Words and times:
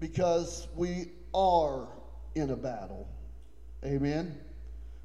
because 0.00 0.68
we 0.74 1.10
are 1.34 1.88
in 2.34 2.50
a 2.50 2.56
battle. 2.56 3.08
Amen. 3.84 4.38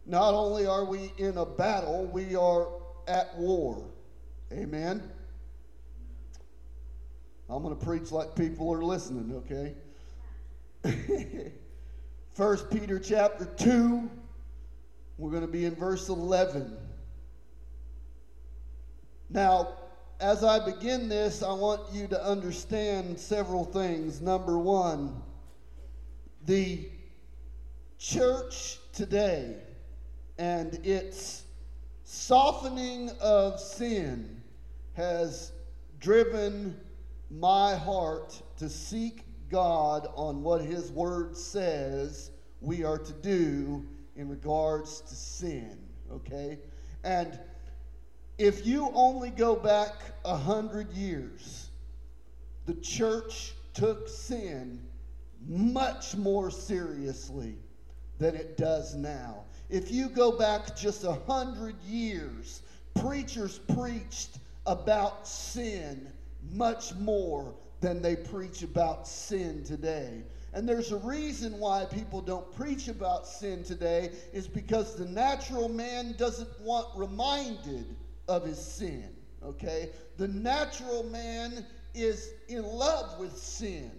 Not 0.06 0.34
only 0.34 0.66
are 0.66 0.86
we 0.86 1.12
in 1.18 1.38
a 1.38 1.46
battle, 1.46 2.06
we 2.06 2.36
are 2.36 2.68
at 3.08 3.38
war. 3.38 3.90
Amen. 4.52 5.10
I'm 7.50 7.62
going 7.64 7.78
to 7.78 7.86
preach 7.86 8.12
like 8.12 8.36
people 8.36 8.74
are 8.74 8.84
listening, 8.84 9.44
okay? 9.46 9.76
First 12.34 12.70
Peter 12.72 13.00
chapter 13.00 13.46
2, 13.46 14.10
we're 15.18 15.32
going 15.32 15.46
to 15.46 15.52
be 15.52 15.66
in 15.66 15.76
verse 15.76 16.10
11. 16.10 16.76
Now, 19.30 19.74
as 20.20 20.44
I 20.44 20.64
begin 20.64 21.10
this, 21.10 21.44
I 21.44 21.54
want 21.54 21.82
you 21.92 22.08
to 22.08 22.24
understand 22.26 23.20
several 23.20 23.66
things. 23.66 24.22
Number 24.22 24.58
one, 24.58 25.22
the 26.46 26.90
church 27.98 28.80
today 28.94 29.56
and 30.38 30.74
its 30.86 31.44
softening 32.04 33.10
of 33.22 33.60
sin 33.60 34.42
has 34.94 35.52
driven 36.00 36.80
my 37.30 37.76
heart 37.76 38.42
to 38.58 38.70
seek 38.70 39.26
God 39.50 40.08
on 40.16 40.44
what 40.44 40.62
His 40.62 40.92
Word 40.92 41.36
says 41.38 42.32
we 42.62 42.84
are 42.84 42.98
to 42.98 43.14
do 43.14 43.86
in 44.16 44.30
regards 44.30 45.02
to 45.02 45.16
sin, 45.16 45.78
okay? 46.12 46.60
And 47.04 47.40
if 48.38 48.66
you 48.66 48.90
only 48.94 49.30
go 49.30 49.56
back 49.56 49.94
a 50.26 50.36
hundred 50.36 50.92
years, 50.94 51.70
the 52.66 52.74
church 52.76 53.54
took 53.74 54.08
sin 54.08 54.80
much 55.48 56.16
more 56.16 56.50
seriously 56.50 57.56
than 58.20 58.36
it 58.36 58.58
does 58.58 58.96
now. 58.96 59.44
If 59.70 59.92
you 59.92 60.10
go 60.10 60.38
back 60.38 60.76
just 60.76 61.04
a 61.04 61.14
hundred 61.28 61.76
years, 61.84 62.62
preachers 62.96 63.60
preached 63.76 64.38
about 64.66 65.28
sin 65.28 66.08
much 66.52 66.94
more 66.96 67.54
than 67.82 68.02
they 68.02 68.16
preach 68.16 68.64
about 68.64 69.08
sin 69.08 69.64
today. 69.64 70.24
And 70.54 70.70
there's 70.70 70.92
a 70.92 70.98
reason 70.98 71.60
why 71.60 71.86
people 71.86 72.22
don't 72.22 72.50
preach 72.56 72.88
about 72.88 73.28
sin 73.28 73.64
today 73.64 74.12
is 74.32 74.48
because 74.48 74.96
the 74.96 75.06
natural 75.06 75.68
man 75.68 76.14
doesn't 76.18 76.50
want 76.62 76.88
reminded 76.96 77.96
of 78.28 78.46
his 78.46 78.60
sin, 78.60 79.10
okay? 79.44 79.90
The 80.18 80.28
natural 80.28 81.04
man 81.04 81.66
is 81.94 82.32
in 82.48 82.64
love 82.64 83.20
with 83.20 83.38
sin. 83.38 83.92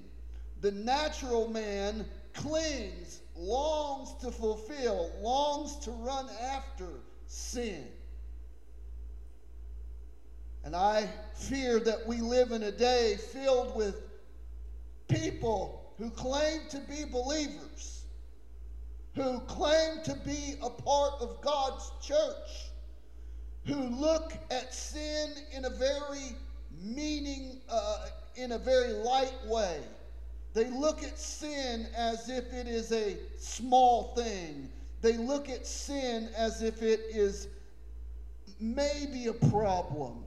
The 0.60 0.72
natural 0.72 1.48
man 1.48 2.06
clings, 2.32 3.20
longs 3.36 4.14
to 4.22 4.30
fulfill, 4.30 5.10
longs 5.20 5.76
to 5.84 5.90
run 5.90 6.26
after 6.42 6.88
sin. 7.26 7.84
And 10.64 10.74
I 10.74 11.08
fear 11.34 11.78
that 11.80 12.06
we 12.06 12.20
live 12.20 12.52
in 12.52 12.62
a 12.62 12.72
day 12.72 13.16
filled 13.32 13.76
with 13.76 14.00
people 15.08 15.92
who 15.98 16.10
claim 16.10 16.60
to 16.70 16.78
be 16.80 17.04
believers, 17.04 18.04
who 19.14 19.40
claim 19.40 20.02
to 20.04 20.14
be 20.24 20.54
a 20.62 20.70
part 20.70 21.14
of 21.20 21.40
God's 21.42 21.90
church, 22.02 22.70
who 23.66 23.74
look 23.74 24.32
at 24.50 24.74
sin 24.74 25.30
in 25.52 25.64
a 25.64 25.70
very 25.70 26.36
meaning, 26.82 27.60
uh, 27.68 28.06
in 28.36 28.52
a 28.52 28.58
very 28.58 28.92
light 28.92 29.34
way. 29.46 29.80
They 30.52 30.70
look 30.70 31.02
at 31.02 31.18
sin 31.18 31.88
as 31.96 32.28
if 32.28 32.52
it 32.52 32.68
is 32.68 32.92
a 32.92 33.16
small 33.38 34.14
thing. 34.14 34.68
They 35.00 35.16
look 35.16 35.48
at 35.48 35.66
sin 35.66 36.28
as 36.36 36.62
if 36.62 36.82
it 36.82 37.00
is 37.10 37.48
maybe 38.60 39.26
a 39.26 39.32
problem. 39.32 40.24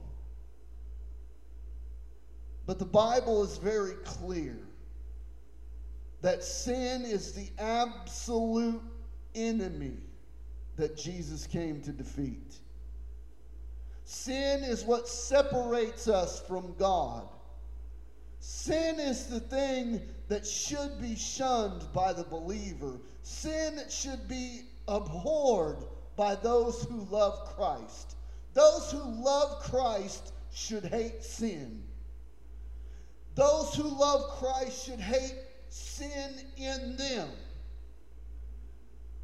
But 2.66 2.78
the 2.78 2.84
Bible 2.84 3.42
is 3.44 3.56
very 3.56 3.94
clear 4.04 4.58
that 6.20 6.44
sin 6.44 7.04
is 7.04 7.32
the 7.32 7.48
absolute 7.58 8.82
enemy 9.34 9.96
that 10.76 10.96
Jesus 10.96 11.46
came 11.46 11.80
to 11.82 11.92
defeat. 11.92 12.58
Sin 14.10 14.64
is 14.64 14.84
what 14.84 15.06
separates 15.06 16.08
us 16.08 16.40
from 16.40 16.74
God. 16.78 17.28
Sin 18.40 18.98
is 18.98 19.26
the 19.26 19.38
thing 19.38 20.00
that 20.28 20.46
should 20.46 20.98
be 20.98 21.14
shunned 21.14 21.84
by 21.92 22.14
the 22.14 22.24
believer. 22.24 22.94
Sin 23.22 23.78
should 23.90 24.26
be 24.26 24.62
abhorred 24.88 25.84
by 26.16 26.34
those 26.36 26.84
who 26.84 27.06
love 27.10 27.54
Christ. 27.54 28.16
Those 28.54 28.90
who 28.90 29.22
love 29.22 29.60
Christ 29.64 30.32
should 30.54 30.86
hate 30.86 31.22
sin. 31.22 31.82
Those 33.34 33.74
who 33.74 33.88
love 33.88 34.22
Christ 34.38 34.86
should 34.86 35.00
hate 35.00 35.36
sin 35.68 36.40
in 36.56 36.96
them. 36.96 37.28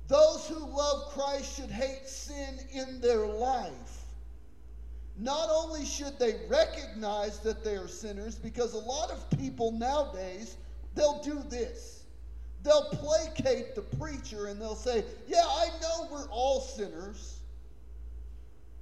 Those 0.09 0.47
who 0.47 0.59
love 0.59 1.09
Christ 1.15 1.57
should 1.57 1.71
hate 1.71 2.07
sin 2.07 2.59
in 2.71 3.01
their 3.01 3.25
life. 3.25 3.94
Not 5.17 5.49
only 5.51 5.85
should 5.85 6.19
they 6.19 6.41
recognize 6.49 7.39
that 7.41 7.63
they 7.63 7.77
are 7.77 7.89
sinners, 7.89 8.35
because 8.35 8.75
a 8.75 8.79
lot 8.79 9.11
of 9.11 9.31
people 9.39 9.71
nowadays, 9.73 10.57
they'll 10.95 11.23
do 11.23 11.43
this. 11.49 12.05
They'll 12.65 12.89
placate 12.91 13.75
the 13.75 13.83
preacher 13.83 14.47
and 14.47 14.61
they'll 14.61 14.75
say, 14.75 15.05
Yeah, 15.29 15.45
I 15.45 15.69
know 15.81 16.09
we're 16.11 16.29
all 16.31 16.61
sinners. 16.61 17.41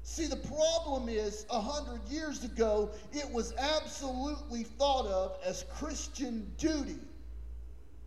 See, 0.05 0.27
the 0.27 0.37
problem 0.37 1.09
is, 1.09 1.47
a 1.51 1.61
hundred 1.61 2.01
years 2.09 2.45
ago, 2.45 2.91
it 3.13 3.31
was 3.31 3.55
absolutely 3.57 4.65
thought 4.65 5.07
of 5.07 5.39
as 5.45 5.65
Christian 5.75 6.51
duty 6.59 6.99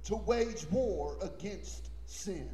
to 0.05 0.15
wage 0.15 0.65
war 0.71 1.17
against 1.21 1.89
sin. 2.05 2.49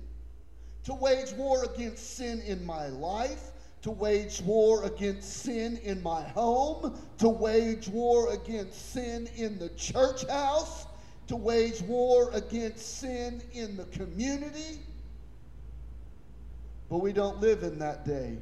To 0.85 0.93
wage 0.93 1.31
war 1.33 1.63
against 1.63 2.17
sin 2.17 2.41
in 2.41 2.65
my 2.65 2.87
life, 2.87 3.50
to 3.81 3.91
wage 3.91 4.41
war 4.41 4.83
against 4.83 5.43
sin 5.43 5.79
in 5.83 6.01
my 6.03 6.21
home, 6.21 6.97
to 7.17 7.29
wage 7.29 7.87
war 7.87 8.31
against 8.31 8.93
sin 8.93 9.27
in 9.35 9.57
the 9.57 9.69
church 9.69 10.27
house, 10.27 10.85
to 11.27 11.35
wage 11.35 11.81
war 11.81 12.29
against 12.33 12.99
sin 12.99 13.41
in 13.53 13.75
the 13.75 13.85
community. 13.85 14.79
But 16.89 16.99
we 16.99 17.11
don't 17.13 17.39
live 17.39 17.63
in 17.63 17.79
that 17.79 18.05
day. 18.05 18.37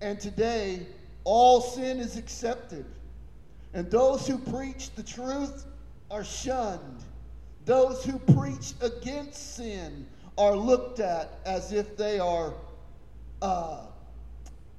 And 0.00 0.20
today, 0.20 0.86
all 1.24 1.60
sin 1.60 1.98
is 1.98 2.16
accepted. 2.16 2.84
And 3.72 3.90
those 3.90 4.26
who 4.26 4.36
preach 4.36 4.90
the 4.94 5.02
truth 5.02 5.64
are 6.10 6.24
shunned. 6.24 7.04
Those 7.64 8.04
who 8.04 8.18
preach 8.18 8.74
against 8.80 9.56
sin 9.56 10.06
are 10.36 10.54
looked 10.54 11.00
at 11.00 11.40
as 11.46 11.72
if 11.72 11.96
they 11.96 12.18
are 12.18 12.52
uh, 13.42 13.86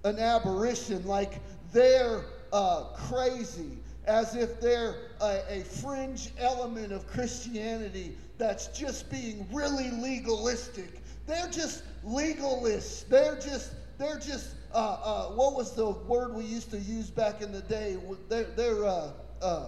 an 0.04 0.20
aberration, 0.20 1.06
like 1.06 1.40
they're 1.74 2.26
uh, 2.54 2.84
crazy, 2.96 3.78
as 4.06 4.36
if 4.36 4.62
they're 4.62 4.96
a, 5.22 5.42
a 5.50 5.64
fringe 5.64 6.32
element 6.40 6.92
of 6.92 7.08
Christianity 7.08 8.16
that's 8.38 8.68
just 8.68 9.10
being 9.10 9.48
really 9.52 9.90
legalistic. 9.92 11.02
They're 11.26 11.50
just 11.50 11.84
legalists. 12.06 13.08
They're 13.08 13.36
just 13.36 13.74
they're 13.98 14.20
just 14.20 14.56
uh, 14.74 14.78
uh, 14.78 15.26
what 15.30 15.56
was 15.56 15.74
the 15.74 15.90
word 15.90 16.36
we 16.36 16.44
used 16.44 16.70
to 16.72 16.78
use 16.78 17.10
back 17.10 17.42
in 17.42 17.52
the 17.52 17.62
day? 17.62 17.98
They're, 18.30 18.44
they're 18.44 18.86
uh, 18.86 19.12
uh, 19.42 19.66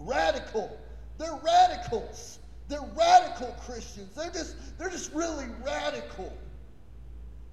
radical. 0.00 0.78
They're 1.18 1.38
radicals. 1.44 2.38
They're 2.68 2.88
radical 2.96 3.54
Christians. 3.64 4.14
They're 4.14 4.32
just, 4.32 4.56
they're 4.78 4.90
just 4.90 5.12
really 5.12 5.46
radical. 5.64 6.32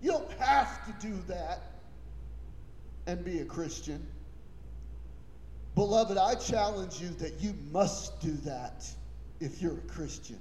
You 0.01 0.12
don't 0.12 0.31
have 0.33 0.86
to 0.86 1.07
do 1.07 1.15
that 1.27 1.62
and 3.07 3.24
be 3.24 3.39
a 3.39 3.45
Christian. 3.45 4.06
Beloved, 5.75 6.18
I 6.18 6.36
challenge 6.36 7.00
you 7.00 7.09
that 7.09 7.39
you 7.39 7.53
must 7.71 8.19
do 8.19 8.31
that 8.44 8.86
if 9.39 9.62
you're 9.62 9.77
a 9.77 9.92
Christian. 9.92 10.39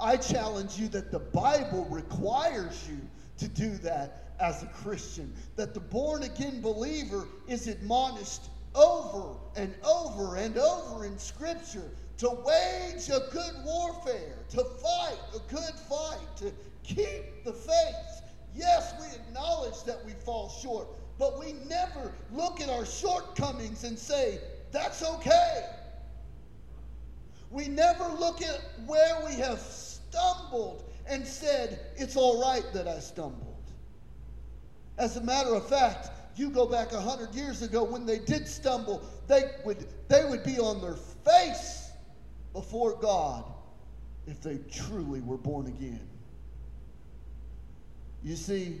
I 0.00 0.16
challenge 0.16 0.78
you 0.78 0.88
that 0.88 1.10
the 1.10 1.20
Bible 1.20 1.86
requires 1.90 2.88
you 2.88 2.98
to 3.38 3.48
do 3.48 3.70
that 3.78 4.34
as 4.40 4.62
a 4.62 4.66
Christian. 4.66 5.32
That 5.56 5.72
the 5.72 5.80
born 5.80 6.24
again 6.24 6.60
believer 6.60 7.26
is 7.48 7.68
admonished 7.68 8.42
over 8.74 9.36
and 9.56 9.72
over 9.84 10.36
and 10.36 10.58
over 10.58 11.04
in 11.04 11.18
Scripture 11.18 11.90
to 12.18 12.28
wage 12.28 13.08
a 13.08 13.28
good 13.32 13.54
warfare, 13.64 14.36
to 14.50 14.64
fight 14.64 15.18
a 15.34 15.38
good 15.52 15.74
fight, 15.88 16.36
to 16.36 16.52
keep 16.82 17.44
the 17.44 17.52
faith. 17.52 18.23
Yes, 18.54 18.94
we 19.00 19.06
acknowledge 19.14 19.82
that 19.84 20.04
we 20.04 20.12
fall 20.12 20.48
short, 20.48 20.88
but 21.18 21.38
we 21.38 21.54
never 21.68 22.12
look 22.32 22.60
at 22.60 22.68
our 22.68 22.86
shortcomings 22.86 23.84
and 23.84 23.98
say, 23.98 24.38
that's 24.70 25.02
okay. 25.02 25.66
We 27.50 27.68
never 27.68 28.04
look 28.18 28.42
at 28.42 28.60
where 28.86 29.24
we 29.24 29.34
have 29.36 29.60
stumbled 29.60 30.90
and 31.06 31.26
said, 31.26 31.78
It's 31.96 32.16
all 32.16 32.40
right 32.40 32.64
that 32.72 32.88
I 32.88 32.98
stumbled. 32.98 33.54
As 34.98 35.16
a 35.16 35.20
matter 35.20 35.54
of 35.54 35.68
fact, 35.68 36.10
you 36.36 36.50
go 36.50 36.66
back 36.66 36.92
a 36.92 37.00
hundred 37.00 37.34
years 37.34 37.62
ago 37.62 37.84
when 37.84 38.06
they 38.06 38.18
did 38.18 38.48
stumble, 38.48 39.02
they 39.28 39.42
would, 39.64 39.86
they 40.08 40.24
would 40.24 40.42
be 40.42 40.58
on 40.58 40.80
their 40.80 40.96
face 41.24 41.90
before 42.52 42.96
God 43.00 43.44
if 44.26 44.40
they 44.42 44.58
truly 44.70 45.20
were 45.20 45.36
born 45.36 45.66
again. 45.66 46.08
You 48.24 48.36
see, 48.36 48.80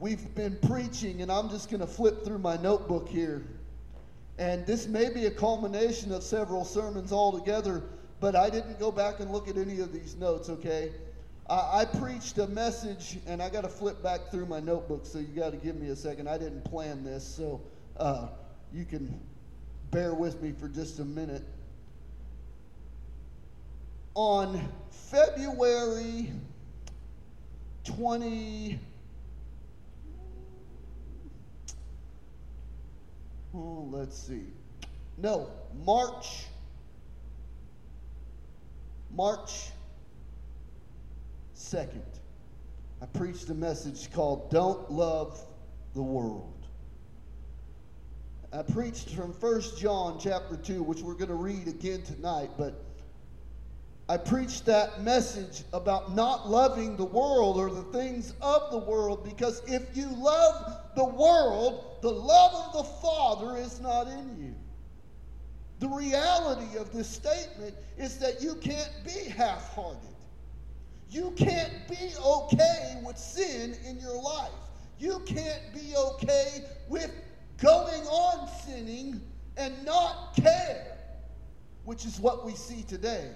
we've 0.00 0.34
been 0.34 0.56
preaching, 0.62 1.20
and 1.20 1.30
I'm 1.30 1.50
just 1.50 1.70
going 1.70 1.82
to 1.82 1.86
flip 1.86 2.24
through 2.24 2.38
my 2.38 2.56
notebook 2.56 3.06
here. 3.06 3.44
And 4.38 4.66
this 4.66 4.88
may 4.88 5.10
be 5.10 5.26
a 5.26 5.30
culmination 5.30 6.10
of 6.10 6.22
several 6.22 6.64
sermons 6.64 7.12
all 7.12 7.38
together, 7.38 7.82
but 8.18 8.34
I 8.34 8.48
didn't 8.48 8.80
go 8.80 8.90
back 8.90 9.20
and 9.20 9.30
look 9.30 9.46
at 9.46 9.58
any 9.58 9.80
of 9.80 9.92
these 9.92 10.16
notes, 10.16 10.48
okay? 10.48 10.92
I, 11.50 11.80
I 11.80 11.84
preached 11.84 12.38
a 12.38 12.46
message, 12.46 13.18
and 13.26 13.42
I 13.42 13.50
got 13.50 13.64
to 13.64 13.68
flip 13.68 14.02
back 14.02 14.30
through 14.30 14.46
my 14.46 14.60
notebook, 14.60 15.04
so 15.04 15.18
you 15.18 15.26
got 15.26 15.50
to 15.50 15.58
give 15.58 15.76
me 15.76 15.88
a 15.88 15.96
second. 15.96 16.30
I 16.30 16.38
didn't 16.38 16.64
plan 16.64 17.04
this, 17.04 17.24
so 17.24 17.60
uh, 17.98 18.28
you 18.72 18.86
can 18.86 19.20
bear 19.90 20.14
with 20.14 20.40
me 20.40 20.52
for 20.52 20.68
just 20.68 20.98
a 20.98 21.04
minute. 21.04 21.44
On 24.14 24.60
February 24.90 26.32
20. 27.84 28.78
Oh, 33.54 33.88
let's 33.90 34.16
see. 34.16 34.44
No, 35.18 35.50
March. 35.84 36.44
March 39.14 39.70
2nd. 41.56 42.00
I 43.02 43.06
preached 43.06 43.48
a 43.50 43.54
message 43.54 44.10
called 44.12 44.50
Don't 44.50 44.90
Love 44.90 45.38
the 45.94 46.02
World. 46.02 46.66
I 48.52 48.62
preached 48.62 49.10
from 49.10 49.32
1 49.32 49.62
John 49.78 50.18
chapter 50.20 50.56
2, 50.56 50.82
which 50.82 51.00
we're 51.00 51.14
going 51.14 51.28
to 51.28 51.34
read 51.34 51.68
again 51.68 52.02
tonight, 52.02 52.50
but 52.56 52.84
I 54.12 54.18
preached 54.18 54.66
that 54.66 55.02
message 55.02 55.62
about 55.72 56.14
not 56.14 56.46
loving 56.46 56.98
the 56.98 57.04
world 57.06 57.56
or 57.56 57.70
the 57.70 57.98
things 57.98 58.34
of 58.42 58.70
the 58.70 58.76
world 58.76 59.24
because 59.24 59.62
if 59.66 59.96
you 59.96 60.06
love 60.14 60.82
the 60.94 61.04
world, 61.06 61.96
the 62.02 62.10
love 62.10 62.52
of 62.52 62.72
the 62.74 62.92
Father 63.00 63.56
is 63.56 63.80
not 63.80 64.08
in 64.08 64.36
you. 64.38 64.54
The 65.78 65.88
reality 65.88 66.76
of 66.76 66.92
this 66.92 67.08
statement 67.08 67.74
is 67.96 68.18
that 68.18 68.42
you 68.42 68.56
can't 68.56 68.92
be 69.02 69.30
half 69.30 69.74
hearted. 69.74 70.02
You 71.08 71.30
can't 71.30 71.72
be 71.88 72.12
okay 72.22 73.00
with 73.02 73.16
sin 73.16 73.78
in 73.86 73.98
your 73.98 74.20
life. 74.20 74.50
You 74.98 75.22
can't 75.24 75.72
be 75.72 75.94
okay 75.96 76.66
with 76.86 77.10
going 77.56 78.02
on 78.02 78.46
sinning 78.66 79.22
and 79.56 79.72
not 79.86 80.36
care, 80.36 80.98
which 81.84 82.04
is 82.04 82.20
what 82.20 82.44
we 82.44 82.52
see 82.52 82.82
today. 82.82 83.30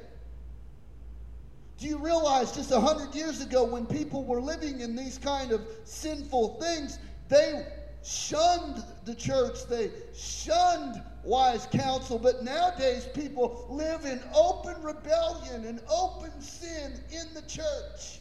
Do 1.78 1.86
you 1.86 1.98
realize 1.98 2.52
just 2.52 2.70
a 2.70 2.80
hundred 2.80 3.14
years 3.14 3.42
ago 3.42 3.64
when 3.64 3.84
people 3.84 4.24
were 4.24 4.40
living 4.40 4.80
in 4.80 4.96
these 4.96 5.18
kind 5.18 5.52
of 5.52 5.60
sinful 5.84 6.58
things, 6.60 6.98
they 7.28 7.66
shunned 8.02 8.82
the 9.04 9.14
church, 9.14 9.66
they 9.68 9.90
shunned 10.14 11.02
wise 11.22 11.66
counsel, 11.70 12.18
but 12.18 12.42
nowadays 12.42 13.06
people 13.14 13.66
live 13.68 14.06
in 14.06 14.22
open 14.34 14.80
rebellion 14.82 15.64
and 15.66 15.80
open 15.90 16.40
sin 16.40 16.98
in 17.10 17.34
the 17.34 17.42
church. 17.42 18.20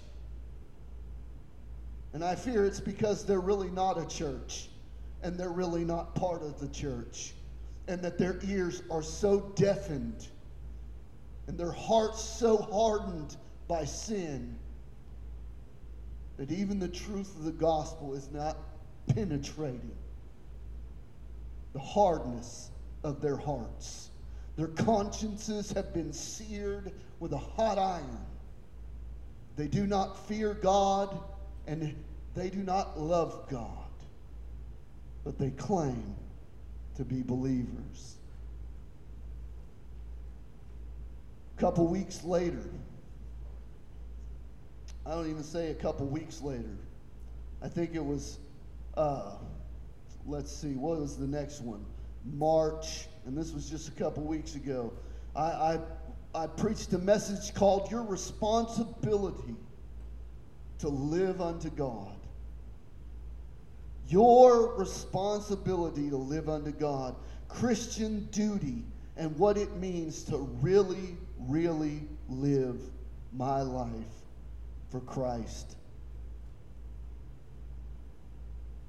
And 2.13 2.23
I 2.23 2.35
fear 2.35 2.65
it's 2.65 2.79
because 2.79 3.25
they're 3.25 3.39
really 3.39 3.69
not 3.69 3.97
a 3.97 4.07
church 4.07 4.69
and 5.21 5.37
they're 5.37 5.49
really 5.49 5.85
not 5.85 6.13
part 6.15 6.41
of 6.43 6.59
the 6.59 6.67
church, 6.67 7.33
and 7.87 8.01
that 8.01 8.17
their 8.17 8.39
ears 8.43 8.83
are 8.91 9.01
so 9.01 9.51
deafened 9.55 10.27
and 11.47 11.57
their 11.57 11.71
hearts 11.71 12.23
so 12.23 12.57
hardened 12.57 13.37
by 13.67 13.85
sin 13.85 14.57
that 16.37 16.51
even 16.51 16.79
the 16.79 16.87
truth 16.87 17.35
of 17.37 17.45
the 17.45 17.51
gospel 17.51 18.13
is 18.13 18.29
not 18.31 18.57
penetrating 19.07 19.95
the 21.73 21.79
hardness 21.79 22.69
of 23.03 23.21
their 23.21 23.37
hearts. 23.37 24.09
Their 24.57 24.67
consciences 24.67 25.71
have 25.71 25.93
been 25.93 26.13
seared 26.13 26.91
with 27.19 27.33
a 27.33 27.37
hot 27.37 27.77
iron. 27.77 28.25
They 29.55 29.67
do 29.67 29.85
not 29.85 30.27
fear 30.27 30.53
God 30.53 31.17
and 31.67 31.95
they 32.35 32.49
do 32.49 32.59
not 32.59 32.99
love 32.99 33.47
God, 33.49 33.69
but 35.23 35.37
they 35.37 35.51
claim 35.51 36.15
to 36.95 37.03
be 37.03 37.21
believers. 37.21 38.15
A 41.57 41.61
couple 41.61 41.87
weeks 41.87 42.23
later, 42.23 42.69
I 45.05 45.11
don't 45.11 45.29
even 45.29 45.43
say 45.43 45.69
a 45.69 45.75
couple 45.75 46.07
weeks 46.07 46.41
later. 46.41 46.77
I 47.61 47.67
think 47.67 47.93
it 47.93 48.03
was, 48.03 48.39
uh, 48.97 49.33
let's 50.25 50.51
see, 50.51 50.73
what 50.73 50.99
was 50.99 51.15
the 51.15 51.27
next 51.27 51.61
one? 51.61 51.85
March, 52.33 53.07
and 53.25 53.37
this 53.37 53.53
was 53.53 53.69
just 53.69 53.87
a 53.87 53.91
couple 53.91 54.23
weeks 54.23 54.55
ago. 54.55 54.91
I, 55.35 55.41
I, 55.41 55.79
I 56.33 56.47
preached 56.47 56.91
a 56.93 56.97
message 56.97 57.53
called 57.53 57.91
Your 57.91 58.03
Responsibility 58.03 59.55
to 60.79 60.89
Live 60.89 61.39
Unto 61.39 61.69
God. 61.69 62.17
Your 64.07 64.75
responsibility 64.75 66.09
to 66.09 66.17
live 66.17 66.47
unto 66.47 66.71
God. 66.71 67.15
Christian 67.47 68.27
duty 68.31 68.83
and 69.17 69.35
what 69.37 69.57
it 69.57 69.75
means 69.77 70.23
to 70.25 70.37
really, 70.61 71.17
really 71.39 72.01
live 72.27 72.79
my 73.33 73.61
life 73.61 74.24
for 74.95 75.01
Christ. 75.01 75.75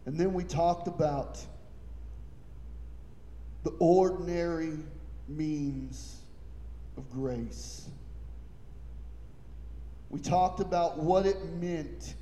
And 0.05 0.17
then 0.17 0.33
we 0.35 0.45
talked 0.45 0.87
about 0.87 1.45
the 3.65 3.73
ordinary 3.81 4.79
means 5.27 6.21
of 6.97 7.11
grace. 7.11 7.89
We 10.09 10.21
talked 10.21 10.61
about 10.61 10.97
what 10.99 11.27
it 11.27 11.45
meant 11.55 12.15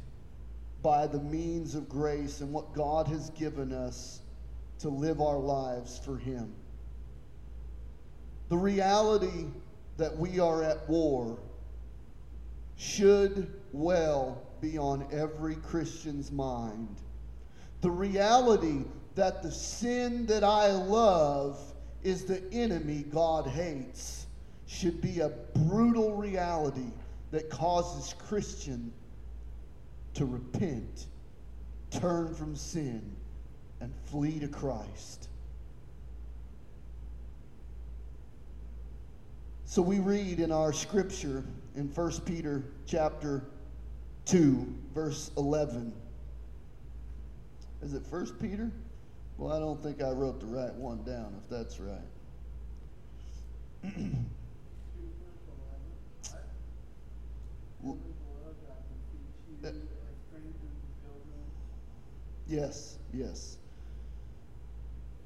by 0.82 1.06
the 1.06 1.20
means 1.20 1.74
of 1.74 1.86
grace 1.86 2.40
and 2.40 2.54
what 2.54 2.72
God 2.72 3.06
has 3.08 3.28
given 3.30 3.70
us 3.70 4.22
to 4.78 4.88
live 4.88 5.20
our 5.20 5.38
lives 5.38 6.00
for 6.02 6.16
Him. 6.16 6.54
The 8.48 8.56
reality 8.56 9.44
that 9.98 10.16
we 10.16 10.40
are 10.40 10.62
at 10.62 10.88
war 10.88 11.38
should 12.76 13.52
well 13.72 14.42
be 14.60 14.78
on 14.78 15.06
every 15.12 15.56
Christian's 15.56 16.32
mind. 16.32 16.96
The 17.80 17.90
reality 17.90 18.84
that 19.14 19.42
the 19.42 19.50
sin 19.50 20.26
that 20.26 20.42
I 20.42 20.72
love 20.72 21.60
is 22.02 22.24
the 22.24 22.42
enemy 22.52 23.04
God 23.10 23.46
hates 23.46 24.26
should 24.66 25.00
be 25.00 25.20
a 25.20 25.28
brutal 25.28 26.14
reality 26.14 26.90
that 27.30 27.50
causes 27.50 28.14
Christian 28.26 28.92
to 30.14 30.24
repent, 30.24 31.06
turn 31.90 32.34
from 32.34 32.56
sin, 32.56 33.02
and 33.80 33.92
flee 34.04 34.38
to 34.38 34.48
Christ. 34.48 35.28
So 39.64 39.82
we 39.82 39.98
read 39.98 40.40
in 40.40 40.52
our 40.52 40.72
scripture 40.72 41.44
in 41.74 41.88
1 41.88 42.12
Peter 42.20 42.64
chapter 42.86 43.44
2, 44.26 44.74
verse 44.94 45.30
11. 45.36 45.92
Is 47.82 47.94
it 47.94 48.02
1 48.08 48.26
Peter? 48.40 48.70
Well, 49.36 49.52
I 49.52 49.58
don't 49.58 49.82
think 49.82 50.00
I 50.00 50.10
wrote 50.10 50.38
the 50.40 50.46
right 50.46 50.72
one 50.74 51.02
down, 51.02 51.34
if 51.42 51.50
that's 51.50 51.80
right. 51.80 51.98
yes, 62.46 62.98
yes. 63.12 63.58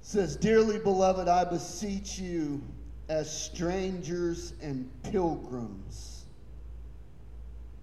It 0.00 0.06
says, 0.06 0.36
Dearly 0.36 0.78
beloved, 0.78 1.28
I 1.28 1.44
beseech 1.44 2.18
you 2.18 2.62
as 3.10 3.30
strangers 3.30 4.54
and 4.62 4.90
pilgrims 5.02 6.17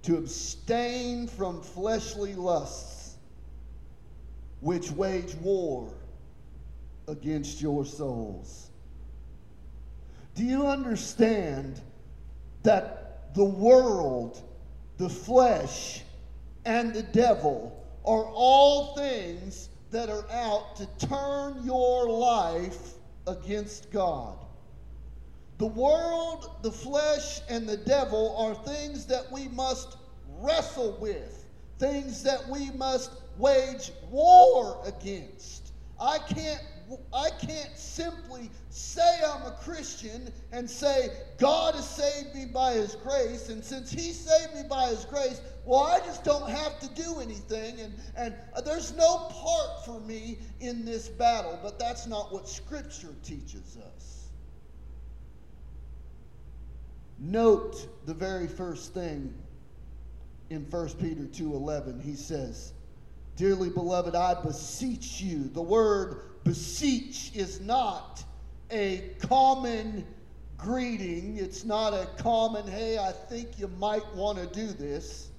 to 0.05 0.17
abstain 0.17 1.27
from 1.27 1.61
fleshly 1.61 2.35
lusts 2.35 3.15
which 4.59 4.91
wage 4.91 5.33
war 5.35 5.91
against 7.07 7.59
your 7.59 7.83
souls. 7.83 8.69
Do 10.35 10.43
you 10.43 10.67
understand 10.67 11.81
that 12.61 13.33
the 13.33 13.43
world, 13.43 14.43
the 14.97 15.09
flesh, 15.09 16.03
and 16.65 16.93
the 16.93 17.03
devil 17.03 17.83
are 18.05 18.25
all 18.25 18.95
things 18.95 19.69
that 19.89 20.09
are 20.09 20.29
out 20.31 20.75
to 20.75 21.07
turn 21.07 21.63
your 21.63 22.07
life 22.07 22.93
against 23.25 23.91
God? 23.91 24.44
The 25.57 25.67
world, 25.67 26.57
the 26.63 26.71
flesh, 26.71 27.39
and 27.47 27.67
the 27.67 27.77
devil 27.77 28.35
are 28.37 28.55
things 28.55 29.05
that 29.05 29.31
we 29.31 29.47
must 29.47 29.97
wrestle 30.27 30.97
with, 30.99 31.45
things 31.79 32.23
that 32.23 32.47
we 32.49 32.71
must 32.71 33.11
wage 33.37 33.91
war 34.09 34.81
against. 34.85 35.71
I 35.99 36.19
can't 36.19 36.61
I 37.13 37.29
can't 37.31 37.75
simply 37.75 38.51
say 38.69 39.19
I'm 39.25 39.47
a 39.47 39.57
Christian 39.63 40.31
and 40.51 40.69
say 40.69 41.09
God 41.39 41.73
has 41.73 41.89
saved 41.89 42.35
me 42.35 42.45
by 42.45 42.73
his 42.73 42.95
grace 42.95 43.49
and 43.49 43.63
since 43.63 43.91
he 43.91 44.11
saved 44.11 44.53
me 44.53 44.63
by 44.69 44.89
his 44.89 45.05
grace, 45.05 45.41
well 45.63 45.79
I 45.79 45.99
just 45.99 46.23
don't 46.23 46.47
have 46.49 46.79
to 46.81 46.89
do 46.89 47.21
anything 47.21 47.79
and 47.79 47.93
and 48.15 48.35
uh, 48.55 48.61
there's 48.61 48.93
no 48.95 49.29
part 49.31 49.85
for 49.85 49.99
me 50.01 50.37
in 50.59 50.85
this 50.85 51.07
battle, 51.07 51.57
but 51.63 51.79
that's 51.79 52.05
not 52.05 52.31
what 52.31 52.47
scripture 52.47 53.15
teaches 53.23 53.77
us. 53.95 54.14
Note 57.17 58.05
the 58.05 58.13
very 58.13 58.47
first 58.47 58.93
thing 58.93 59.33
in 60.49 60.65
1 60.65 60.97
Peter 60.99 61.25
2:11. 61.25 61.99
He 62.01 62.15
says, 62.15 62.73
"Dearly 63.35 63.69
beloved, 63.69 64.15
I 64.15 64.33
beseech 64.41 65.21
you." 65.21 65.49
The 65.49 65.61
word 65.61 66.43
beseech 66.43 67.35
is 67.35 67.59
not 67.61 68.23
a 68.69 69.15
common 69.19 70.05
greeting. 70.57 71.37
It's 71.37 71.63
not 71.63 71.93
a 71.93 72.07
common, 72.17 72.67
"Hey, 72.67 72.97
I 72.97 73.11
think 73.11 73.59
you 73.59 73.67
might 73.67 74.15
want 74.15 74.37
to 74.37 74.47
do 74.47 74.67
this." 74.73 75.29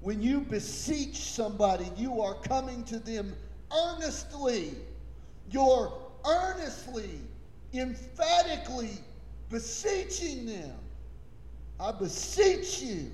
When 0.00 0.20
you 0.20 0.40
beseech 0.40 1.32
somebody, 1.32 1.90
you 1.96 2.20
are 2.20 2.34
coming 2.34 2.84
to 2.84 2.98
them 2.98 3.34
earnestly. 3.72 4.76
You're 5.50 5.92
earnestly, 6.26 7.20
emphatically 7.72 8.98
beseeching 9.54 10.46
them. 10.46 10.74
I 11.78 11.92
beseech 11.92 12.82
you. 12.82 13.08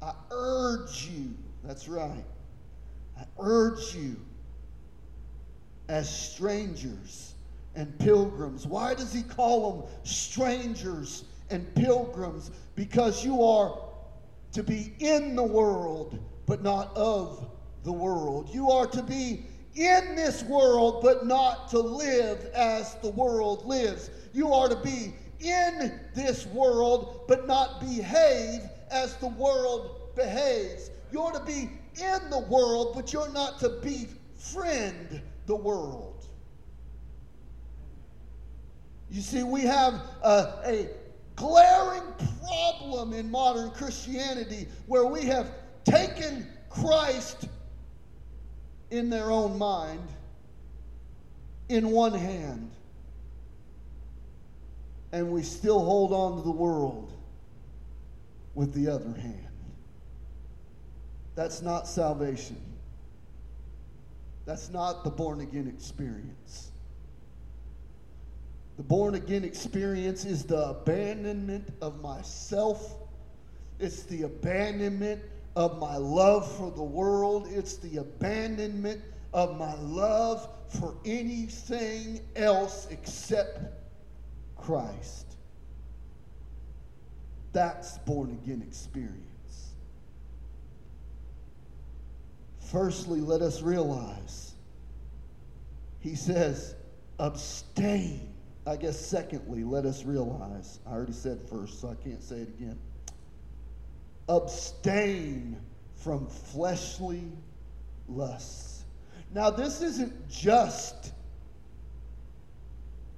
I 0.00 0.14
urge 0.30 1.10
you. 1.12 1.34
That's 1.62 1.86
right. 1.86 2.24
I 3.18 3.24
urge 3.38 3.94
you 3.94 4.16
as 5.90 6.08
strangers 6.08 7.34
and 7.74 7.98
pilgrims. 7.98 8.66
Why 8.66 8.94
does 8.94 9.12
he 9.12 9.22
call 9.22 9.72
them 9.72 9.90
strangers 10.02 11.24
and 11.50 11.74
pilgrims? 11.74 12.52
Because 12.76 13.22
you 13.22 13.42
are 13.42 13.78
to 14.52 14.62
be 14.62 14.94
in 14.98 15.36
the 15.36 15.42
world, 15.42 16.18
but 16.46 16.62
not 16.62 16.96
of 16.96 17.50
the 17.82 17.92
world. 17.92 18.48
You 18.50 18.70
are 18.70 18.86
to 18.86 19.02
be 19.02 19.44
in 19.74 20.14
this 20.14 20.42
world, 20.44 21.02
but 21.02 21.26
not 21.26 21.68
to 21.70 21.78
live 21.78 22.44
as 22.54 22.94
the 22.96 23.10
world 23.10 23.66
lives. 23.66 24.10
You 24.32 24.52
are 24.52 24.68
to 24.68 24.76
be 24.76 25.14
in 25.40 26.00
this 26.14 26.46
world, 26.46 27.22
but 27.28 27.46
not 27.46 27.80
behave 27.80 28.62
as 28.90 29.16
the 29.16 29.28
world 29.28 30.14
behaves. 30.14 30.90
You're 31.12 31.32
to 31.32 31.44
be 31.44 31.70
in 31.96 32.30
the 32.30 32.44
world, 32.48 32.92
but 32.94 33.12
you're 33.12 33.32
not 33.32 33.58
to 33.60 33.68
befriend 33.68 35.20
the 35.46 35.56
world. 35.56 36.26
You 39.10 39.20
see, 39.20 39.42
we 39.42 39.62
have 39.62 39.94
a, 40.22 40.54
a 40.64 40.88
glaring 41.36 42.02
problem 42.40 43.12
in 43.12 43.30
modern 43.30 43.70
Christianity 43.70 44.66
where 44.86 45.06
we 45.06 45.22
have 45.22 45.52
taken 45.84 46.46
Christ 46.70 47.48
in 48.96 49.10
their 49.10 49.30
own 49.30 49.58
mind 49.58 50.06
in 51.68 51.90
one 51.90 52.12
hand, 52.12 52.70
and 55.12 55.30
we 55.30 55.42
still 55.42 55.84
hold 55.84 56.12
on 56.12 56.36
to 56.36 56.42
the 56.42 56.50
world 56.50 57.12
with 58.54 58.72
the 58.74 58.88
other 58.88 59.12
hand. 59.18 59.48
That's 61.34 61.62
not 61.62 61.88
salvation. 61.88 62.60
That's 64.46 64.70
not 64.70 65.04
the 65.04 65.10
born 65.10 65.40
again 65.40 65.68
experience. 65.68 66.70
The 68.76 68.82
born 68.82 69.14
again 69.14 69.44
experience 69.44 70.24
is 70.24 70.44
the 70.44 70.70
abandonment 70.70 71.72
of 71.80 72.00
myself. 72.02 72.96
It's 73.78 74.02
the 74.02 74.22
abandonment 74.24 75.22
of 75.56 75.78
my 75.78 75.96
love 75.96 76.50
for 76.56 76.70
the 76.70 76.82
world. 76.82 77.48
It's 77.50 77.76
the 77.76 77.98
abandonment 77.98 79.00
of 79.32 79.58
my 79.58 79.74
love 79.74 80.48
for 80.68 80.94
anything 81.04 82.20
else 82.36 82.88
except 82.90 83.60
Christ. 84.56 85.36
That's 87.52 87.98
born 87.98 88.30
again 88.30 88.62
experience. 88.66 89.20
Firstly, 92.58 93.20
let 93.20 93.40
us 93.40 93.62
realize, 93.62 94.54
he 96.00 96.16
says, 96.16 96.74
abstain. 97.20 98.32
I 98.66 98.76
guess, 98.76 98.98
secondly, 98.98 99.62
let 99.62 99.84
us 99.84 100.04
realize. 100.04 100.80
I 100.86 100.92
already 100.92 101.12
said 101.12 101.38
first, 101.48 101.80
so 101.80 101.88
I 101.88 102.02
can't 102.02 102.22
say 102.22 102.36
it 102.36 102.48
again 102.48 102.78
abstain 104.28 105.60
from 105.96 106.26
fleshly 106.26 107.24
lusts. 108.08 108.84
Now, 109.32 109.50
this 109.50 109.80
isn't 109.80 110.28
just 110.28 111.12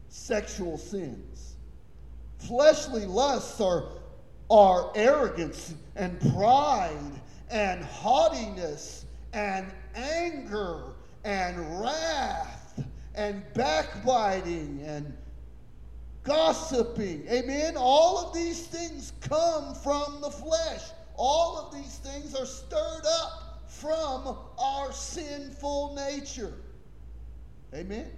sexual 0.09 0.79
sins. 0.79 1.57
Fleshly 2.39 3.05
lusts 3.07 3.61
are, 3.61 3.85
are 4.51 4.93
arrogance 4.95 5.75
and 5.95 6.19
pride 6.33 7.13
and 7.51 7.85
haughtiness 7.85 9.05
and 9.33 9.67
anger 9.95 10.95
and 11.25 11.81
wrath 11.81 12.83
and 13.15 13.43
backbiting 13.55 14.81
and 14.85 15.17
gossiping. 16.23 17.27
Amen. 17.29 17.77
All 17.77 18.19
of 18.19 18.35
these 18.35 18.67
things 18.67 19.13
come 19.21 19.75
from 19.75 20.21
the 20.21 20.31
flesh. 20.31 20.83
All 21.17 21.59
of 21.59 21.75
these 21.75 21.97
things 21.99 22.35
are 22.35 22.47
stirred 22.47 23.05
up 23.21 23.65
from 23.69 24.37
our 24.59 24.93
sinful 24.93 25.95
nature. 25.95 26.53
Amen. 27.75 28.11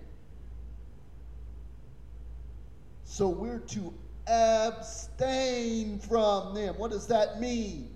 So 3.05 3.29
we're 3.29 3.61
to 3.61 3.95
abstain 4.27 5.99
from 5.99 6.55
them. 6.55 6.75
What 6.77 6.91
does 6.91 7.07
that 7.09 7.41
mean? 7.41 7.95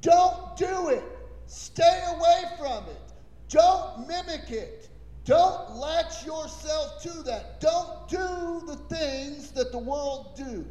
Don't 0.00 0.56
do 0.56 0.88
it. 0.88 1.04
Stay 1.46 2.02
away 2.16 2.42
from 2.58 2.84
it. 2.84 3.12
Don't 3.48 4.06
mimic 4.08 4.50
it. 4.50 4.88
Don't 5.24 5.76
latch 5.76 6.24
yourself 6.24 7.02
to 7.02 7.22
that. 7.24 7.60
Don't 7.60 8.08
do 8.08 8.62
the 8.66 8.76
things 8.88 9.50
that 9.52 9.72
the 9.72 9.78
world 9.78 10.36
do. 10.36 10.64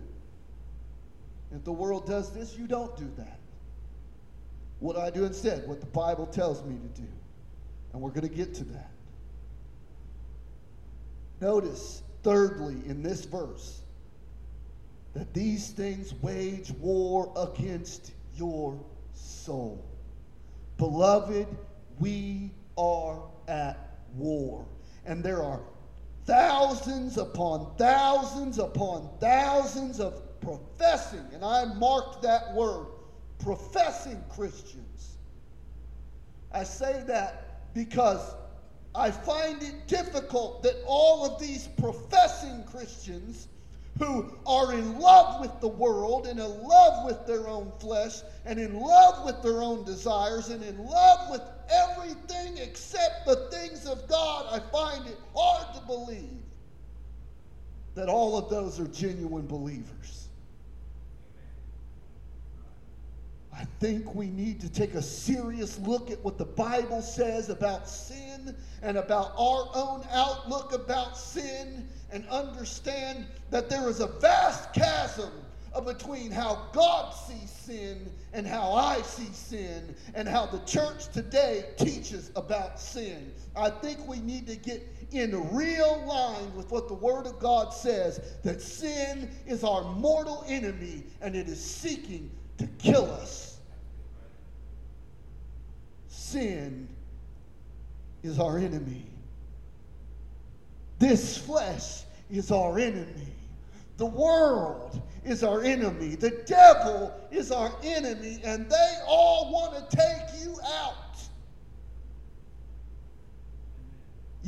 If 1.55 1.63
the 1.63 1.71
world 1.71 2.05
does 2.05 2.31
this, 2.31 2.57
you 2.57 2.67
don't 2.67 2.95
do 2.97 3.09
that. 3.17 3.39
What 4.79 4.97
I 4.97 5.09
do 5.09 5.25
instead? 5.25 5.67
What 5.67 5.79
the 5.79 5.87
Bible 5.87 6.25
tells 6.27 6.63
me 6.63 6.75
to 6.75 7.01
do. 7.01 7.07
And 7.93 8.01
we're 8.01 8.11
going 8.11 8.27
to 8.27 8.35
get 8.35 8.53
to 8.55 8.63
that. 8.65 8.91
Notice, 11.39 12.03
thirdly, 12.23 12.75
in 12.85 13.01
this 13.01 13.25
verse, 13.25 13.81
that 15.13 15.33
these 15.33 15.69
things 15.69 16.13
wage 16.21 16.71
war 16.71 17.31
against 17.37 18.11
your 18.35 18.79
soul. 19.13 19.83
Beloved, 20.77 21.47
we 21.99 22.51
are 22.77 23.21
at 23.47 23.99
war. 24.15 24.65
And 25.05 25.23
there 25.23 25.41
are 25.41 25.61
thousands 26.25 27.17
upon 27.17 27.75
thousands 27.77 28.59
upon 28.59 29.09
thousands 29.19 29.99
of 29.99 30.21
professing, 30.47 31.25
and 31.33 31.43
I 31.43 31.65
marked 31.73 32.21
that 32.21 32.53
word, 32.53 32.87
professing 33.39 34.23
Christians. 34.29 35.17
I 36.53 36.63
say 36.63 37.03
that 37.07 37.73
because 37.73 38.33
I 38.95 39.11
find 39.11 39.61
it 39.61 39.87
difficult 39.87 40.63
that 40.63 40.75
all 40.85 41.25
of 41.25 41.39
these 41.41 41.67
professing 41.67 42.63
Christians 42.63 43.49
who 43.99 44.31
are 44.45 44.73
in 44.73 44.99
love 44.99 45.41
with 45.41 45.59
the 45.59 45.67
world 45.67 46.27
and 46.27 46.39
in 46.39 46.63
love 46.63 47.05
with 47.05 47.27
their 47.27 47.49
own 47.49 47.71
flesh 47.79 48.21
and 48.45 48.57
in 48.57 48.79
love 48.79 49.25
with 49.25 49.41
their 49.41 49.61
own 49.61 49.83
desires 49.83 50.49
and 50.49 50.63
in 50.63 50.77
love 50.85 51.29
with 51.29 51.41
everything 51.69 52.57
except 52.57 53.25
the 53.25 53.49
things 53.51 53.85
of 53.85 54.07
God, 54.07 54.45
I 54.49 54.59
find 54.71 55.07
it 55.07 55.17
hard 55.35 55.75
to 55.75 55.81
believe 55.81 56.39
that 57.95 58.07
all 58.07 58.37
of 58.37 58.49
those 58.49 58.79
are 58.79 58.87
genuine 58.87 59.47
believers. 59.47 60.26
I 63.57 63.65
think 63.79 64.13
we 64.13 64.27
need 64.27 64.61
to 64.61 64.69
take 64.69 64.93
a 64.93 65.01
serious 65.01 65.79
look 65.79 66.11
at 66.11 66.23
what 66.23 66.37
the 66.37 66.45
Bible 66.45 67.01
says 67.01 67.49
about 67.49 67.89
sin 67.89 68.55
and 68.83 68.97
about 68.97 69.31
our 69.35 69.69
own 69.73 70.05
outlook 70.11 70.73
about 70.73 71.17
sin 71.17 71.89
and 72.11 72.27
understand 72.29 73.25
that 73.49 73.67
there 73.67 73.89
is 73.89 73.99
a 73.99 74.07
vast 74.07 74.73
chasm 74.73 75.31
between 75.85 76.31
how 76.31 76.67
God 76.73 77.13
sees 77.13 77.49
sin 77.51 78.11
and 78.33 78.45
how 78.45 78.73
I 78.73 79.01
see 79.01 79.31
sin 79.31 79.95
and 80.13 80.27
how 80.27 80.45
the 80.45 80.59
church 80.59 81.07
today 81.09 81.65
teaches 81.77 82.31
about 82.35 82.79
sin. 82.79 83.31
I 83.55 83.69
think 83.69 84.07
we 84.07 84.19
need 84.19 84.47
to 84.47 84.55
get 84.55 84.83
in 85.11 85.55
real 85.55 86.03
line 86.05 86.55
with 86.55 86.71
what 86.71 86.87
the 86.87 86.93
Word 86.93 87.25
of 87.25 87.39
God 87.39 87.73
says 87.73 88.19
that 88.43 88.61
sin 88.61 89.31
is 89.45 89.63
our 89.63 89.83
mortal 89.95 90.43
enemy 90.47 91.03
and 91.21 91.35
it 91.35 91.47
is 91.47 91.63
seeking 91.63 92.31
to 92.57 92.67
kill 92.77 93.11
us. 93.11 93.57
Sin 96.07 96.87
is 98.23 98.39
our 98.39 98.57
enemy. 98.57 99.05
This 100.99 101.37
flesh 101.37 102.03
is 102.29 102.51
our 102.51 102.79
enemy. 102.79 103.33
The 103.97 104.05
world 104.05 105.01
is 105.23 105.43
our 105.43 105.63
enemy. 105.63 106.15
The 106.15 106.43
devil 106.45 107.13
is 107.31 107.51
our 107.51 107.71
enemy, 107.83 108.39
and 108.43 108.69
they 108.69 108.93
all 109.07 109.51
want 109.51 109.89
to 109.89 109.97
take 109.97 110.41
you 110.43 110.57
out. 110.63 111.17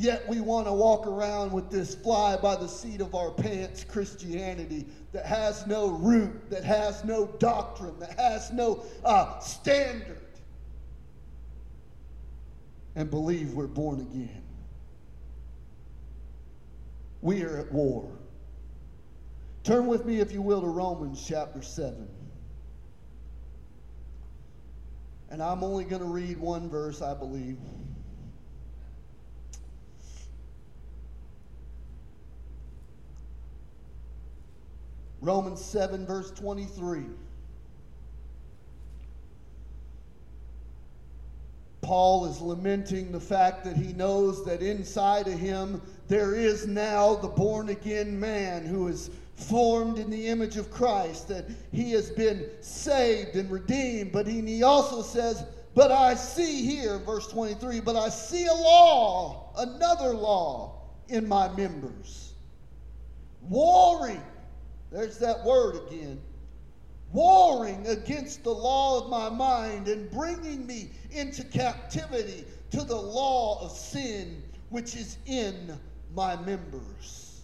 Yet 0.00 0.26
we 0.26 0.40
want 0.40 0.66
to 0.66 0.72
walk 0.72 1.06
around 1.06 1.52
with 1.52 1.68
this 1.68 1.94
fly 1.94 2.34
by 2.38 2.56
the 2.56 2.66
seat 2.66 3.02
of 3.02 3.14
our 3.14 3.30
pants 3.30 3.84
Christianity 3.84 4.86
that 5.12 5.26
has 5.26 5.66
no 5.66 5.90
root, 5.90 6.48
that 6.48 6.64
has 6.64 7.04
no 7.04 7.26
doctrine, 7.38 7.98
that 7.98 8.18
has 8.18 8.50
no 8.50 8.82
uh, 9.04 9.38
standard, 9.40 10.16
and 12.96 13.10
believe 13.10 13.52
we're 13.52 13.66
born 13.66 14.00
again. 14.00 14.42
We 17.20 17.42
are 17.42 17.58
at 17.58 17.70
war. 17.70 18.10
Turn 19.64 19.86
with 19.86 20.06
me, 20.06 20.20
if 20.20 20.32
you 20.32 20.40
will, 20.40 20.62
to 20.62 20.68
Romans 20.68 21.22
chapter 21.28 21.60
7. 21.60 22.08
And 25.28 25.42
I'm 25.42 25.62
only 25.62 25.84
going 25.84 26.00
to 26.00 26.08
read 26.08 26.38
one 26.38 26.70
verse, 26.70 27.02
I 27.02 27.12
believe. 27.12 27.58
Romans 35.20 35.62
7, 35.62 36.06
verse 36.06 36.30
23. 36.30 37.02
Paul 41.82 42.26
is 42.26 42.40
lamenting 42.40 43.10
the 43.10 43.20
fact 43.20 43.64
that 43.64 43.76
he 43.76 43.92
knows 43.94 44.44
that 44.44 44.62
inside 44.62 45.26
of 45.26 45.38
him 45.38 45.82
there 46.08 46.34
is 46.34 46.66
now 46.66 47.16
the 47.16 47.28
born 47.28 47.70
again 47.70 48.18
man 48.18 48.64
who 48.64 48.88
is 48.88 49.10
formed 49.34 49.98
in 49.98 50.10
the 50.10 50.28
image 50.28 50.56
of 50.56 50.70
Christ, 50.70 51.28
that 51.28 51.46
he 51.72 51.92
has 51.92 52.10
been 52.10 52.48
saved 52.60 53.36
and 53.36 53.50
redeemed. 53.50 54.12
But 54.12 54.26
he, 54.26 54.40
he 54.42 54.62
also 54.62 55.02
says, 55.02 55.44
But 55.74 55.90
I 55.90 56.14
see 56.14 56.64
here, 56.64 56.98
verse 56.98 57.26
23, 57.28 57.80
but 57.80 57.96
I 57.96 58.08
see 58.08 58.46
a 58.46 58.52
law, 58.52 59.52
another 59.56 60.14
law 60.14 60.82
in 61.08 61.26
my 61.26 61.48
members, 61.56 62.34
warring 63.42 64.22
there's 64.90 65.18
that 65.18 65.44
word 65.44 65.76
again. 65.86 66.20
Warring 67.12 67.86
against 67.86 68.44
the 68.44 68.54
law 68.54 69.02
of 69.02 69.10
my 69.10 69.28
mind 69.28 69.88
and 69.88 70.10
bringing 70.10 70.66
me 70.66 70.90
into 71.10 71.42
captivity 71.44 72.44
to 72.70 72.82
the 72.82 72.96
law 72.96 73.64
of 73.64 73.72
sin 73.72 74.42
which 74.68 74.94
is 74.96 75.18
in 75.26 75.76
my 76.14 76.36
members. 76.36 77.42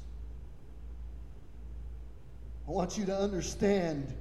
I 2.67 2.71
want 2.71 2.99
you 2.99 3.05
to 3.07 3.17
understand 3.17 4.13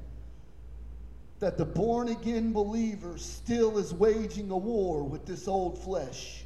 that 1.39 1.57
the 1.57 1.65
born 1.65 2.09
again 2.09 2.53
believer 2.53 3.17
still 3.17 3.77
is 3.77 3.93
waging 3.93 4.49
a 4.51 4.57
war 4.57 5.03
with 5.03 5.25
this 5.25 5.47
old 5.47 5.77
flesh. 5.83 6.43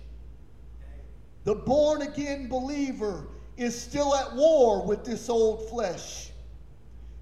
The 1.43 1.55
born 1.55 2.01
again 2.01 2.47
believer 2.47 3.27
is 3.57 3.79
still 3.79 4.15
at 4.15 4.35
war 4.35 4.85
with 4.85 5.03
this 5.03 5.29
old 5.29 5.69
flesh. 5.69 6.28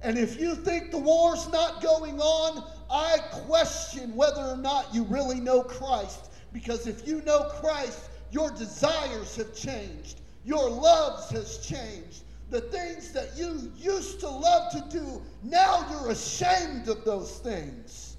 And 0.01 0.17
if 0.17 0.39
you 0.39 0.55
think 0.55 0.91
the 0.91 0.97
war's 0.97 1.49
not 1.51 1.81
going 1.81 2.19
on, 2.19 2.63
I 2.89 3.17
question 3.45 4.15
whether 4.15 4.41
or 4.41 4.57
not 4.57 4.93
you 4.93 5.03
really 5.05 5.39
know 5.39 5.63
Christ. 5.63 6.31
Because 6.53 6.87
if 6.87 7.07
you 7.07 7.21
know 7.23 7.49
Christ, 7.59 8.09
your 8.31 8.51
desires 8.51 9.35
have 9.35 9.55
changed, 9.55 10.21
your 10.45 10.69
loves 10.69 11.29
has 11.31 11.57
changed. 11.59 12.23
The 12.49 12.61
things 12.61 13.11
that 13.11 13.35
you 13.35 13.71
used 13.77 14.19
to 14.21 14.29
love 14.29 14.71
to 14.71 14.85
do, 14.89 15.21
now 15.43 15.85
you're 15.89 16.11
ashamed 16.11 16.87
of 16.87 17.03
those 17.03 17.39
things. 17.39 18.15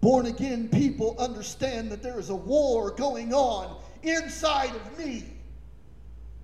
Born 0.00 0.26
again 0.26 0.68
people 0.68 1.16
understand 1.18 1.90
that 1.90 2.02
there 2.02 2.18
is 2.18 2.30
a 2.30 2.36
war 2.36 2.92
going 2.92 3.34
on 3.34 3.76
inside 4.02 4.74
of 4.74 4.98
me. 4.98 5.24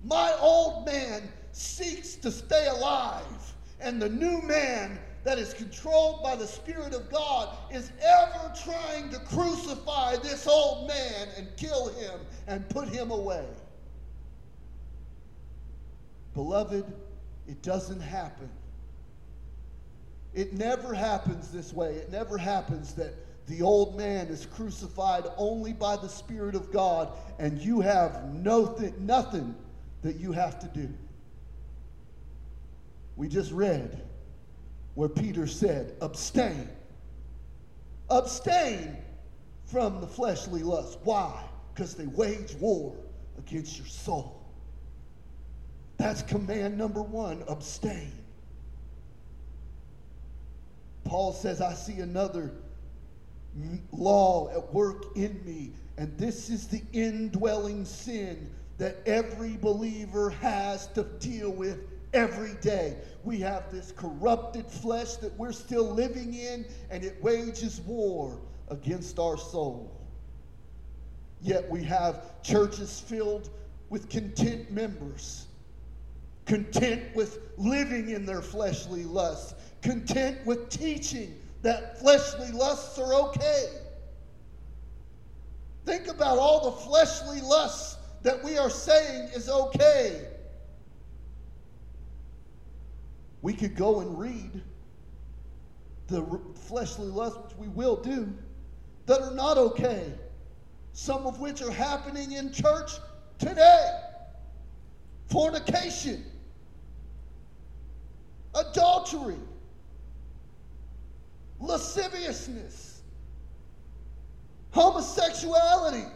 My 0.03 0.35
old 0.39 0.85
man 0.85 1.23
seeks 1.55 2.15
to 2.15 2.31
stay 2.31 2.67
alive, 2.67 3.53
and 3.79 4.01
the 4.01 4.09
new 4.09 4.41
man 4.41 4.99
that 5.23 5.39
is 5.39 5.53
controlled 5.53 6.21
by 6.21 6.35
the 6.35 6.45
Spirit 6.45 6.93
of 6.93 7.09
God 7.09 7.55
is 7.71 7.91
ever 8.01 8.53
trying 8.63 9.09
to 9.09 9.19
crucify 9.19 10.17
this 10.17 10.47
old 10.47 10.87
man 10.87 11.29
and 11.37 11.47
kill 11.55 11.87
him 11.89 12.19
and 12.47 12.67
put 12.69 12.89
him 12.89 13.09
away. 13.09 13.45
Beloved, 16.33 16.85
it 17.47 17.61
doesn't 17.61 18.01
happen. 18.01 18.49
It 20.33 20.53
never 20.53 20.93
happens 20.93 21.49
this 21.51 21.71
way. 21.71 21.95
It 21.95 22.11
never 22.11 22.37
happens 22.37 22.93
that 22.95 23.13
the 23.47 23.61
old 23.61 23.97
man 23.97 24.27
is 24.27 24.45
crucified 24.45 25.23
only 25.37 25.71
by 25.71 25.95
the 25.95 26.09
Spirit 26.09 26.55
of 26.55 26.71
God 26.73 27.17
and 27.39 27.57
you 27.59 27.79
have 27.79 28.33
no 28.33 28.65
th- 28.65 28.95
nothing 28.95 29.55
that 30.01 30.17
you 30.17 30.33
have 30.33 30.59
to 30.59 30.67
do. 30.67 30.93
We 33.15 33.27
just 33.27 33.51
read 33.51 34.01
where 34.95 35.09
Peter 35.09 35.47
said, 35.47 35.93
abstain. 36.01 36.69
Abstain 38.09 38.97
from 39.65 40.01
the 40.01 40.07
fleshly 40.07 40.63
lust. 40.63 40.99
Why? 41.03 41.43
Because 41.73 41.95
they 41.95 42.07
wage 42.07 42.53
war 42.55 42.95
against 43.37 43.77
your 43.77 43.87
soul. 43.87 44.41
That's 45.97 46.21
command 46.21 46.77
number 46.77 47.01
one 47.01 47.43
abstain. 47.47 48.11
Paul 51.03 51.33
says, 51.33 51.61
I 51.61 51.73
see 51.73 51.99
another 51.99 52.51
law 53.91 54.49
at 54.49 54.73
work 54.73 55.15
in 55.15 55.43
me, 55.45 55.71
and 55.97 56.17
this 56.17 56.49
is 56.49 56.67
the 56.67 56.81
indwelling 56.93 57.85
sin 57.85 58.49
that 58.77 58.97
every 59.05 59.55
believer 59.55 60.31
has 60.31 60.87
to 60.87 61.03
deal 61.03 61.51
with 61.51 61.79
every 62.15 62.53
day. 62.61 62.95
We 63.23 63.39
have 63.41 63.71
this 63.71 63.91
corrupted 63.91 64.65
flesh 64.67 65.15
that 65.15 65.37
we're 65.37 65.51
still 65.51 65.93
living 65.93 66.33
in, 66.33 66.65
and 66.89 67.03
it 67.03 67.21
wages 67.21 67.81
war 67.81 68.39
against 68.69 69.19
our 69.19 69.37
soul. 69.37 69.91
Yet 71.41 71.69
we 71.69 71.83
have 71.83 72.41
churches 72.41 72.99
filled 72.99 73.49
with 73.89 74.09
content 74.09 74.71
members, 74.71 75.47
content 76.45 77.03
with 77.15 77.39
living 77.57 78.09
in 78.09 78.25
their 78.25 78.41
fleshly 78.41 79.03
lusts, 79.03 79.53
content 79.81 80.43
with 80.45 80.69
teaching 80.69 81.35
that 81.61 81.99
fleshly 81.99 82.51
lusts 82.51 82.97
are 82.97 83.13
okay. 83.13 83.65
Think 85.85 86.07
about 86.07 86.37
all 86.37 86.71
the 86.71 86.77
fleshly 86.83 87.41
lusts 87.41 87.97
that 88.23 88.43
we 88.43 88.57
are 88.57 88.71
saying 88.71 89.29
is 89.35 89.49
okay 89.49 90.25
we 93.45 93.53
could 93.53 93.75
go 93.75 93.99
and 93.99 94.17
read 94.17 94.63
the 96.07 96.41
fleshly 96.67 97.05
lusts, 97.05 97.37
which 97.37 97.55
we 97.59 97.67
will 97.67 97.95
do, 97.95 98.33
that 99.05 99.21
are 99.21 99.35
not 99.35 99.55
okay. 99.55 100.11
Some 100.93 101.27
of 101.27 101.39
which 101.39 101.61
are 101.61 101.69
happening 101.69 102.31
in 102.31 102.51
church 102.51 102.93
today. 103.37 103.99
Fornication, 105.29 106.25
adultery, 108.55 109.37
lasciviousness, 111.59 113.03
homosexuality, 114.71 116.07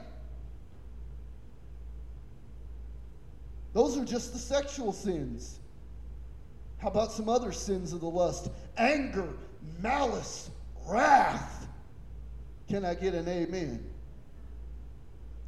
Those 3.71 3.99
are 3.99 4.03
just 4.03 4.33
the 4.33 4.39
sexual 4.39 4.91
sins. 4.91 5.58
How 6.79 6.87
about 6.87 7.11
some 7.11 7.29
other 7.29 7.51
sins 7.51 7.93
of 7.93 8.01
the 8.01 8.09
lust? 8.09 8.49
Anger, 8.77 9.29
malice, 9.81 10.49
wrath. 10.87 11.67
Can 12.67 12.85
I 12.85 12.93
get 12.95 13.13
an 13.13 13.27
amen? 13.27 13.83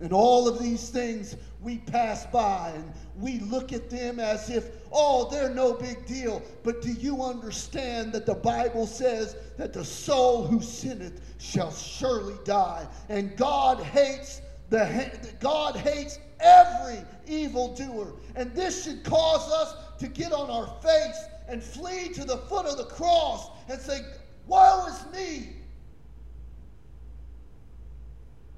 And 0.01 0.11
all 0.11 0.47
of 0.47 0.59
these 0.59 0.89
things 0.89 1.35
we 1.61 1.77
pass 1.77 2.25
by 2.25 2.71
and 2.73 2.91
we 3.17 3.39
look 3.39 3.71
at 3.71 3.89
them 3.89 4.19
as 4.19 4.49
if, 4.49 4.69
oh, 4.91 5.29
they're 5.29 5.53
no 5.53 5.73
big 5.73 6.05
deal. 6.07 6.41
But 6.63 6.81
do 6.81 6.91
you 6.91 7.21
understand 7.21 8.11
that 8.13 8.25
the 8.25 8.33
Bible 8.33 8.87
says 8.87 9.35
that 9.57 9.73
the 9.73 9.85
soul 9.85 10.47
who 10.47 10.59
sinneth 10.59 11.21
shall 11.37 11.71
surely 11.71 12.35
die? 12.43 12.87
And 13.09 13.37
God 13.37 13.79
hates 13.79 14.41
the 14.71 15.11
God 15.39 15.75
hates 15.75 16.17
every 16.39 17.03
evildoer. 17.27 18.13
And 18.35 18.55
this 18.55 18.85
should 18.85 19.03
cause 19.03 19.51
us 19.51 19.75
to 20.01 20.07
get 20.07 20.33
on 20.33 20.49
our 20.49 20.65
face 20.81 21.25
and 21.47 21.63
flee 21.63 22.09
to 22.09 22.25
the 22.25 22.37
foot 22.37 22.65
of 22.65 22.75
the 22.75 22.85
cross 22.85 23.49
and 23.69 23.79
say, 23.79 24.01
Woe 24.47 24.87
is 24.87 25.05
me! 25.13 25.49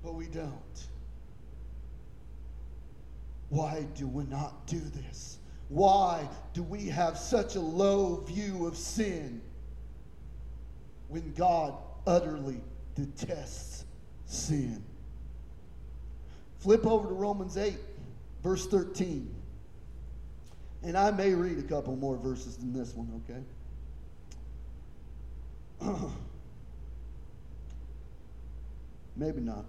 But 0.01 0.15
we 0.15 0.27
don't. 0.27 0.87
Why 3.49 3.85
do 3.93 4.07
we 4.07 4.23
not 4.23 4.65
do 4.67 4.79
this? 4.79 5.37
Why 5.67 6.27
do 6.53 6.63
we 6.63 6.87
have 6.87 7.17
such 7.17 7.55
a 7.55 7.61
low 7.61 8.23
view 8.25 8.65
of 8.65 8.77
sin 8.77 9.41
when 11.09 11.33
God 11.33 11.75
utterly 12.07 12.61
detests 12.95 13.83
sin? 14.25 14.81
Flip 16.59 16.85
over 16.87 17.09
to 17.09 17.13
Romans 17.13 17.57
8, 17.57 17.75
verse 18.41 18.65
13. 18.67 19.42
And 20.83 20.97
I 20.97 21.11
may 21.11 21.33
read 21.33 21.57
a 21.57 21.63
couple 21.63 21.95
more 21.95 22.17
verses 22.17 22.57
than 22.57 22.73
this 22.73 22.93
one, 22.93 23.21
okay? 25.81 25.97
Maybe 29.15 29.41
not. 29.41 29.65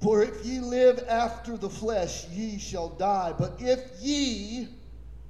For 0.00 0.22
if 0.22 0.44
ye 0.44 0.58
live 0.58 1.04
after 1.08 1.56
the 1.56 1.70
flesh, 1.70 2.28
ye 2.28 2.58
shall 2.58 2.88
die. 2.90 3.32
But 3.38 3.54
if 3.60 3.80
ye, 4.00 4.68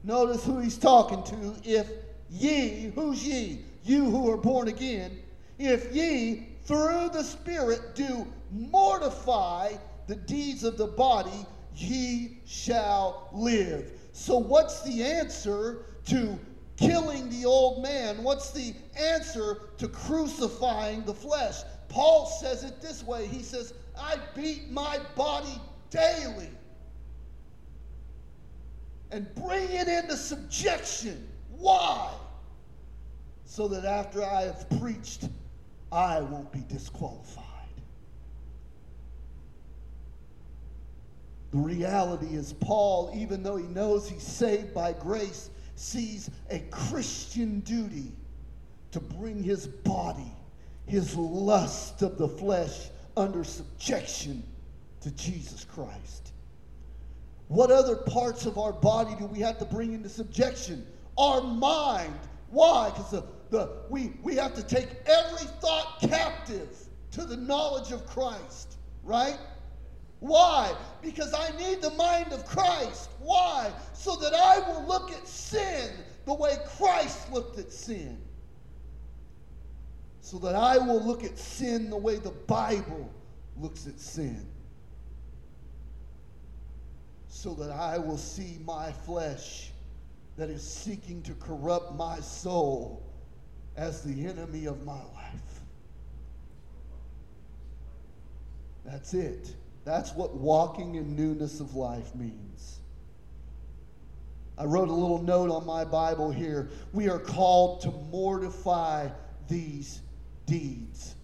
notice 0.03 0.44
who 0.44 0.61
he's 0.61 0.79
talking 0.79 1.22
to, 1.25 1.55
if 1.62 1.88
ye, 2.31 2.90
who's 2.94 3.27
ye? 3.27 3.61
You 3.85 4.11
who 4.11 4.31
are 4.31 4.38
born 4.38 4.68
again, 4.68 5.18
if 5.59 5.94
ye 5.94 6.46
through 6.64 7.11
the 7.12 7.22
Spirit 7.22 7.94
do 7.94 8.27
mortify 8.51 9.75
the 10.07 10.16
deeds 10.16 10.64
of 10.64 10.79
the 10.79 10.87
body, 10.87 11.46
ye 11.76 12.38
shall 12.46 13.28
live. 13.32 13.92
So, 14.12 14.38
what's 14.38 14.82
the 14.82 15.02
answer 15.02 15.87
to 16.06 16.38
killing 16.76 17.28
the 17.30 17.44
old 17.44 17.82
man? 17.82 18.22
What's 18.22 18.50
the 18.50 18.74
answer 18.98 19.61
to 19.78 19.88
crucifying 19.88 21.04
the 21.04 21.14
flesh? 21.14 21.62
Paul 21.88 22.26
says 22.26 22.64
it 22.64 22.80
this 22.80 23.02
way 23.04 23.26
He 23.26 23.42
says, 23.42 23.74
I 23.98 24.16
beat 24.35 24.70
my 24.70 24.98
body 25.16 25.61
daily 25.90 26.48
and 29.11 29.32
bring 29.35 29.70
it 29.70 29.88
into 29.88 30.16
subjection. 30.16 31.28
Why? 31.50 32.11
So 33.44 33.68
that 33.68 33.85
after 33.85 34.24
I 34.24 34.42
have 34.42 34.68
preached, 34.80 35.28
I 35.92 36.22
won't 36.22 36.50
be 36.50 36.64
disqualified. 36.68 37.51
The 41.52 41.58
reality 41.58 42.34
is, 42.34 42.54
Paul, 42.54 43.12
even 43.14 43.42
though 43.42 43.56
he 43.56 43.66
knows 43.66 44.08
he's 44.08 44.22
saved 44.22 44.72
by 44.72 44.94
grace, 44.94 45.50
sees 45.76 46.30
a 46.50 46.60
Christian 46.70 47.60
duty 47.60 48.12
to 48.92 49.00
bring 49.00 49.42
his 49.42 49.66
body, 49.66 50.32
his 50.86 51.14
lust 51.14 52.00
of 52.02 52.16
the 52.16 52.28
flesh, 52.28 52.88
under 53.16 53.44
subjection 53.44 54.42
to 55.02 55.10
Jesus 55.10 55.64
Christ. 55.64 56.32
What 57.48 57.70
other 57.70 57.96
parts 57.96 58.46
of 58.46 58.56
our 58.56 58.72
body 58.72 59.14
do 59.18 59.26
we 59.26 59.40
have 59.40 59.58
to 59.58 59.66
bring 59.66 59.92
into 59.92 60.08
subjection? 60.08 60.86
Our 61.18 61.42
mind. 61.42 62.18
Why? 62.48 62.88
Because 62.88 63.10
the, 63.10 63.24
the, 63.50 63.68
we, 63.90 64.14
we 64.22 64.36
have 64.36 64.54
to 64.54 64.62
take 64.62 64.88
every 65.04 65.46
thought 65.60 66.00
captive 66.00 66.68
to 67.10 67.26
the 67.26 67.36
knowledge 67.36 67.92
of 67.92 68.06
Christ, 68.06 68.78
right? 69.04 69.36
Why? 70.22 70.74
Because 71.02 71.35
I 71.35 71.50
need 71.58 71.82
the 71.82 71.90
mind 71.90 72.32
of 72.32 72.46
Christ. 72.46 73.11
Why? 73.20 73.70
So 73.92 74.16
that 74.16 74.32
I 74.32 74.61
will 74.61 74.87
look 74.87 75.11
at 75.11 75.26
sin 75.28 75.90
the 76.24 76.35
way 76.35 76.56
Christ 76.78 77.30
looked 77.32 77.58
at 77.58 77.70
sin 77.70 78.18
so 80.22 80.38
that 80.38 80.54
I 80.54 80.78
will 80.78 81.02
look 81.04 81.24
at 81.24 81.37
sin 81.37 81.90
the 81.90 81.96
way 81.96 82.16
the 82.16 82.30
Bible 82.30 83.12
looks 83.58 83.87
at 83.87 84.00
sin. 84.00 84.46
So 87.28 87.54
that 87.54 87.70
I 87.70 87.98
will 87.98 88.16
see 88.16 88.56
my 88.64 88.92
flesh 88.92 89.72
that 90.38 90.48
is 90.48 90.62
seeking 90.62 91.22
to 91.24 91.35
corrupt 91.35 91.96
my 91.96 92.20
soul 92.20 93.02
as 93.76 94.02
the 94.02 94.26
enemy 94.26 94.66
of 94.66 94.85
my 94.87 94.92
life. 94.92 95.61
That's 98.87 99.12
it. 99.12 99.54
That's 99.85 100.12
what 100.12 100.35
walking 100.35 100.95
in 100.95 101.16
newness 101.16 101.61
of 101.61 101.75
life 101.75 102.14
means. 102.14 102.79
I 104.57 104.64
wrote 104.64 104.88
a 104.88 104.92
little 104.92 105.23
note 105.23 105.51
on 105.51 105.66
my 105.66 105.85
Bible 105.85 106.31
here. 106.31 106.71
We 106.92 107.09
are 107.09 107.18
called 107.18 107.81
to 107.83 107.90
mortify 107.90 109.09
these 109.49 110.03
deeds. 110.47 111.16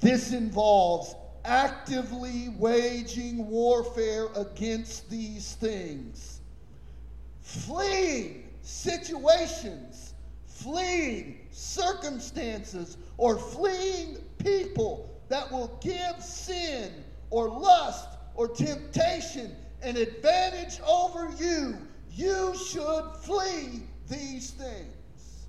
This 0.00 0.32
involves 0.32 1.14
actively 1.44 2.50
waging 2.58 3.48
warfare 3.48 4.28
against 4.36 5.10
these 5.10 5.54
things, 5.54 6.40
fleeing 7.40 8.48
situations, 8.62 10.14
fleeing 10.46 11.40
circumstances, 11.50 12.98
or 13.16 13.36
fleeing 13.36 14.18
people 14.38 15.10
that 15.28 15.50
will 15.50 15.78
give 15.82 16.22
sin 16.22 16.92
or 17.30 17.48
lust 17.48 18.08
or 18.34 18.48
temptation 18.48 19.54
an 19.82 19.96
advantage 19.96 20.80
over 20.86 21.30
you. 21.38 21.76
You 22.12 22.54
should 22.56 23.04
flee 23.22 23.82
these 24.08 24.50
things. 24.50 25.46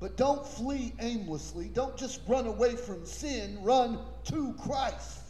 But 0.00 0.16
don't 0.16 0.44
flee 0.44 0.94
aimlessly. 1.00 1.68
Don't 1.68 1.96
just 1.96 2.22
run 2.26 2.46
away 2.46 2.74
from 2.74 3.06
sin. 3.06 3.56
Run 3.62 4.00
to 4.24 4.52
Christ. 4.54 5.20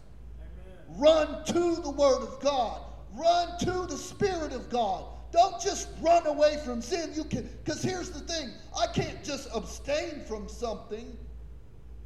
Amen. 0.40 0.98
Run 0.98 1.44
to 1.44 1.82
the 1.82 1.90
Word 1.90 2.22
of 2.22 2.40
God. 2.40 2.80
Run 3.14 3.58
to 3.58 3.86
the 3.86 3.98
Spirit 3.98 4.54
of 4.54 4.70
God. 4.70 5.04
Don't 5.30 5.60
just 5.60 5.88
run 6.00 6.26
away 6.26 6.58
from 6.64 6.80
sin. 6.80 7.10
You 7.14 7.24
can 7.24 7.48
because 7.64 7.82
here's 7.82 8.10
the 8.10 8.20
thing. 8.20 8.50
I 8.78 8.86
can't 8.86 9.22
just 9.22 9.48
abstain 9.54 10.22
from 10.26 10.48
something 10.48 11.16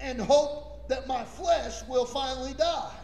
and 0.01 0.21
hope 0.21 0.76
that 0.89 1.07
my 1.07 1.25
flesh 1.25 1.83
will 1.89 2.05
finally 2.05 2.55
die. 2.55 2.95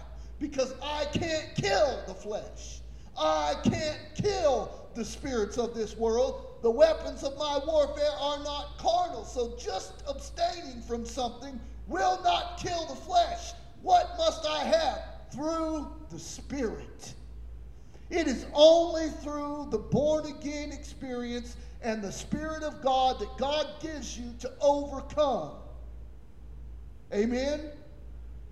Because 0.40 0.74
I 0.82 1.04
can't 1.12 1.54
kill 1.54 2.02
the 2.06 2.14
flesh. 2.14 2.80
I 3.16 3.54
can't 3.62 4.00
kill 4.14 4.88
the 4.94 5.04
spirits 5.04 5.58
of 5.58 5.74
this 5.74 5.96
world 5.96 6.52
the 6.62 6.70
weapons 6.70 7.24
of 7.24 7.36
my 7.36 7.58
warfare 7.66 8.12
are 8.20 8.38
not 8.44 8.78
carnal. 8.78 9.24
So 9.24 9.54
just 9.58 10.04
abstaining 10.08 10.80
from 10.82 11.04
something 11.04 11.60
will 11.88 12.22
not 12.22 12.56
kill 12.56 12.86
the 12.86 12.94
flesh. 12.94 13.52
What 13.82 14.14
must 14.16 14.46
I 14.46 14.62
have? 14.64 15.02
Through 15.32 15.88
the 16.10 16.20
Spirit. 16.20 17.14
It 18.10 18.28
is 18.28 18.46
only 18.54 19.08
through 19.08 19.68
the 19.70 19.78
born 19.78 20.26
again 20.26 20.70
experience 20.70 21.56
and 21.82 22.00
the 22.00 22.12
Spirit 22.12 22.62
of 22.62 22.80
God 22.80 23.18
that 23.18 23.36
God 23.38 23.66
gives 23.80 24.16
you 24.16 24.32
to 24.38 24.52
overcome. 24.60 25.56
Amen? 27.12 27.70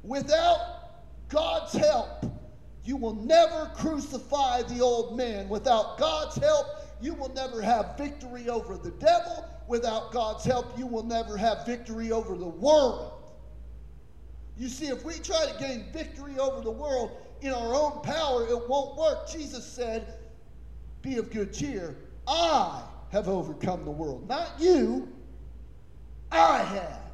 Without 0.02 1.28
God's 1.28 1.72
help, 1.72 2.24
you 2.84 2.96
will 2.96 3.14
never 3.14 3.70
crucify 3.74 4.62
the 4.62 4.80
old 4.80 5.16
man. 5.16 5.48
Without 5.48 5.98
God's 5.98 6.36
help, 6.36 6.66
you 7.00 7.14
will 7.14 7.32
never 7.34 7.62
have 7.62 7.96
victory 7.96 8.48
over 8.48 8.76
the 8.76 8.90
devil. 8.92 9.48
Without 9.68 10.12
God's 10.12 10.44
help, 10.44 10.76
you 10.78 10.86
will 10.86 11.04
never 11.04 11.36
have 11.36 11.64
victory 11.64 12.12
over 12.12 12.36
the 12.36 12.48
world. 12.48 13.12
You 14.56 14.68
see, 14.68 14.88
if 14.88 15.04
we 15.04 15.14
try 15.14 15.46
to 15.46 15.58
gain 15.58 15.86
victory 15.92 16.38
over 16.38 16.60
the 16.60 16.70
world 16.70 17.12
in 17.40 17.52
our 17.52 17.74
own 17.74 18.02
power, 18.02 18.46
it 18.46 18.68
won't 18.68 18.96
work. 18.98 19.28
Jesus 19.30 19.64
said, 19.64 20.14
Be 21.00 21.16
of 21.16 21.30
good 21.30 21.52
cheer. 21.52 21.96
I 22.26 22.82
have 23.10 23.28
overcome 23.28 23.84
the 23.84 23.90
world. 23.90 24.28
Not 24.28 24.52
you, 24.58 25.08
I 26.30 26.58
have. 26.58 27.09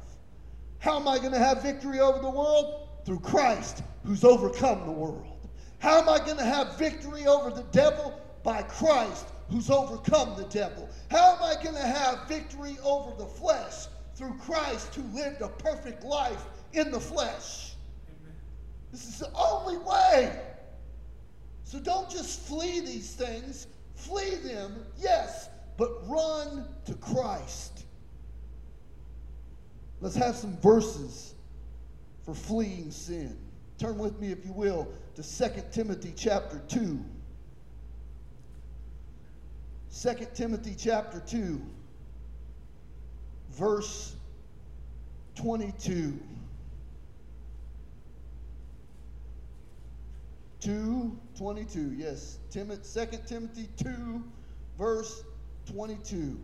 How 0.79 0.99
am 0.99 1.07
I 1.07 1.17
going 1.17 1.31
to 1.31 1.39
have 1.39 1.63
victory 1.63 1.99
over 1.99 2.19
the 2.19 2.29
world? 2.29 2.89
Through 3.05 3.19
Christ, 3.19 3.83
who's 4.05 4.23
overcome 4.23 4.85
the 4.85 4.91
world. 4.91 5.49
How 5.79 6.01
am 6.01 6.09
I 6.09 6.17
going 6.19 6.37
to 6.37 6.43
have 6.43 6.77
victory 6.77 7.25
over 7.25 7.49
the 7.49 7.63
devil? 7.71 8.19
By 8.43 8.63
Christ, 8.63 9.27
who's 9.49 9.69
overcome 9.69 10.35
the 10.37 10.45
devil. 10.45 10.89
How 11.09 11.35
am 11.35 11.43
I 11.43 11.61
going 11.61 11.75
to 11.75 11.87
have 11.87 12.27
victory 12.27 12.77
over 12.83 13.15
the 13.17 13.25
flesh? 13.25 13.87
Through 14.15 14.35
Christ, 14.39 14.95
who 14.95 15.03
lived 15.15 15.41
a 15.41 15.49
perfect 15.49 16.03
life 16.03 16.45
in 16.73 16.91
the 16.91 16.99
flesh. 16.99 17.73
This 18.91 19.07
is 19.07 19.19
the 19.19 19.31
only 19.33 19.77
way. 19.77 20.39
So 21.63 21.79
don't 21.79 22.09
just 22.09 22.41
flee 22.41 22.79
these 22.79 23.13
things. 23.13 23.67
Flee 23.95 24.35
them, 24.35 24.85
yes, 24.97 25.49
but 25.77 26.07
run 26.07 26.67
to 26.85 26.93
Christ. 26.95 27.76
Let's 29.99 30.15
have 30.15 30.35
some 30.35 30.57
verses 30.57 31.33
for 32.23 32.33
fleeing 32.33 32.91
sin. 32.91 33.37
Turn 33.77 33.97
with 33.97 34.19
me, 34.19 34.31
if 34.31 34.45
you 34.45 34.53
will, 34.53 34.87
to 35.15 35.23
2 35.23 35.61
Timothy 35.71 36.13
chapter 36.15 36.61
2. 36.67 36.99
2 40.01 40.13
Timothy 40.35 40.75
chapter 40.77 41.19
2, 41.19 41.61
verse 43.51 44.15
22. 45.35 46.19
2 50.59 51.17
22 51.37 51.93
yes 51.97 52.39
Timothy, 52.49 53.05
2 53.05 53.17
timothy 53.27 53.69
2 53.77 54.23
verse 54.77 55.23
22 55.71 56.37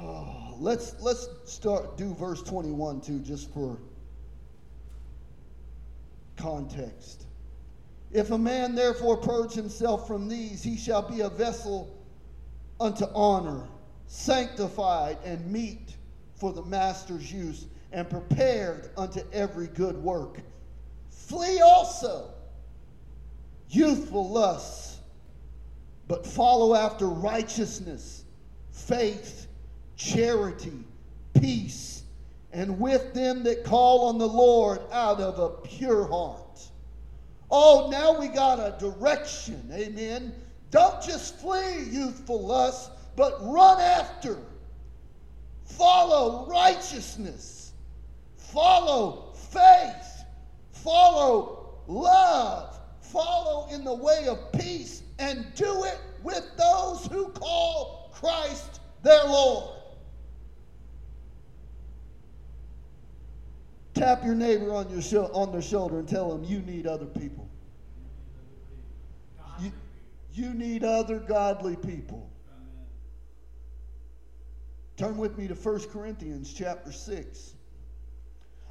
let's 0.58 0.94
let's 1.00 1.28
start 1.44 1.96
do 1.96 2.14
verse 2.14 2.42
21 2.42 3.00
too 3.00 3.18
just 3.20 3.52
for 3.52 3.78
context 6.36 7.26
if 8.12 8.30
a 8.30 8.38
man 8.38 8.74
therefore 8.74 9.16
purge 9.16 9.52
himself 9.52 10.06
from 10.06 10.28
these 10.28 10.62
he 10.62 10.76
shall 10.76 11.02
be 11.02 11.20
a 11.20 11.28
vessel 11.28 11.96
unto 12.80 13.04
honor 13.14 13.66
sanctified 14.06 15.18
and 15.24 15.44
meet 15.50 15.96
for 16.34 16.52
the 16.52 16.62
master's 16.62 17.32
use 17.32 17.66
and 17.92 18.08
prepared 18.08 18.90
unto 18.96 19.20
every 19.32 19.68
good 19.68 19.96
work. 19.96 20.40
Flee 21.10 21.60
also 21.60 22.30
youthful 23.68 24.30
lusts, 24.30 24.98
but 26.08 26.26
follow 26.26 26.74
after 26.74 27.06
righteousness, 27.06 28.24
faith, 28.70 29.48
charity, 29.96 30.84
peace, 31.34 32.02
and 32.52 32.78
with 32.78 33.12
them 33.14 33.42
that 33.44 33.64
call 33.64 34.08
on 34.08 34.18
the 34.18 34.28
Lord 34.28 34.80
out 34.92 35.20
of 35.20 35.38
a 35.38 35.48
pure 35.66 36.06
heart. 36.06 36.60
Oh, 37.50 37.88
now 37.90 38.18
we 38.18 38.28
got 38.28 38.58
a 38.58 38.76
direction. 38.78 39.70
Amen. 39.72 40.34
Don't 40.70 41.02
just 41.02 41.38
flee 41.38 41.84
youthful 41.90 42.44
lusts, 42.44 42.90
but 43.14 43.38
run 43.42 43.80
after. 43.80 44.38
Follow 45.64 46.46
righteousness 46.48 47.66
follow 48.56 49.32
faith, 49.34 50.24
follow 50.72 51.74
love, 51.88 52.78
follow 53.00 53.68
in 53.70 53.84
the 53.84 53.94
way 53.94 54.26
of 54.28 54.50
peace, 54.52 55.02
and 55.18 55.44
do 55.54 55.84
it 55.84 55.98
with 56.22 56.44
those 56.56 57.06
who 57.06 57.28
call 57.28 58.10
Christ 58.14 58.80
their 59.02 59.24
Lord. 59.24 59.75
Tap 63.96 64.22
your 64.26 64.34
neighbor 64.34 64.74
on, 64.74 64.90
your 64.90 65.34
on 65.34 65.52
their 65.52 65.62
shoulder 65.62 65.98
and 65.98 66.06
tell 66.06 66.28
them 66.28 66.44
you 66.44 66.60
need 66.60 66.86
other 66.86 67.06
people. 67.06 67.48
You, 69.58 69.72
you 70.34 70.52
need 70.52 70.84
other 70.84 71.18
godly 71.18 71.76
people. 71.76 72.30
Turn 74.98 75.16
with 75.16 75.38
me 75.38 75.48
to 75.48 75.54
1 75.54 75.80
Corinthians 75.88 76.52
chapter 76.52 76.92
6. 76.92 77.54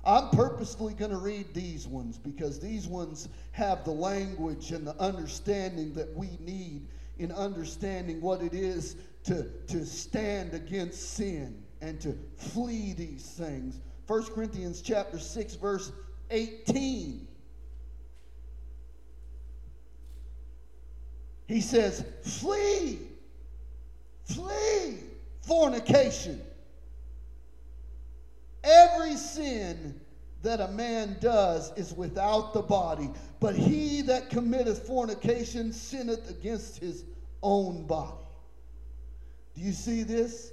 I'm 0.05 0.29
purposefully 0.29 0.93
going 0.93 1.09
to 1.09 1.17
read 1.17 1.55
these 1.55 1.87
ones 1.87 2.19
because 2.19 2.59
these 2.59 2.85
ones 2.85 3.27
have 3.53 3.83
the 3.83 3.91
language 3.91 4.71
and 4.71 4.85
the 4.85 4.95
understanding 5.01 5.91
that 5.95 6.15
we 6.15 6.37
need 6.39 6.87
in 7.17 7.31
understanding 7.31 8.21
what 8.21 8.43
it 8.43 8.53
is 8.53 8.95
to, 9.23 9.49
to 9.69 9.87
stand 9.87 10.53
against 10.53 11.15
sin 11.15 11.63
and 11.81 11.99
to 12.01 12.15
flee 12.37 12.93
these 12.93 13.23
things. 13.25 13.81
1 14.07 14.25
Corinthians 14.25 14.81
chapter 14.81 15.19
6 15.19 15.55
verse 15.55 15.91
18. 16.29 17.27
He 21.47 21.61
says, 21.61 22.03
"Flee. 22.23 22.99
Flee 24.23 24.99
fornication." 25.41 26.41
Every 28.63 29.15
sin 29.15 29.99
that 30.41 30.59
a 30.59 30.67
man 30.69 31.17
does 31.19 31.71
is 31.75 31.93
without 31.93 32.53
the 32.53 32.61
body, 32.61 33.11
but 33.39 33.55
he 33.55 34.01
that 34.03 34.29
committeth 34.29 34.87
fornication 34.87 35.71
sinneth 35.71 36.29
against 36.29 36.77
his 36.77 37.03
own 37.43 37.85
body. 37.85 38.17
Do 39.55 39.61
you 39.61 39.71
see 39.71 40.03
this? 40.03 40.51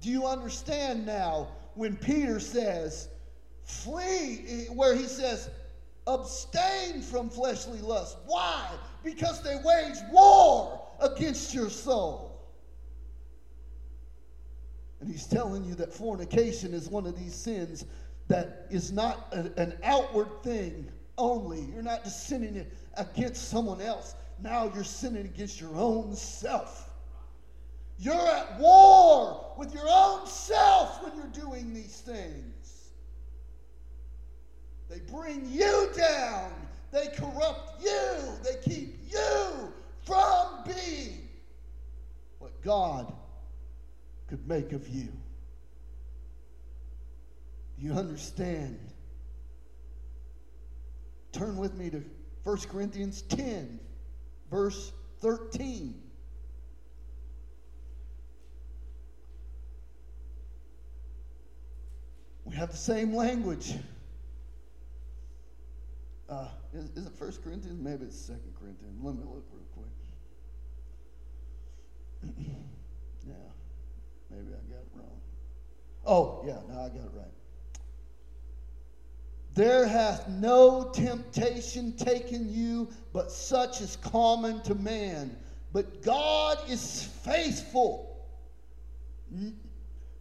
Do 0.00 0.10
you 0.10 0.26
understand 0.26 1.06
now 1.06 1.48
when 1.74 1.96
Peter 1.96 2.40
says, 2.40 3.08
flee, 3.64 4.44
eh, 4.48 4.64
where 4.72 4.94
he 4.94 5.04
says, 5.04 5.50
abstain 6.06 7.02
from 7.02 7.30
fleshly 7.30 7.80
lust? 7.80 8.18
Why? 8.26 8.68
Because 9.04 9.42
they 9.42 9.56
wage 9.64 9.96
war 10.10 10.86
against 11.00 11.54
your 11.54 11.70
soul. 11.70 12.32
And 15.00 15.10
he's 15.10 15.26
telling 15.26 15.64
you 15.64 15.74
that 15.76 15.92
fornication 15.92 16.72
is 16.72 16.88
one 16.88 17.06
of 17.06 17.18
these 17.18 17.34
sins 17.34 17.84
that 18.28 18.66
is 18.70 18.92
not 18.92 19.32
a, 19.32 19.50
an 19.60 19.76
outward 19.82 20.42
thing 20.44 20.88
only. 21.18 21.62
You're 21.72 21.82
not 21.82 22.04
just 22.04 22.28
sinning 22.28 22.64
against 22.96 23.48
someone 23.48 23.80
else. 23.80 24.14
Now 24.40 24.70
you're 24.74 24.84
sinning 24.84 25.24
against 25.26 25.60
your 25.60 25.74
own 25.74 26.14
self. 26.14 26.91
You're 28.02 28.14
at 28.14 28.58
war 28.58 29.54
with 29.56 29.72
your 29.72 29.86
own 29.88 30.26
self 30.26 31.04
when 31.04 31.14
you're 31.14 31.26
doing 31.28 31.72
these 31.72 32.00
things. 32.00 32.90
They 34.90 34.98
bring 34.98 35.48
you 35.48 35.88
down. 35.96 36.50
They 36.90 37.06
corrupt 37.16 37.80
you. 37.80 38.18
They 38.42 38.56
keep 38.60 38.98
you 39.08 39.72
from 40.04 40.64
being 40.66 41.28
what 42.40 42.60
God 42.60 43.14
could 44.26 44.48
make 44.48 44.72
of 44.72 44.88
you. 44.88 45.12
Do 47.78 47.86
you 47.86 47.92
understand? 47.92 48.80
Turn 51.30 51.56
with 51.56 51.74
me 51.74 51.88
to 51.90 52.02
1 52.42 52.58
Corinthians 52.62 53.22
10, 53.22 53.78
verse 54.50 54.90
13. 55.20 56.01
We 62.52 62.58
have 62.58 62.70
the 62.70 62.76
same 62.76 63.14
language. 63.16 63.72
Uh, 66.28 66.48
is, 66.74 66.84
is 66.90 67.06
it 67.06 67.12
1 67.16 67.32
Corinthians? 67.42 67.80
Maybe 67.82 68.04
it's 68.04 68.26
2 68.26 68.34
Corinthians. 68.60 68.94
Let 69.02 69.14
me 69.14 69.22
look 69.24 69.46
real 69.50 69.64
quick. 69.74 69.88
yeah. 73.26 73.34
Maybe 74.30 74.48
I 74.48 74.70
got 74.70 74.80
it 74.80 74.88
wrong. 74.94 75.20
Oh, 76.04 76.44
yeah, 76.46 76.58
no, 76.68 76.78
I 76.78 76.88
got 76.88 77.06
it 77.06 77.10
right. 77.14 77.24
There 79.54 79.86
hath 79.86 80.28
no 80.28 80.90
temptation 80.92 81.96
taken 81.96 82.52
you, 82.52 82.90
but 83.14 83.30
such 83.30 83.80
is 83.80 83.96
common 83.96 84.60
to 84.64 84.74
man. 84.74 85.34
But 85.72 86.02
God 86.02 86.58
is 86.68 87.04
faithful, 87.24 88.26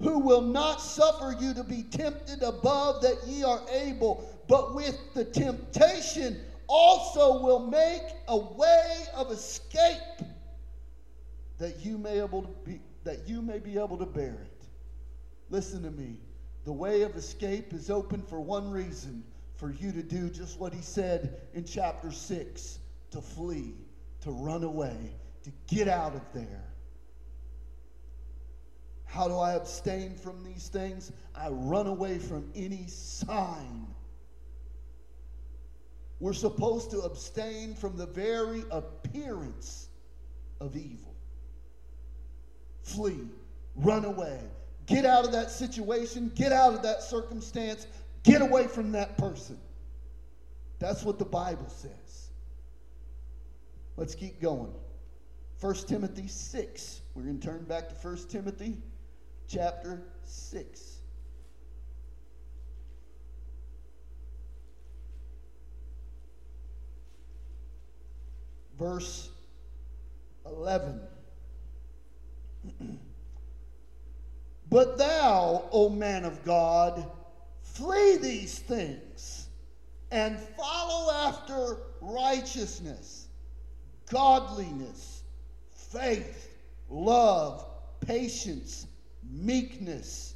who 0.02 0.20
will 0.20 0.42
not 0.42 0.82
suffer 0.82 1.36
you 1.40 1.54
to 1.54 1.64
be 1.64 1.84
tempted 1.84 2.42
above 2.44 3.02
that 3.02 3.18
ye 3.28 3.44
are 3.44 3.62
able, 3.72 4.28
but 4.48 4.74
with 4.74 4.98
the 5.14 5.26
temptation 5.26 6.40
also 6.68 7.42
will 7.44 7.60
make 7.60 8.02
a 8.28 8.38
way 8.38 9.06
of 9.14 9.32
escape 9.32 9.98
that 11.60 11.86
you 11.86 11.98
may 11.98 12.20
able 12.20 12.42
to 12.42 12.50
be 12.64 12.80
that 13.04 13.28
you 13.28 13.42
may 13.42 13.60
be 13.60 13.78
able 13.78 13.98
to 13.98 14.06
bear 14.06 14.38
it. 14.46 14.66
Listen 15.50 15.84
to 15.84 15.92
me. 15.92 16.18
The 16.66 16.72
way 16.72 17.02
of 17.02 17.16
escape 17.16 17.74
is 17.74 17.90
open 17.90 18.22
for 18.22 18.40
one 18.40 18.70
reason 18.70 19.24
for 19.56 19.72
you 19.72 19.92
to 19.92 20.04
do 20.04 20.30
just 20.30 20.60
what 20.60 20.74
he 20.74 20.82
said 20.82 21.42
in 21.54 21.66
chapter 21.66 22.12
6 22.12 22.80
to 23.12 23.22
flee, 23.22 23.74
to 24.22 24.32
run 24.32 24.64
away, 24.64 25.16
to 25.44 25.52
get 25.68 25.88
out 25.88 26.16
of 26.16 26.22
there. 26.34 26.71
How 29.12 29.28
do 29.28 29.36
I 29.36 29.56
abstain 29.56 30.16
from 30.16 30.42
these 30.42 30.70
things? 30.70 31.12
I 31.36 31.50
run 31.50 31.88
away 31.88 32.18
from 32.18 32.50
any 32.56 32.88
sign 32.88 33.88
We're 36.22 36.34
supposed 36.34 36.92
to 36.92 37.00
abstain 37.02 37.74
from 37.74 37.98
the 37.98 38.06
very 38.06 38.64
appearance 38.70 39.90
of 40.62 40.78
evil. 40.78 41.16
Flee, 42.84 43.28
run 43.76 44.06
away, 44.06 44.40
get 44.86 45.04
out 45.04 45.26
of 45.26 45.32
that 45.32 45.50
situation, 45.50 46.32
get 46.36 46.52
out 46.52 46.76
of 46.76 46.84
that 46.84 47.02
circumstance, 47.02 47.88
get 48.24 48.42
away 48.42 48.68
from 48.68 48.92
that 48.92 49.18
person. 49.18 49.58
That's 50.78 51.04
what 51.04 51.18
the 51.18 51.26
Bible 51.26 51.70
says. 51.70 52.30
Let's 53.98 54.14
keep 54.14 54.40
going. 54.40 54.74
1 55.60 55.76
Timothy 55.88 56.28
6. 56.28 57.02
We're 57.16 57.24
going 57.24 57.40
to 57.40 57.46
turn 57.48 57.64
back 57.64 57.90
to 57.90 57.96
1 57.96 58.18
Timothy 58.30 58.78
chapter 59.52 60.02
6. 60.24 60.92
verse 68.80 69.30
11. 70.48 71.00
but 74.72 74.98
thou, 74.98 75.66
O 75.72 75.88
man 75.88 76.26
of 76.26 76.44
God, 76.44 77.06
flee 77.62 78.18
these 78.18 78.58
things 78.58 79.50
and 80.10 80.40
follow 80.58 81.14
after 81.28 81.78
righteousness, 82.02 83.28
godliness, 84.10 85.22
faith, 85.70 86.50
love, 86.90 87.64
patience, 88.00 88.88
meekness. 89.32 90.36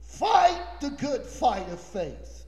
Fight 0.00 0.60
the 0.80 0.90
good 0.90 1.22
fight 1.22 1.68
of 1.70 1.80
faith. 1.80 2.44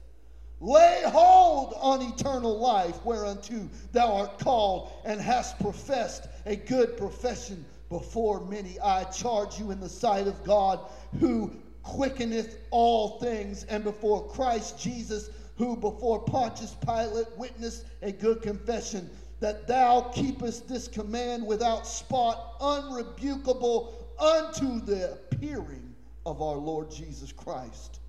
Lay 0.59 1.01
hold 1.05 1.73
on 1.81 2.01
eternal 2.01 2.57
life, 2.57 3.03
whereunto 3.03 3.67
thou 3.91 4.13
art 4.13 4.39
called 4.39 4.91
and 5.03 5.19
hast 5.19 5.59
professed 5.59 6.27
a 6.45 6.55
good 6.55 6.95
profession 6.95 7.65
before 7.89 8.45
many. 8.45 8.79
I 8.79 9.03
charge 9.05 9.59
you 9.59 9.71
in 9.71 9.79
the 9.79 9.89
sight 9.89 10.27
of 10.27 10.41
God, 10.43 10.79
who 11.19 11.51
quickeneth 11.83 12.59
all 12.71 13.19
things, 13.19 13.65
and 13.65 13.83
before 13.83 14.25
Christ 14.27 14.79
Jesus, 14.79 15.29
who 15.57 15.75
before 15.75 16.19
Pontius 16.19 16.75
Pilate 16.85 17.27
witnessed 17.37 17.85
a 18.01 18.11
good 18.11 18.41
confession, 18.41 19.09
that 19.41 19.67
thou 19.67 19.99
keepest 20.13 20.69
this 20.69 20.87
command 20.87 21.45
without 21.45 21.85
spot, 21.85 22.57
unrebukable 22.61 23.91
unto 24.19 24.79
the 24.81 25.13
appearing 25.13 25.93
of 26.25 26.41
our 26.41 26.55
Lord 26.55 26.91
Jesus 26.91 27.31
Christ. 27.31 27.99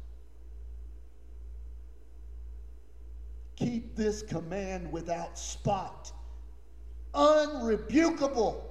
Keep 3.56 3.96
this 3.96 4.22
command 4.22 4.90
without 4.90 5.38
spot, 5.38 6.10
unrebukable. 7.14 8.62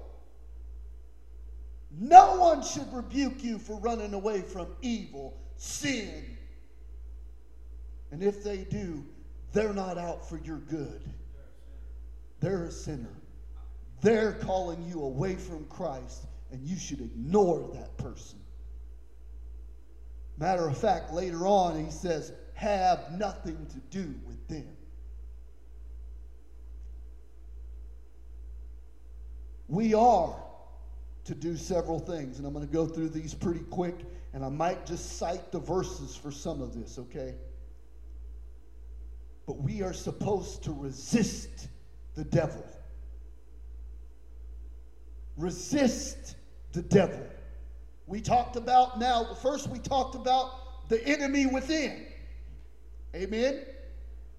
No 1.92 2.38
one 2.38 2.64
should 2.64 2.92
rebuke 2.94 3.44
you 3.44 3.60
for 3.60 3.80
running 3.80 4.14
away 4.14 4.42
from 4.42 4.68
evil, 4.82 5.38
sin. 5.58 6.38
And 8.12 8.24
if 8.24 8.44
they 8.44 8.58
do, 8.58 9.06
they're 9.54 9.74
not 9.74 9.98
out 9.98 10.28
for 10.28 10.38
your 10.40 10.58
good. 10.58 11.04
They're 12.40 12.66
a 12.66 12.72
sinner. 12.72 13.14
They're 14.02 14.34
calling 14.34 14.84
you 14.90 15.02
away 15.02 15.36
from 15.36 15.66
Christ, 15.66 16.26
and 16.54 16.64
you 16.68 16.78
should 16.78 17.02
ignore 17.02 17.72
that 17.74 17.98
person. 17.98 18.38
Matter 20.38 20.68
of 20.68 20.78
fact, 20.78 21.12
later 21.12 21.48
on, 21.48 21.84
he 21.84 21.92
says, 21.92 22.32
have 22.54 23.12
nothing 23.18 23.66
to 23.72 23.80
do 23.90 24.14
with 24.28 24.48
them. 24.48 24.78
We 29.68 29.96
are 29.96 30.36
to 31.26 31.34
do 31.34 31.58
several 31.58 32.00
things, 32.00 32.38
and 32.38 32.46
I'm 32.46 32.54
going 32.54 32.68
to 32.68 32.72
go 32.72 32.86
through 32.86 33.10
these 33.10 33.34
pretty 33.34 33.62
quick, 33.72 33.96
and 34.34 34.46
I 34.46 34.50
might 34.50 34.86
just 34.86 35.18
cite 35.18 35.52
the 35.52 35.60
verses 35.60 36.16
for 36.16 36.32
some 36.32 36.62
of 36.62 36.80
this, 36.80 37.00
okay? 37.00 37.34
But 39.48 39.58
we 39.58 39.82
are 39.82 39.94
supposed 39.94 40.64
to 40.66 40.72
resist 40.72 41.68
the 42.14 42.24
devil. 42.24 42.64
Resist 45.36 46.36
the 46.74 46.82
devil. 46.82 47.26
We 48.06 48.20
talked 48.20 48.58
about 48.58 49.00
now, 49.00 49.34
first 49.42 49.70
we 49.70 49.80
talked 49.80 50.16
about 50.16 50.90
the 50.90 51.06
enemy 51.08 51.46
within. 51.46 52.06
Amen? 53.16 53.62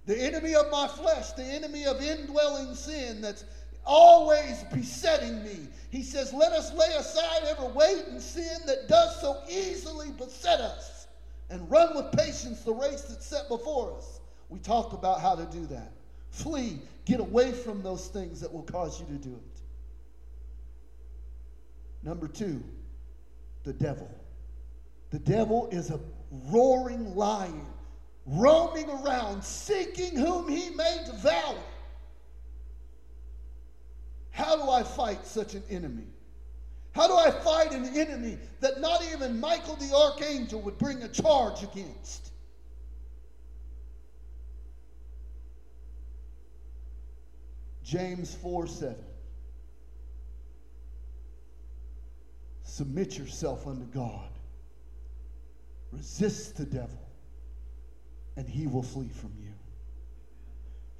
The 0.06 0.20
enemy 0.20 0.54
of 0.54 0.70
my 0.70 0.86
flesh, 0.86 1.32
the 1.32 1.44
enemy 1.44 1.86
of 1.86 2.02
indwelling 2.02 2.74
sin 2.74 3.22
that's 3.22 3.44
always 3.86 4.64
besetting 4.72 5.42
me. 5.44 5.68
He 5.90 6.02
says, 6.02 6.32
Let 6.32 6.52
us 6.52 6.72
lay 6.74 6.92
aside 6.98 7.44
every 7.48 7.72
weight 7.72 8.04
and 8.08 8.20
sin 8.20 8.58
that 8.66 8.88
does 8.88 9.20
so 9.20 9.40
easily 9.48 10.10
beset 10.10 10.60
us 10.60 11.06
and 11.50 11.70
run 11.70 11.94
with 11.96 12.12
patience 12.12 12.62
the 12.62 12.72
race 12.72 13.02
that's 13.02 13.26
set 13.26 13.48
before 13.48 13.96
us. 13.96 14.20
We 14.48 14.58
talked 14.58 14.92
about 14.92 15.20
how 15.20 15.34
to 15.34 15.46
do 15.46 15.66
that. 15.66 15.92
Flee, 16.30 16.80
get 17.04 17.20
away 17.20 17.52
from 17.52 17.82
those 17.82 18.08
things 18.08 18.40
that 18.40 18.52
will 18.52 18.62
cause 18.62 19.00
you 19.00 19.06
to 19.06 19.12
do 19.12 19.34
it. 19.34 19.53
Number 22.04 22.28
two, 22.28 22.62
the 23.64 23.72
devil. 23.72 24.10
The 25.10 25.18
devil 25.18 25.68
is 25.72 25.90
a 25.90 25.98
roaring 26.30 27.16
lion 27.16 27.66
roaming 28.26 28.88
around, 28.90 29.42
seeking 29.42 30.16
whom 30.16 30.48
he 30.48 30.70
may 30.70 31.02
devour. 31.06 31.58
How 34.30 34.56
do 34.56 34.70
I 34.70 34.82
fight 34.82 35.26
such 35.26 35.54
an 35.54 35.62
enemy? 35.70 36.06
How 36.92 37.08
do 37.08 37.14
I 37.16 37.30
fight 37.30 37.72
an 37.72 37.86
enemy 37.96 38.38
that 38.60 38.80
not 38.80 39.02
even 39.12 39.40
Michael 39.40 39.76
the 39.76 39.94
archangel 39.94 40.60
would 40.62 40.78
bring 40.78 41.02
a 41.02 41.08
charge 41.08 41.62
against? 41.62 42.32
James 47.82 48.34
4 48.34 48.66
7. 48.66 48.96
Submit 52.74 53.16
yourself 53.16 53.68
unto 53.68 53.84
God. 53.84 54.28
Resist 55.92 56.56
the 56.56 56.64
devil 56.64 56.98
and 58.36 58.48
he 58.48 58.66
will 58.66 58.82
flee 58.82 59.10
from 59.10 59.30
you. 59.40 59.52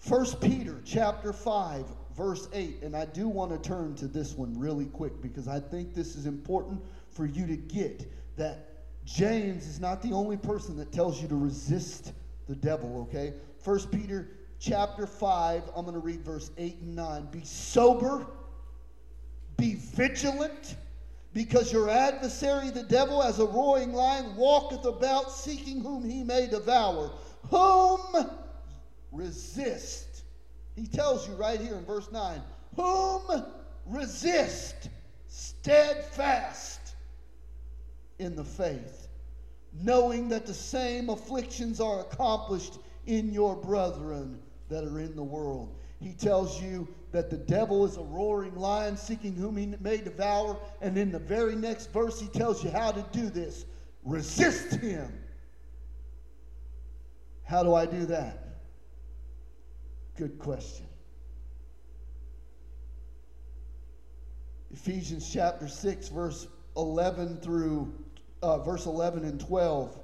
1 0.07 0.37
Peter 0.37 0.81
chapter 0.85 1.33
5 1.33 1.85
verse 2.17 2.47
8 2.53 2.83
and 2.85 2.95
I 2.95 3.07
do 3.07 3.27
want 3.27 3.51
to 3.51 3.69
turn 3.69 3.97
to 3.97 4.07
this 4.07 4.35
one 4.35 4.57
really 4.57 4.85
quick 4.85 5.21
because 5.21 5.49
I 5.49 5.59
think 5.59 5.95
this 5.95 6.15
is 6.15 6.27
important 6.27 6.81
for 7.11 7.27
you 7.27 7.45
to 7.49 7.57
get 7.57 8.09
that 8.37 8.69
James 9.05 9.67
is 9.67 9.81
not 9.81 10.01
the 10.01 10.13
only 10.13 10.37
person 10.37 10.77
that 10.77 10.93
tells 10.93 11.21
you 11.21 11.27
to 11.27 11.37
resist 11.37 12.13
the 12.49 12.55
devil, 12.55 13.01
okay? 13.09 13.35
1 13.65 13.89
Peter 13.89 14.29
chapter 14.61 15.09
5, 15.09 15.65
I'm 15.75 15.85
going 15.85 15.95
to 15.95 15.99
read 15.99 16.25
verse 16.25 16.53
8 16.57 16.77
and 16.83 16.95
9. 16.95 17.27
Be 17.33 17.43
sober, 17.43 18.29
be 19.57 19.75
vigilant, 19.75 20.77
because 21.35 21.73
your 21.73 21.91
adversary, 21.91 22.71
the 22.71 22.85
devil, 22.85 23.23
as 23.23 23.41
a 23.41 23.45
roaring 23.45 23.93
lion, 23.93 24.37
walketh 24.37 24.85
about 24.85 25.33
seeking 25.33 25.81
whom 25.81 26.09
he 26.09 26.23
may 26.23 26.47
devour. 26.47 27.11
Whom 27.51 28.31
resist. 29.11 30.23
He 30.77 30.87
tells 30.87 31.29
you 31.29 31.35
right 31.35 31.61
here 31.61 31.75
in 31.75 31.85
verse 31.85 32.11
9, 32.11 32.41
whom 32.77 33.45
resist 33.87 34.89
steadfast 35.27 36.95
in 38.21 38.37
the 38.37 38.45
faith, 38.45 39.09
knowing 39.73 40.29
that 40.29 40.47
the 40.47 40.55
same 40.55 41.11
afflictions 41.11 41.81
are 41.81 42.01
accomplished 42.01 42.79
in 43.07 43.33
your 43.33 43.57
brethren 43.57 44.39
that 44.69 44.85
are 44.85 45.01
in 45.01 45.17
the 45.17 45.23
world. 45.23 45.75
He 46.01 46.13
tells 46.13 46.63
you 46.63 46.87
that 47.15 47.31
the 47.31 47.37
devil 47.37 47.85
is 47.85 47.97
a 47.97 48.03
roaring 48.03 48.57
lion 48.57 48.97
seeking 48.97 49.37
whom 49.37 49.57
he 49.57 49.73
may 49.81 49.99
devour. 49.99 50.59
And 50.81 50.99
in 50.99 51.13
the 51.13 51.21
very 51.21 51.55
next 51.55 51.93
verse, 51.93 52.21
he 52.21 52.27
tells 52.27 52.65
you 52.65 52.71
how 52.71 52.91
to 52.91 53.07
do 53.13 53.31
this 53.31 53.67
resist 54.03 54.75
him. 54.81 55.13
How 57.45 57.63
do 57.63 57.73
I 57.73 57.87
do 57.87 58.05
that? 58.07 58.57
Good 60.17 60.41
question. 60.41 60.87
Ephesians 64.73 65.31
chapter 65.33 65.69
6, 65.69 66.09
verse 66.09 66.49
11 66.77 67.37
through 67.37 67.95
uh, 68.43 68.59
verse 68.59 68.87
11 68.87 69.25
and 69.25 69.39
12. 69.39 69.97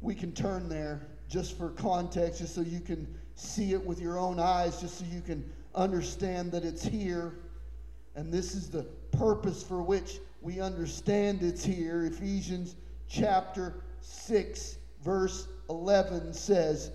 We 0.00 0.16
can 0.16 0.32
turn 0.32 0.68
there 0.68 1.06
just 1.28 1.56
for 1.56 1.70
context, 1.70 2.40
just 2.40 2.56
so 2.56 2.62
you 2.62 2.80
can 2.80 3.06
see 3.36 3.74
it 3.74 3.86
with 3.86 4.00
your 4.00 4.18
own 4.18 4.40
eyes, 4.40 4.80
just 4.80 4.98
so 4.98 5.04
you 5.04 5.20
can 5.20 5.48
understand 5.74 6.52
that 6.52 6.64
it's 6.64 6.84
here. 6.84 7.34
And 8.14 8.32
this 8.32 8.54
is 8.54 8.68
the 8.70 8.84
purpose 9.12 9.62
for 9.62 9.82
which 9.82 10.18
we 10.40 10.60
understand 10.60 11.42
it's 11.42 11.64
here. 11.64 12.04
Ephesians 12.04 12.76
chapter 13.08 13.82
6, 14.00 14.78
verse 15.04 15.48
11 15.70 16.32
says, 16.32 16.90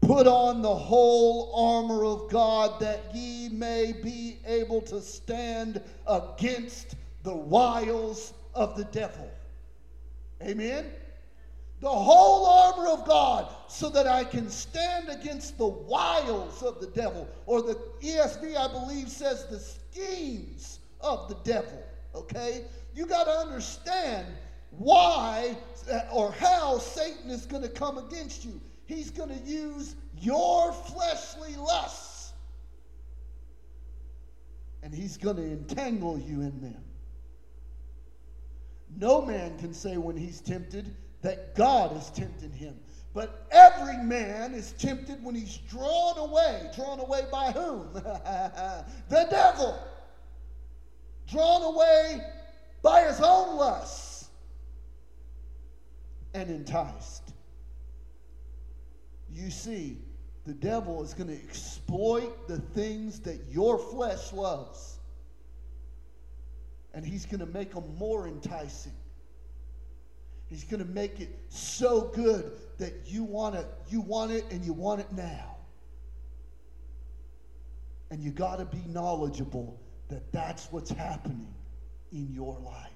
Put 0.00 0.26
on 0.26 0.62
the 0.62 0.74
whole 0.74 1.52
armor 1.54 2.04
of 2.04 2.30
God 2.30 2.80
that 2.80 3.14
ye 3.14 3.48
may 3.48 3.92
be 3.92 4.38
able 4.46 4.80
to 4.82 5.00
stand 5.00 5.82
against 6.06 6.94
the 7.22 7.34
wiles 7.34 8.32
of 8.54 8.76
the 8.76 8.84
devil. 8.84 9.28
Amen? 10.42 10.86
The 11.80 11.88
whole 11.88 12.46
armor 12.46 12.88
of 12.88 13.06
God 13.06 13.52
so 13.68 13.88
that 13.90 14.06
I 14.06 14.24
can 14.24 14.48
stand 14.48 15.08
against 15.08 15.58
the 15.58 15.66
wiles 15.66 16.62
of 16.62 16.80
the 16.80 16.86
devil. 16.88 17.28
Or 17.46 17.62
the 17.62 17.74
ESV, 18.00 18.56
I 18.56 18.68
believe, 18.68 19.08
says 19.08 19.46
the 19.46 19.58
schemes 19.58 20.80
of 21.00 21.28
the 21.28 21.36
devil. 21.44 21.82
Okay? 22.14 22.64
You 22.94 23.06
got 23.06 23.24
to 23.24 23.32
understand 23.32 24.26
why 24.70 25.56
or 26.12 26.32
how 26.32 26.78
Satan 26.78 27.30
is 27.30 27.46
going 27.46 27.62
to 27.62 27.68
come 27.68 27.98
against 27.98 28.44
you. 28.44 28.60
He's 28.86 29.10
going 29.10 29.30
to 29.30 29.44
use 29.44 29.96
your 30.18 30.72
fleshly 30.72 31.56
lusts 31.56 32.16
and 34.86 34.94
he's 34.94 35.16
going 35.16 35.36
to 35.36 35.42
entangle 35.42 36.16
you 36.16 36.42
in 36.42 36.60
them. 36.60 36.84
No 38.96 39.20
man 39.20 39.58
can 39.58 39.74
say 39.74 39.96
when 39.96 40.16
he's 40.16 40.40
tempted 40.40 40.94
that 41.22 41.56
God 41.56 41.96
is 41.96 42.08
tempting 42.10 42.52
him. 42.52 42.78
But 43.16 43.46
every 43.50 43.96
man 43.96 44.52
is 44.52 44.72
tempted 44.72 45.24
when 45.24 45.34
he's 45.34 45.56
drawn 45.56 46.18
away. 46.18 46.70
Drawn 46.76 47.00
away 47.00 47.22
by 47.32 47.50
whom? 47.50 47.90
the 47.94 49.26
devil. 49.30 49.82
Drawn 51.26 51.62
away 51.62 52.20
by 52.82 53.04
his 53.04 53.18
own 53.22 53.56
lusts 53.56 54.28
and 56.34 56.50
enticed. 56.50 57.32
You 59.32 59.48
see, 59.50 59.96
the 60.44 60.52
devil 60.52 61.02
is 61.02 61.14
going 61.14 61.30
to 61.30 61.42
exploit 61.42 62.46
the 62.48 62.58
things 62.58 63.20
that 63.20 63.40
your 63.48 63.78
flesh 63.78 64.30
loves. 64.34 64.98
And 66.92 67.02
he's 67.02 67.24
going 67.24 67.40
to 67.40 67.46
make 67.46 67.72
them 67.72 67.96
more 67.96 68.28
enticing. 68.28 68.92
He's 70.50 70.64
going 70.64 70.84
to 70.84 70.92
make 70.92 71.18
it 71.18 71.34
so 71.48 72.12
good 72.14 72.52
that 72.78 72.92
you 73.06 73.24
want 73.24 73.54
it, 73.54 73.66
you 73.88 74.00
want 74.00 74.32
it 74.32 74.44
and 74.50 74.64
you 74.64 74.72
want 74.72 75.00
it 75.00 75.12
now. 75.12 75.56
And 78.10 78.22
you 78.22 78.30
got 78.30 78.58
to 78.58 78.64
be 78.64 78.82
knowledgeable 78.86 79.80
that 80.08 80.30
that's 80.32 80.70
what's 80.70 80.90
happening 80.90 81.52
in 82.12 82.32
your 82.32 82.58
life. 82.60 82.92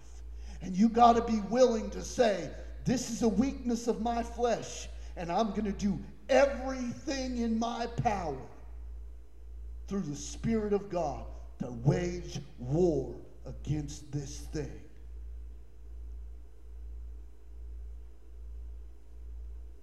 And 0.63 0.77
you 0.77 0.89
got 0.89 1.17
to 1.17 1.23
be 1.23 1.41
willing 1.51 1.91
to 1.91 2.03
say, 2.03 2.51
this 2.85 3.11
is 3.11 3.23
a 3.23 3.29
weakness 3.29 3.89
of 3.89 4.01
my 4.01 4.23
flesh 4.23 4.89
and 5.17 5.31
I'm 5.31 5.51
going 5.51 5.65
to 5.65 5.73
do 5.73 5.99
everything 6.29 7.39
in 7.39 7.59
my 7.59 7.87
power 8.03 8.41
through 9.89 10.03
the 10.03 10.17
Spirit 10.17 10.73
of 10.73 10.89
God 10.89 11.25
to 11.59 11.71
wage 11.85 12.41
war 12.59 13.15
against 13.45 14.11
this 14.13 14.39
thing. 14.53 14.81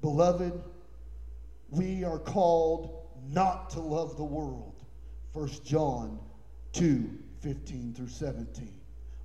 Beloved, 0.01 0.61
we 1.69 2.03
are 2.03 2.19
called 2.19 3.07
not 3.29 3.69
to 3.71 3.79
love 3.79 4.17
the 4.17 4.23
world. 4.23 4.83
1 5.33 5.49
John 5.63 6.19
2 6.73 7.09
15 7.41 7.93
through 7.93 8.07
17. 8.07 8.73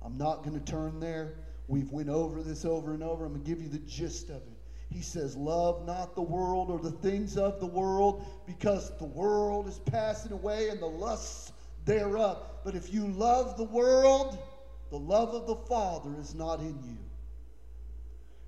I'm 0.03 0.17
not 0.17 0.43
going 0.43 0.59
to 0.59 0.71
turn 0.71 0.99
there. 0.99 1.33
We've 1.67 1.91
went 1.91 2.09
over 2.09 2.43
this 2.43 2.65
over 2.65 2.93
and 2.93 3.01
over. 3.01 3.25
I'm 3.25 3.33
going 3.33 3.43
to 3.43 3.49
give 3.49 3.61
you 3.61 3.69
the 3.69 3.79
gist 3.79 4.29
of 4.29 4.37
it. 4.37 4.57
He 4.89 5.01
says, 5.01 5.35
Love 5.35 5.85
not 5.85 6.13
the 6.13 6.21
world 6.21 6.69
or 6.69 6.79
the 6.79 6.91
things 6.91 7.37
of 7.37 7.59
the 7.59 7.65
world, 7.65 8.25
because 8.45 8.95
the 8.97 9.05
world 9.05 9.67
is 9.67 9.79
passing 9.79 10.31
away 10.31 10.69
and 10.69 10.79
the 10.79 10.85
lusts 10.85 11.53
thereof. 11.85 12.45
But 12.63 12.75
if 12.75 12.93
you 12.93 13.07
love 13.07 13.57
the 13.57 13.63
world, 13.63 14.37
the 14.91 14.99
love 14.99 15.29
of 15.29 15.47
the 15.47 15.55
Father 15.55 16.15
is 16.19 16.35
not 16.35 16.59
in 16.59 16.79
you. 16.83 16.97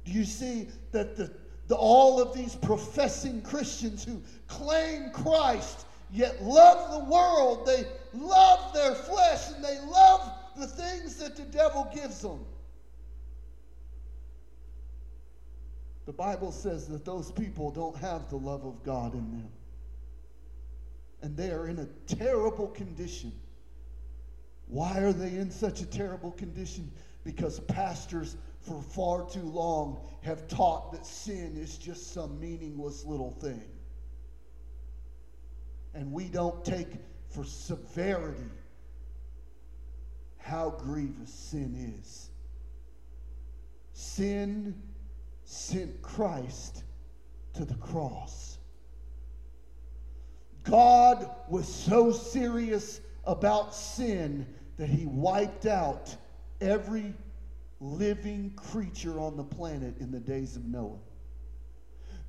Do 0.05 0.11
you 0.11 0.23
see 0.23 0.67
that 0.91 1.17
the, 1.17 1.33
the, 1.67 1.75
all 1.75 2.21
of 2.21 2.35
these 2.35 2.55
professing 2.55 3.41
Christians 3.41 4.03
who 4.03 4.21
claim 4.47 5.09
Christ 5.11 5.85
yet 6.11 6.41
love 6.43 7.03
the 7.03 7.09
world, 7.11 7.65
they 7.65 7.85
love 8.13 8.73
their 8.73 8.93
flesh 8.93 9.51
and 9.51 9.63
they 9.63 9.79
love 9.87 10.31
the 10.57 10.67
things 10.67 11.15
that 11.17 11.35
the 11.35 11.43
devil 11.43 11.89
gives 11.93 12.21
them? 12.21 12.39
The 16.05 16.13
Bible 16.13 16.51
says 16.51 16.87
that 16.87 17.03
those 17.03 17.31
people 17.31 17.71
don't 17.71 17.97
have 17.97 18.29
the 18.29 18.37
love 18.37 18.63
of 18.63 18.83
God 18.83 19.13
in 19.13 19.31
them. 19.31 19.49
And 21.23 21.35
they 21.35 21.49
are 21.49 21.67
in 21.67 21.79
a 21.79 21.85
terrible 22.15 22.67
condition. 22.67 23.31
Why 24.67 24.99
are 24.99 25.13
they 25.13 25.35
in 25.35 25.49
such 25.49 25.81
a 25.81 25.85
terrible 25.85 26.31
condition? 26.31 26.91
Because 27.23 27.59
pastors 27.61 28.37
for 28.65 28.81
far 28.81 29.29
too 29.29 29.43
long 29.43 29.99
have 30.21 30.47
taught 30.47 30.91
that 30.91 31.05
sin 31.05 31.55
is 31.55 31.77
just 31.77 32.13
some 32.13 32.39
meaningless 32.39 33.05
little 33.05 33.31
thing. 33.31 33.69
And 35.93 36.11
we 36.11 36.25
don't 36.25 36.65
take 36.65 36.87
for 37.29 37.43
severity 37.43 38.49
how 40.37 40.71
grievous 40.71 41.33
sin 41.33 41.99
is. 41.99 42.29
Sin 43.93 44.81
sent 45.43 46.01
Christ 46.01 46.83
to 47.53 47.65
the 47.65 47.75
cross. 47.75 48.57
God 50.63 51.29
was 51.47 51.67
so 51.67 52.11
serious 52.11 52.99
about 53.25 53.73
sin 53.73 54.47
that 54.77 54.89
he 54.89 55.05
wiped 55.05 55.65
out 55.65 56.15
every 56.59 57.13
living 57.79 58.51
creature 58.55 59.19
on 59.19 59.37
the 59.37 59.43
planet 59.43 59.97
in 59.99 60.11
the 60.11 60.19
days 60.19 60.55
of 60.55 60.65
Noah. 60.65 60.97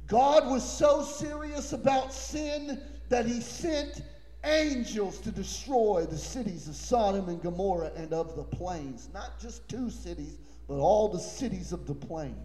God 0.07 0.51
was 0.51 0.63
so 0.63 1.03
serious 1.03 1.73
about 1.73 2.13
sin 2.13 2.83
that 3.09 3.25
he 3.27 3.41
sent 3.41 4.03
angels 4.45 5.19
to 5.21 5.33
destroy 5.33 6.07
the 6.09 6.19
cities 6.19 6.69
of 6.69 6.77
Sodom 6.77 7.29
and 7.29 7.43
Gomorrah 7.43 7.91
and 7.97 8.13
of 8.13 8.37
the 8.37 8.45
plains. 8.45 9.09
Not 9.13 9.41
just 9.41 9.69
two 9.69 9.91
cities, 9.91 10.39
but 10.69 10.79
all 10.79 11.09
the 11.09 11.19
cities 11.19 11.73
of 11.73 11.87
the 11.87 11.95
plain. 11.95 12.37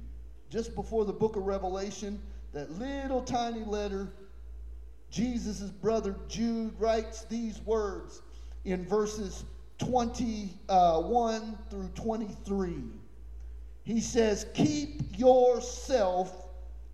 just 0.50 0.74
before 0.74 1.04
the 1.04 1.12
book 1.12 1.36
of 1.36 1.44
Revelation, 1.44 2.20
that 2.52 2.70
little 2.78 3.22
tiny 3.22 3.64
letter. 3.64 4.08
Jesus' 5.10 5.70
brother 5.70 6.16
Jude 6.28 6.72
writes 6.78 7.24
these 7.24 7.60
words 7.60 8.22
in 8.64 8.84
verses 8.86 9.44
21 9.78 11.58
through 11.70 11.88
23. 11.94 12.74
He 13.84 14.00
says, 14.00 14.46
Keep 14.54 15.18
yourself 15.18 16.48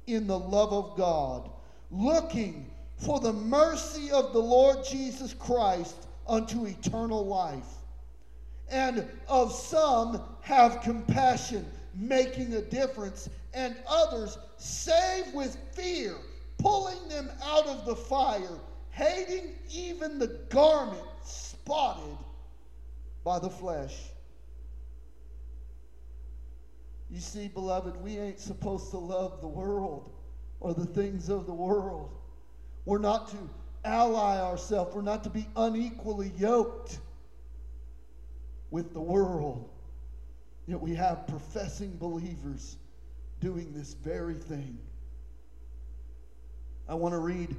in 0.07 0.26
the 0.26 0.39
love 0.39 0.72
of 0.72 0.97
God, 0.97 1.51
looking 1.91 2.70
for 2.99 3.20
the 3.20 3.32
mercy 3.32 4.11
of 4.11 4.32
the 4.32 4.41
Lord 4.41 4.85
Jesus 4.85 5.32
Christ 5.35 6.04
unto 6.27 6.66
eternal 6.66 7.27
life. 7.27 7.66
And 8.70 9.07
of 9.29 9.53
some 9.53 10.22
have 10.41 10.81
compassion, 10.83 11.66
making 11.95 12.55
a 12.55 12.62
difference, 12.62 13.29
and 13.53 13.77
others 13.89 14.39
save 14.57 15.33
with 15.35 15.57
fear, 15.72 16.16
pulling 16.59 17.09
them 17.09 17.31
out 17.43 17.66
of 17.66 17.85
the 17.85 17.97
fire, 17.97 18.59
hating 18.91 19.53
even 19.70 20.18
the 20.18 20.41
garment 20.49 21.03
spotted 21.22 22.18
by 23.22 23.39
the 23.39 23.51
flesh. 23.51 23.95
You 27.11 27.20
see, 27.20 27.49
beloved, 27.49 27.97
we 28.03 28.18
ain't 28.18 28.41
supposed 28.41 28.91
to 28.91 28.99
love 28.99 29.41
the 29.41 29.49
world 29.49 30.11
or 30.61 30.75
the 30.75 30.87
things 30.87 31.29
of 31.29 31.47
the 31.47 31.55
world. 31.55 32.11
We're 32.87 32.99
not 32.99 33.29
to 33.29 33.37
ally 33.85 34.39
ourselves, 34.41 34.95
we're 34.95 35.03
not 35.03 35.24
to 35.24 35.30
be 35.30 35.47
unequally 35.57 36.32
yoked 36.37 36.99
with 38.70 38.93
the 38.93 39.01
world. 39.01 39.68
Yet 40.66 40.80
we 40.80 40.95
have 40.95 41.26
professing 41.26 41.97
believers 41.97 42.76
doing 43.41 43.72
this 43.74 43.95
very 43.95 44.35
thing. 44.35 44.78
I 46.89 46.95
want 46.95 47.12
to 47.12 47.18
read 47.18 47.55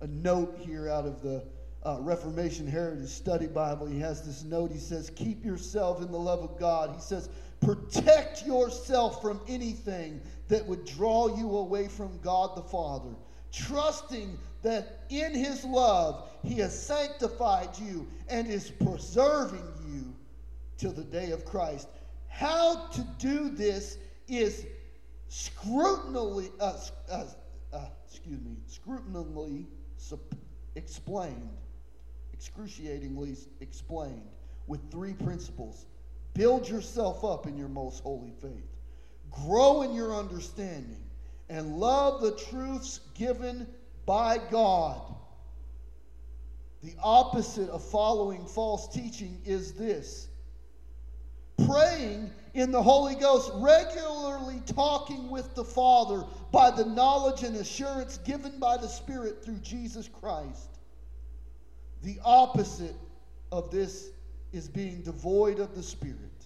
a 0.00 0.06
note 0.06 0.58
here 0.58 0.88
out 0.88 1.06
of 1.06 1.22
the 1.22 1.44
uh, 1.84 1.98
Reformation 2.00 2.66
Heritage 2.66 3.08
Study 3.08 3.46
Bible. 3.46 3.86
He 3.86 3.98
has 4.00 4.22
this 4.22 4.42
note. 4.44 4.70
He 4.70 4.78
says, 4.78 5.10
Keep 5.10 5.44
yourself 5.44 6.02
in 6.02 6.10
the 6.10 6.18
love 6.18 6.40
of 6.40 6.58
God. 6.58 6.94
He 6.94 7.00
says, 7.00 7.28
Protect 7.60 8.46
yourself 8.46 9.20
from 9.20 9.40
anything 9.48 10.20
that 10.48 10.66
would 10.66 10.84
draw 10.84 11.36
you 11.36 11.56
away 11.56 11.88
from 11.88 12.18
God 12.22 12.56
the 12.56 12.62
Father, 12.62 13.10
trusting 13.52 14.38
that 14.62 15.04
in 15.08 15.34
His 15.34 15.64
love 15.64 16.28
He 16.42 16.54
has 16.58 16.78
sanctified 16.78 17.70
you 17.78 18.06
and 18.28 18.46
is 18.46 18.70
preserving 18.70 19.66
you 19.86 20.14
till 20.76 20.92
the 20.92 21.04
day 21.04 21.30
of 21.32 21.44
Christ. 21.44 21.88
How 22.28 22.86
to 22.92 23.06
do 23.18 23.50
this 23.50 23.98
is 24.28 24.64
scrutinally, 25.28 26.50
uh, 26.60 26.78
uh, 27.10 27.24
uh, 27.72 27.86
excuse 28.06 28.40
me, 28.40 28.56
scrutinally 28.68 29.66
explained, 30.76 31.50
excruciatingly 32.32 33.36
explained 33.60 34.28
with 34.66 34.90
three 34.90 35.12
principles. 35.12 35.86
Build 36.34 36.68
yourself 36.68 37.24
up 37.24 37.46
in 37.46 37.58
your 37.58 37.68
most 37.68 38.02
holy 38.02 38.32
faith, 38.40 38.70
grow 39.30 39.82
in 39.82 39.92
your 39.92 40.14
understanding, 40.14 41.02
and 41.50 41.76
love 41.76 42.22
the 42.22 42.30
truths 42.36 43.00
given 43.14 43.66
by 44.06 44.38
God. 44.50 45.02
The 46.82 46.94
opposite 47.02 47.68
of 47.68 47.84
following 47.84 48.46
false 48.46 48.88
teaching 48.88 49.42
is 49.44 49.72
this 49.74 50.28
praying 51.66 52.30
in 52.54 52.72
the 52.72 52.82
Holy 52.82 53.14
Ghost, 53.14 53.50
regularly 53.56 54.62
talking 54.64 55.28
with 55.28 55.54
the 55.54 55.64
Father 55.64 56.24
by 56.52 56.70
the 56.70 56.86
knowledge 56.86 57.42
and 57.42 57.56
assurance 57.56 58.16
given 58.18 58.58
by 58.58 58.76
the 58.78 58.88
Spirit 58.88 59.44
through 59.44 59.58
Jesus 59.58 60.08
Christ. 60.08 60.78
The 62.02 62.18
opposite 62.24 62.94
of 63.52 63.70
this 63.70 64.08
is 64.52 64.68
being 64.68 65.02
devoid 65.02 65.58
of 65.58 65.74
the 65.74 65.82
Spirit. 65.82 66.39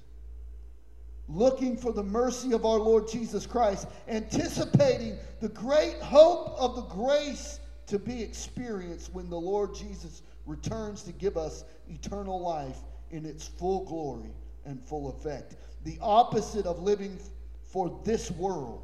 Looking 1.28 1.76
for 1.76 1.92
the 1.92 2.02
mercy 2.02 2.52
of 2.52 2.66
our 2.66 2.78
Lord 2.78 3.08
Jesus 3.08 3.46
Christ, 3.46 3.88
anticipating 4.08 5.16
the 5.40 5.48
great 5.48 5.96
hope 6.00 6.54
of 6.58 6.76
the 6.76 6.82
grace 6.82 7.60
to 7.86 7.98
be 7.98 8.22
experienced 8.22 9.12
when 9.14 9.30
the 9.30 9.40
Lord 9.40 9.74
Jesus 9.74 10.22
returns 10.46 11.02
to 11.04 11.12
give 11.12 11.36
us 11.36 11.64
eternal 11.88 12.40
life 12.40 12.78
in 13.10 13.24
its 13.24 13.46
full 13.46 13.84
glory 13.84 14.34
and 14.66 14.82
full 14.82 15.08
effect. 15.08 15.56
The 15.84 15.98
opposite 16.00 16.66
of 16.66 16.82
living 16.82 17.18
for 17.62 18.00
this 18.04 18.30
world. 18.30 18.82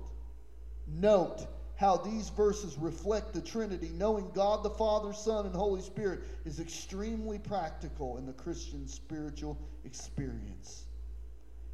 Note 0.87 1.47
how 1.77 1.97
these 1.97 2.29
verses 2.31 2.77
reflect 2.79 3.33
the 3.33 3.41
Trinity. 3.41 3.91
Knowing 3.95 4.31
God 4.35 4.63
the 4.63 4.71
Father, 4.71 5.13
Son, 5.13 5.47
and 5.47 5.55
Holy 5.55 5.81
Spirit 5.81 6.21
is 6.45 6.61
extremely 6.61 7.39
practical 7.39 8.19
in 8.19 8.27
the 8.27 8.33
Christian 8.33 8.87
spiritual 8.87 9.59
experience. 9.85 10.87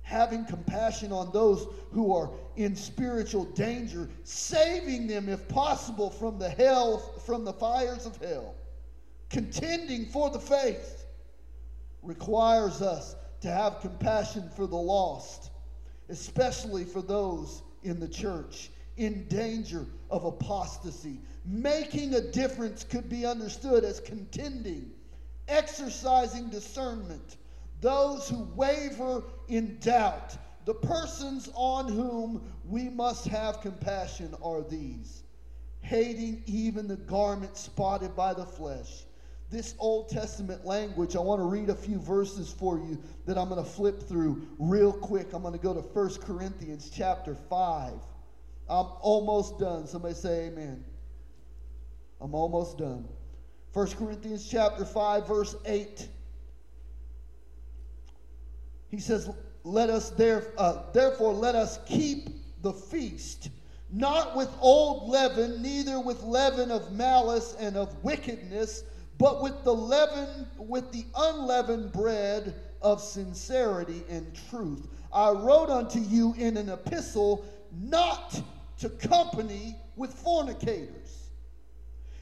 Having 0.07 0.44
compassion 0.44 1.11
on 1.11 1.32
those 1.32 1.66
who 1.90 2.14
are 2.14 2.30
in 2.54 2.76
spiritual 2.76 3.44
danger, 3.44 4.09
saving 4.22 5.09
them, 5.09 5.28
if 5.28 5.48
possible, 5.48 6.11
from 6.11 6.38
the 6.38 6.48
hell, 6.48 6.98
from 7.26 7.44
the 7.44 7.52
fires 7.52 8.07
of 8.07 8.16
hell. 8.18 8.54
Contending 9.30 10.07
for 10.07 10.30
the 10.30 10.38
faith 10.38 11.07
requires 12.04 12.82
us 12.82 13.16
to 13.40 13.48
have 13.48 13.80
compassion 13.80 14.48
for 14.54 14.68
the 14.68 14.76
lost, 14.76 15.50
especially 16.09 16.84
for 16.84 17.02
those 17.02 17.64
in 17.82 17.98
the 17.98 18.09
church 18.09 18.70
in 18.98 19.26
danger 19.26 19.86
of 20.09 20.24
apostasy. 20.24 21.18
Making 21.44 22.14
a 22.14 22.20
difference 22.20 22.84
could 22.84 23.09
be 23.09 23.26
understood 23.26 23.82
as 23.82 23.98
contending, 23.98 24.92
exercising 25.48 26.48
discernment, 26.48 27.38
those 27.80 28.28
who 28.28 28.48
waver 28.54 29.24
in 29.49 29.78
doubt. 29.80 30.36
The 30.64 30.74
persons 30.74 31.49
on 31.55 31.88
whom 31.88 32.53
we 32.64 32.88
must 32.88 33.26
have 33.28 33.61
compassion 33.61 34.34
are 34.42 34.62
these 34.62 35.22
hating 35.80 36.42
even 36.47 36.88
the 36.88 36.97
garment 36.97 37.57
spotted 37.57 38.16
by 38.16 38.34
the 38.34 38.44
flesh 38.44 39.05
this 39.51 39.74
Old 39.78 40.09
Testament 40.09 40.64
language, 40.64 41.14
I 41.14 41.20
want 41.20 41.40
to 41.40 41.44
read 41.44 41.70
a 41.70 41.74
few 41.74 42.01
verses 42.01 42.51
for 42.51 42.78
you 42.78 43.01
that 43.26 43.38
I'm 43.38 43.49
going 43.49 43.62
to 43.62 43.70
flip 43.70 44.03
through 44.03 44.47
real 44.59 44.92
quick. 44.92 45.32
I'm 45.32 45.42
going 45.42 45.55
to 45.55 45.61
go 45.61 45.72
to 45.72 45.80
1 45.80 46.14
Corinthians 46.22 46.90
chapter 46.92 47.36
5. 47.49 47.92
I'm 48.68 48.86
almost 49.01 49.59
done. 49.59 49.86
Somebody 49.86 50.14
say 50.14 50.47
amen. 50.49 50.84
I'm 52.20 52.34
almost 52.34 52.78
done. 52.78 53.07
1 53.72 53.90
Corinthians 53.92 54.49
chapter 54.49 54.84
5 54.84 55.28
verse 55.28 55.55
8. 55.64 56.09
He 58.97 59.03
says, 59.03 59.28
"Let 59.62 59.90
us 59.90 60.09
there, 60.09 60.55
uh, 60.57 60.84
therefore 60.94 61.34
let 61.34 61.55
us 61.55 61.78
keep 61.84 62.30
the 62.62 62.72
feast, 62.72 63.51
not 63.92 64.34
with 64.34 64.49
old 64.59 65.11
leaven, 65.11 65.61
neither 65.61 66.01
with 66.01 66.22
leaven 66.22 66.70
of 66.70 66.92
malice 66.92 67.55
and 67.59 67.76
of 67.76 68.03
wickedness, 68.03 68.84
but 69.18 69.42
with 69.42 69.64
the 69.64 69.74
leaven, 69.74 70.49
with 70.57 70.92
the 70.92 71.05
unleavened 71.14 71.92
bread 71.92 72.55
of 72.80 73.03
sincerity 73.03 74.03
and 74.09 74.34
truth. 74.49 74.88
I 75.12 75.30
wrote 75.30 75.68
unto 75.68 75.99
you 75.99 76.32
in 76.38 76.57
an 76.57 76.70
epistle 76.70 77.44
not 77.78 78.40
to 78.78 78.88
company 78.88 79.76
with 79.97 80.14
fornicators, 80.14 81.28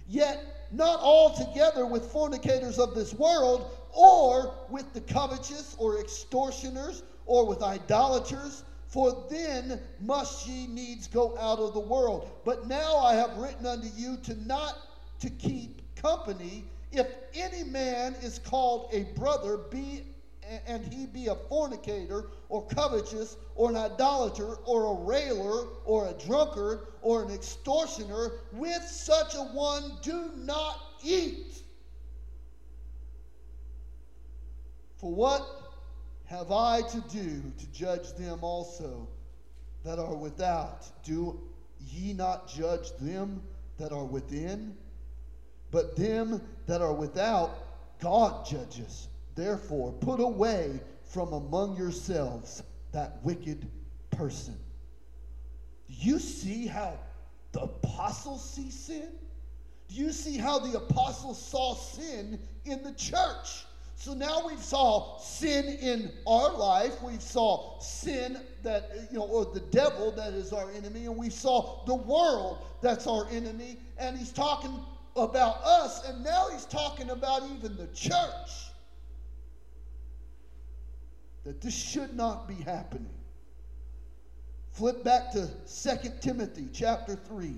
yet 0.09 0.43
not 0.73 0.99
altogether 0.99 1.87
with 1.87 2.11
fornicators 2.11 2.81
of 2.81 2.97
this 2.97 3.15
world, 3.15 3.71
or 3.95 4.55
with 4.69 4.93
the 4.93 5.01
covetous, 5.01 5.77
or 5.79 6.01
extortioners, 6.01 7.03
or 7.27 7.47
with 7.47 7.63
idolaters, 7.63 8.65
for 8.89 9.27
then 9.31 9.81
must 10.01 10.47
ye 10.47 10.67
needs 10.67 11.07
go 11.09 11.37
out 11.39 11.59
of 11.59 11.75
the 11.75 11.81
world. 11.81 12.31
But 12.45 12.67
now 12.67 12.97
I 12.99 13.15
have 13.15 13.37
written 13.37 13.67
unto 13.67 13.89
you 13.97 14.17
to 14.19 14.35
not 14.47 14.77
to 15.21 15.31
keep 15.31 15.83
company 15.97 16.65
if 16.93 17.09
any 17.35 17.65
man 17.65 18.15
is 18.23 18.39
called 18.39 18.91
a 18.93 19.05
brother, 19.19 19.57
be 19.57 20.05
and 20.67 20.85
he 20.93 21.07
be 21.07 21.29
a 21.29 21.35
fornicator 21.35 22.29
or 22.49 22.67
covetous 22.67 23.37
or 23.57 23.71
an 23.71 23.77
idolater 23.77 24.57
or 24.65 24.93
a 24.93 25.01
railer 25.05 25.67
or 25.85 26.07
a 26.07 26.13
drunkard 26.25 26.87
or 27.03 27.25
an 27.25 27.31
extortioner, 27.31 28.33
with 28.53 28.83
such 28.83 29.35
a 29.35 29.43
one 29.43 29.93
do 30.03 30.31
not 30.37 30.79
eat. 31.03 31.64
For 35.05 35.13
what 35.13 35.47
have 36.25 36.51
I 36.51 36.81
to 36.81 37.01
do 37.13 37.43
to 37.59 37.67
judge 37.73 38.15
them 38.15 38.39
also 38.41 39.07
that 39.85 39.99
are 39.99 40.15
without? 40.15 40.91
Do 41.05 41.43
ye 41.79 42.15
not 42.15 42.49
judge 42.49 42.91
them 42.99 43.43
that 43.77 43.93
are 43.93 44.07
within? 44.07 44.75
But 45.71 45.95
them 45.95 46.41
that 46.65 46.81
are 46.81 46.95
without, 46.95 47.51
God 48.01 48.47
judges. 48.47 49.09
Therefore, 49.35 49.93
put 49.93 50.21
away 50.21 50.81
from 51.03 51.35
among 51.35 51.77
yourselves 51.77 52.63
that 52.93 53.23
wicked 53.23 53.69
person. 54.11 54.57
Do 55.87 55.93
you 55.99 56.19
see 56.19 56.67
how 56.67 56.99
the 57.53 57.61
apostles 57.61 58.55
see 58.55 58.71
sin? 58.71 59.11
Do 59.89 59.97
you 59.97 60.13
see 60.13 60.39
how 60.39 60.61
the 60.61 60.79
apostles 60.79 61.47
saw 61.47 61.75
sin 61.75 62.41
in 62.65 62.83
the 62.83 62.95
church? 62.95 63.67
So 64.05 64.13
now 64.13 64.47
we've 64.47 64.63
saw 64.63 65.17
sin 65.17 65.65
in 65.81 66.13
our 66.27 66.53
life. 66.53 67.01
We've 67.03 67.23
saw 67.23 67.79
sin 67.79 68.39
that, 68.63 68.91
you 69.11 69.17
know, 69.17 69.25
or 69.25 69.47
the 69.47 69.61
devil 69.61 70.11
that 70.11 70.35
is 70.35 70.53
our 70.53 70.71
enemy. 70.73 71.07
And 71.07 71.17
we 71.17 71.31
saw 71.31 71.83
the 71.87 71.95
world 71.95 72.67
that's 72.83 73.07
our 73.07 73.27
enemy. 73.31 73.79
And 73.97 74.19
he's 74.19 74.31
talking 74.31 74.79
about 75.17 75.57
us, 75.65 76.07
and 76.07 76.23
now 76.23 76.51
he's 76.53 76.67
talking 76.67 77.09
about 77.09 77.45
even 77.57 77.79
the 77.79 77.87
church. 77.95 78.69
That 81.45 81.63
this 81.63 81.75
should 81.75 82.15
not 82.15 82.47
be 82.47 82.57
happening. 82.63 83.09
Flip 84.73 85.03
back 85.03 85.33
to 85.33 85.49
2 85.83 86.11
Timothy 86.21 86.69
chapter 86.75 87.17
3. 87.17 87.55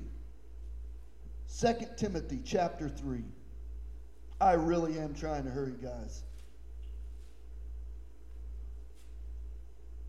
2 1.59 1.75
Timothy 1.97 2.39
chapter 2.45 2.89
3. 2.89 3.25
I 4.41 4.53
really 4.53 4.97
am 5.01 5.13
trying 5.13 5.43
to 5.43 5.51
hurry, 5.51 5.75
guys. 5.83 6.23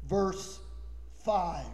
Verse 0.07 0.59
5. 1.25 1.65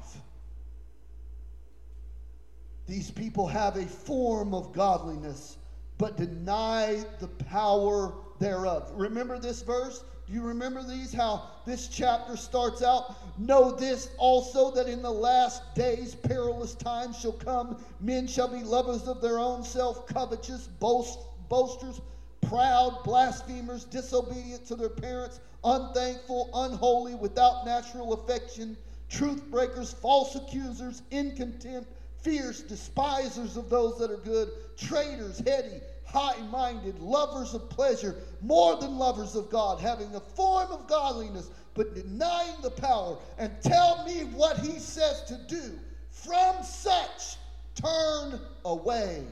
These 2.88 3.12
people 3.12 3.48
have 3.48 3.78
a 3.78 3.86
form 3.86 4.54
of 4.54 4.74
godliness, 4.74 5.58
but 5.98 6.18
deny 6.18 7.04
the 7.20 7.28
power 7.28 8.14
thereof. 8.40 8.92
Remember 8.96 9.40
this 9.40 9.62
verse? 9.62 10.04
Do 10.28 10.34
you 10.34 10.42
remember 10.42 10.84
these? 10.84 11.14
How 11.14 11.50
this 11.66 11.88
chapter 11.88 12.36
starts 12.36 12.82
out? 12.82 13.16
Know 13.40 13.72
this 13.72 14.10
also 14.18 14.72
that 14.72 14.88
in 14.88 15.02
the 15.02 15.12
last 15.12 15.62
days 15.76 16.16
perilous 16.16 16.76
times 16.76 17.20
shall 17.20 17.34
come. 17.34 17.84
Men 18.00 18.28
shall 18.28 18.48
be 18.48 18.64
lovers 18.64 19.08
of 19.08 19.22
their 19.22 19.40
own 19.40 19.64
self, 19.64 20.08
covetous, 20.08 20.68
boast, 20.68 21.20
boasters, 21.50 22.02
proud, 22.48 23.04
blasphemers, 23.04 23.86
disobedient 23.86 24.66
to 24.68 24.76
their 24.76 24.90
parents, 24.90 25.40
unthankful, 25.64 26.50
unholy, 26.54 27.16
without 27.16 27.66
natural 27.66 28.14
affection, 28.14 28.78
truth 29.10 29.44
breakers, 29.50 29.94
false 29.94 30.36
accusers, 30.36 31.02
incontent, 31.12 31.88
fierce, 32.22 32.62
despisers 32.62 33.58
of 33.58 33.70
those 33.70 33.98
that 34.00 34.10
are 34.10 34.18
good, 34.18 34.50
traitors, 34.78 35.40
heady, 35.40 35.82
high 36.06 36.40
minded, 36.52 37.00
lovers 37.00 37.54
of 37.54 37.70
pleasure, 37.70 38.16
more 38.42 38.76
than 38.78 38.98
lovers 38.98 39.36
of 39.36 39.50
God, 39.50 39.80
having 39.80 40.14
a 40.16 40.20
form 40.20 40.72
of 40.72 40.88
godliness, 40.88 41.50
but 41.74 41.96
denying 41.96 42.56
the 42.62 42.72
power. 42.72 43.18
And 43.38 43.52
tell 43.62 44.06
me 44.06 44.26
what 44.36 44.58
he 44.60 44.80
says 44.80 45.24
to 45.24 45.40
do. 45.48 45.80
From 46.12 46.64
such, 46.64 47.38
turn 47.76 48.40
away. 48.64 49.24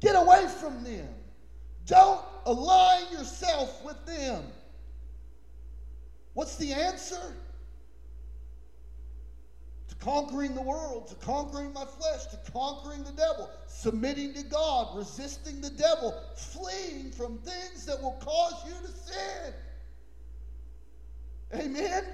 Get 0.00 0.16
away 0.16 0.46
from 0.60 0.84
them. 0.84 1.08
Don't 1.86 2.20
align 2.46 3.10
yourself 3.12 3.84
with 3.84 4.04
them. 4.06 4.44
What's 6.34 6.56
the 6.56 6.72
answer? 6.72 7.20
To 9.88 9.94
conquering 9.96 10.54
the 10.54 10.62
world, 10.62 11.08
to 11.08 11.14
conquering 11.16 11.72
my 11.72 11.84
flesh, 11.84 12.26
to 12.26 12.52
conquering 12.52 13.04
the 13.04 13.12
devil, 13.12 13.48
submitting 13.66 14.34
to 14.34 14.42
God, 14.42 14.96
resisting 14.96 15.60
the 15.60 15.70
devil, 15.70 16.14
fleeing 16.36 17.12
from 17.12 17.38
things 17.38 17.86
that 17.86 18.02
will 18.02 18.18
cause 18.20 18.64
you 18.66 18.74
to 18.86 18.92
sin. 18.92 19.54
Amen? 21.54 22.04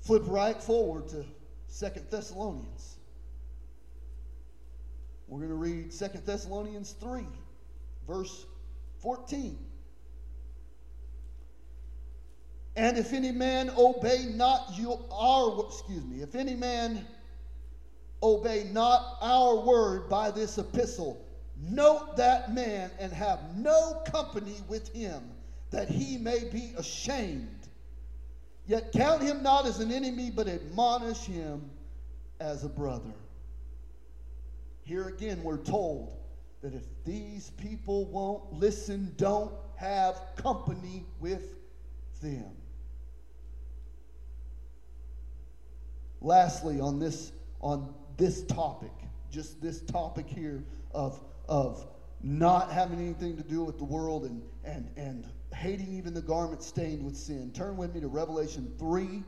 Flip 0.00 0.22
right 0.26 0.60
forward 0.60 1.08
to 1.08 1.24
Second 1.68 2.06
Thessalonians. 2.10 2.93
We're 5.28 5.38
going 5.38 5.50
to 5.50 5.56
read 5.56 5.92
Second 5.92 6.26
Thessalonians 6.26 6.92
3, 7.00 7.26
verse 8.06 8.46
14. 8.98 9.58
And 12.76 12.98
if 12.98 13.12
any 13.12 13.32
man 13.32 13.70
obey 13.76 14.26
not 14.34 14.76
you 14.76 14.98
our 15.12 15.64
excuse 15.64 16.04
me, 16.04 16.22
if 16.22 16.34
any 16.34 16.54
man 16.54 17.06
obey 18.22 18.68
not 18.72 19.18
our 19.20 19.56
word 19.56 20.08
by 20.08 20.30
this 20.30 20.58
epistle, 20.58 21.24
note 21.60 22.16
that 22.16 22.52
man 22.52 22.90
and 22.98 23.12
have 23.12 23.56
no 23.56 24.02
company 24.06 24.56
with 24.68 24.92
him, 24.92 25.22
that 25.70 25.88
he 25.88 26.18
may 26.18 26.44
be 26.52 26.72
ashamed. 26.76 27.68
Yet 28.66 28.92
count 28.92 29.22
him 29.22 29.42
not 29.42 29.66
as 29.66 29.78
an 29.80 29.92
enemy, 29.92 30.30
but 30.30 30.48
admonish 30.48 31.24
him 31.24 31.70
as 32.40 32.64
a 32.64 32.68
brother. 32.68 33.12
Here 34.84 35.08
again, 35.08 35.42
we're 35.42 35.62
told 35.62 36.16
that 36.62 36.74
if 36.74 36.84
these 37.04 37.50
people 37.56 38.04
won't 38.06 38.52
listen, 38.52 39.14
don't 39.16 39.52
have 39.76 40.20
company 40.36 41.06
with 41.20 41.56
them. 42.22 42.52
Lastly, 46.20 46.80
on 46.80 46.98
this, 46.98 47.32
on 47.60 47.94
this 48.16 48.44
topic, 48.44 48.92
just 49.30 49.60
this 49.60 49.80
topic 49.82 50.26
here 50.28 50.64
of, 50.92 51.20
of 51.48 51.86
not 52.22 52.70
having 52.70 52.98
anything 52.98 53.36
to 53.36 53.42
do 53.42 53.62
with 53.62 53.78
the 53.78 53.84
world 53.84 54.24
and, 54.24 54.42
and, 54.64 54.90
and 54.96 55.26
hating 55.54 55.92
even 55.92 56.14
the 56.14 56.22
garment 56.22 56.62
stained 56.62 57.04
with 57.04 57.16
sin. 57.16 57.50
Turn 57.52 57.76
with 57.76 57.94
me 57.94 58.00
to 58.00 58.08
Revelation 58.08 58.72
3 58.78 59.22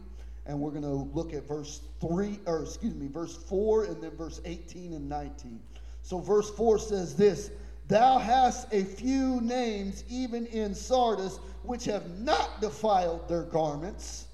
and 0.46 0.58
we're 0.58 0.70
going 0.70 0.82
to 0.82 1.10
look 1.12 1.32
at 1.32 1.46
verse 1.46 1.80
3 2.00 2.40
or 2.46 2.62
excuse 2.62 2.94
me 2.94 3.08
verse 3.08 3.36
4 3.48 3.84
and 3.84 4.02
then 4.02 4.10
verse 4.16 4.40
18 4.44 4.92
and 4.92 5.08
19 5.08 5.60
so 6.02 6.18
verse 6.18 6.50
4 6.50 6.78
says 6.78 7.16
this 7.16 7.50
thou 7.88 8.18
hast 8.18 8.72
a 8.72 8.84
few 8.84 9.40
names 9.40 10.04
even 10.08 10.46
in 10.46 10.74
sardis 10.74 11.38
which 11.66 11.84
have 11.84 12.20
not 12.20 12.60
defiled 12.60 13.28
their 13.28 13.42
garments. 13.42 14.26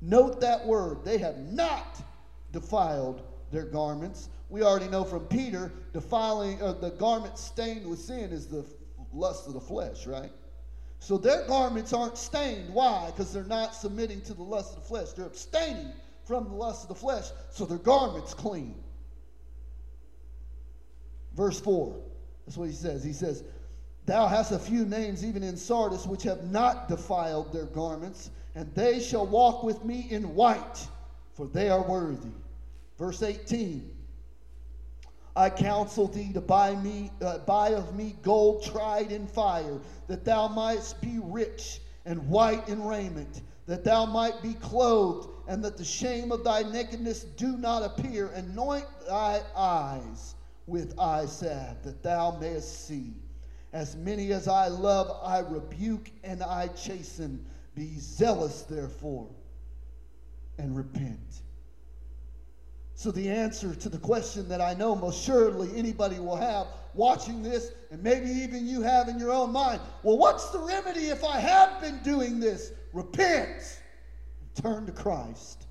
Note 0.00 0.40
that 0.40 0.66
word 0.66 1.04
they 1.04 1.18
have 1.18 1.38
not 1.38 2.02
defiled 2.52 3.22
their 3.50 3.64
garments. 3.64 4.28
We 4.50 4.62
already 4.62 4.88
know 4.88 5.04
from 5.04 5.20
peter 5.26 5.72
defiling 5.92 6.60
uh, 6.60 6.72
the 6.74 6.90
garment 6.90 7.38
stained 7.38 7.86
with 7.86 7.98
sin 7.98 8.30
is 8.32 8.46
the 8.46 8.64
lust 9.14 9.46
of 9.46 9.54
the 9.54 9.60
flesh 9.60 10.06
right 10.06 10.32
so 11.02 11.18
their 11.18 11.44
garments 11.48 11.92
aren't 11.92 12.16
stained. 12.16 12.72
Why? 12.72 13.06
Because 13.06 13.32
they're 13.32 13.42
not 13.42 13.74
submitting 13.74 14.20
to 14.20 14.34
the 14.34 14.42
lust 14.44 14.76
of 14.76 14.82
the 14.82 14.88
flesh. 14.88 15.08
They're 15.08 15.26
abstaining 15.26 15.90
from 16.24 16.44
the 16.44 16.54
lust 16.54 16.84
of 16.84 16.88
the 16.90 16.94
flesh, 16.94 17.24
so 17.50 17.64
their 17.64 17.78
garments 17.78 18.34
clean. 18.34 18.76
Verse 21.34 21.60
4. 21.60 21.96
That's 22.46 22.56
what 22.56 22.68
he 22.68 22.74
says. 22.74 23.02
He 23.02 23.12
says, 23.12 23.42
Thou 24.06 24.28
hast 24.28 24.52
a 24.52 24.58
few 24.60 24.84
names 24.84 25.24
even 25.24 25.42
in 25.42 25.56
Sardis 25.56 26.06
which 26.06 26.22
have 26.22 26.44
not 26.52 26.88
defiled 26.88 27.52
their 27.52 27.66
garments, 27.66 28.30
and 28.54 28.72
they 28.76 29.00
shall 29.00 29.26
walk 29.26 29.64
with 29.64 29.84
me 29.84 30.06
in 30.08 30.36
white, 30.36 30.86
for 31.34 31.48
they 31.48 31.68
are 31.68 31.82
worthy. 31.82 32.30
Verse 32.96 33.24
18. 33.24 33.90
I 35.34 35.48
counsel 35.48 36.08
thee 36.08 36.32
to 36.34 36.40
buy 36.40 36.74
me, 36.76 37.10
uh, 37.22 37.38
buy 37.38 37.70
of 37.70 37.94
me 37.96 38.16
gold 38.22 38.64
tried 38.64 39.12
in 39.12 39.26
fire, 39.26 39.80
that 40.08 40.24
thou 40.24 40.48
mightst 40.48 41.00
be 41.00 41.18
rich 41.22 41.80
and 42.04 42.28
white 42.28 42.68
in 42.68 42.84
raiment, 42.84 43.42
that 43.66 43.84
thou 43.84 44.04
might 44.04 44.42
be 44.42 44.54
clothed, 44.54 45.28
and 45.48 45.64
that 45.64 45.78
the 45.78 45.84
shame 45.84 46.32
of 46.32 46.44
thy 46.44 46.62
nakedness 46.62 47.24
do 47.24 47.56
not 47.56 47.82
appear. 47.82 48.28
Anoint 48.28 48.86
thy 49.08 49.40
eyes 49.56 50.34
with 50.66 50.98
eye 50.98 51.26
salve, 51.26 51.82
that 51.82 52.02
thou 52.02 52.36
mayest 52.38 52.86
see. 52.86 53.14
As 53.72 53.96
many 53.96 54.32
as 54.32 54.48
I 54.48 54.68
love, 54.68 55.18
I 55.22 55.38
rebuke 55.38 56.10
and 56.22 56.42
I 56.42 56.68
chasten. 56.68 57.44
Be 57.74 57.98
zealous, 57.98 58.62
therefore, 58.62 59.28
and 60.58 60.76
repent. 60.76 61.41
So, 63.02 63.10
the 63.10 63.30
answer 63.30 63.74
to 63.74 63.88
the 63.88 63.98
question 63.98 64.48
that 64.48 64.60
I 64.60 64.74
know 64.74 64.94
most 64.94 65.24
surely 65.24 65.68
anybody 65.76 66.20
will 66.20 66.36
have 66.36 66.68
watching 66.94 67.42
this, 67.42 67.72
and 67.90 68.00
maybe 68.00 68.30
even 68.30 68.64
you 68.64 68.80
have 68.82 69.08
in 69.08 69.18
your 69.18 69.32
own 69.32 69.50
mind 69.50 69.80
well, 70.04 70.16
what's 70.16 70.50
the 70.50 70.60
remedy 70.60 71.06
if 71.06 71.24
I 71.24 71.40
have 71.40 71.80
been 71.80 72.00
doing 72.04 72.38
this? 72.38 72.70
Repent 72.92 73.80
and 74.40 74.62
turn 74.62 74.86
to 74.86 74.92
Christ. 74.92 75.66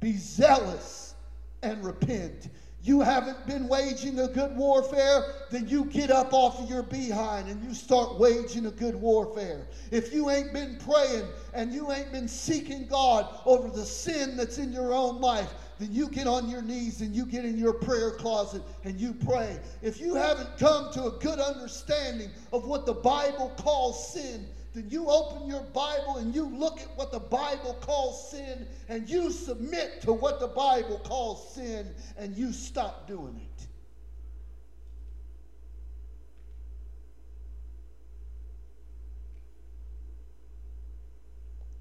Be 0.00 0.16
zealous 0.16 1.16
and 1.62 1.84
repent 1.84 2.48
you 2.84 3.00
haven't 3.00 3.46
been 3.46 3.68
waging 3.68 4.18
a 4.18 4.26
good 4.26 4.56
warfare, 4.56 5.24
then 5.50 5.68
you 5.68 5.84
get 5.84 6.10
up 6.10 6.32
off 6.32 6.60
of 6.60 6.68
your 6.68 6.82
behind 6.82 7.48
and 7.48 7.62
you 7.62 7.74
start 7.74 8.18
waging 8.18 8.66
a 8.66 8.72
good 8.72 8.96
warfare. 8.96 9.68
If 9.92 10.12
you 10.12 10.30
ain't 10.30 10.52
been 10.52 10.78
praying 10.78 11.26
and 11.54 11.72
you 11.72 11.92
ain't 11.92 12.10
been 12.10 12.26
seeking 12.26 12.88
God 12.88 13.32
over 13.46 13.68
the 13.68 13.84
sin 13.84 14.36
that's 14.36 14.58
in 14.58 14.72
your 14.72 14.92
own 14.92 15.20
life, 15.20 15.54
then 15.78 15.92
you 15.92 16.08
get 16.08 16.26
on 16.26 16.48
your 16.48 16.62
knees 16.62 17.02
and 17.02 17.14
you 17.14 17.24
get 17.24 17.44
in 17.44 17.56
your 17.56 17.72
prayer 17.72 18.10
closet 18.10 18.62
and 18.82 19.00
you 19.00 19.14
pray. 19.14 19.60
If 19.80 20.00
you 20.00 20.16
haven't 20.16 20.58
come 20.58 20.92
to 20.92 21.04
a 21.04 21.10
good 21.12 21.38
understanding 21.38 22.30
of 22.52 22.66
what 22.66 22.84
the 22.84 22.94
Bible 22.94 23.52
calls 23.58 24.12
sin, 24.12 24.46
then 24.74 24.88
you 24.88 25.08
open 25.08 25.46
your 25.48 25.62
Bible 25.62 26.16
and 26.16 26.34
you 26.34 26.46
look 26.46 26.80
at 26.80 26.96
what 26.96 27.12
the 27.12 27.20
Bible 27.20 27.76
calls 27.80 28.30
sin 28.30 28.66
and 28.88 29.08
you 29.08 29.30
submit 29.30 30.00
to 30.02 30.12
what 30.12 30.40
the 30.40 30.48
Bible 30.48 30.98
calls 31.04 31.54
sin 31.54 31.94
and 32.16 32.36
you 32.36 32.52
stop 32.52 33.06
doing 33.06 33.36
it. 33.36 33.66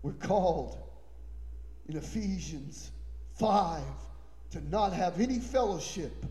We're 0.01 0.13
called 0.13 0.77
in 1.87 1.95
Ephesians 1.95 2.91
5 3.35 3.81
to 4.51 4.69
not 4.69 4.93
have 4.93 5.19
any 5.19 5.39
fellowship 5.39 6.25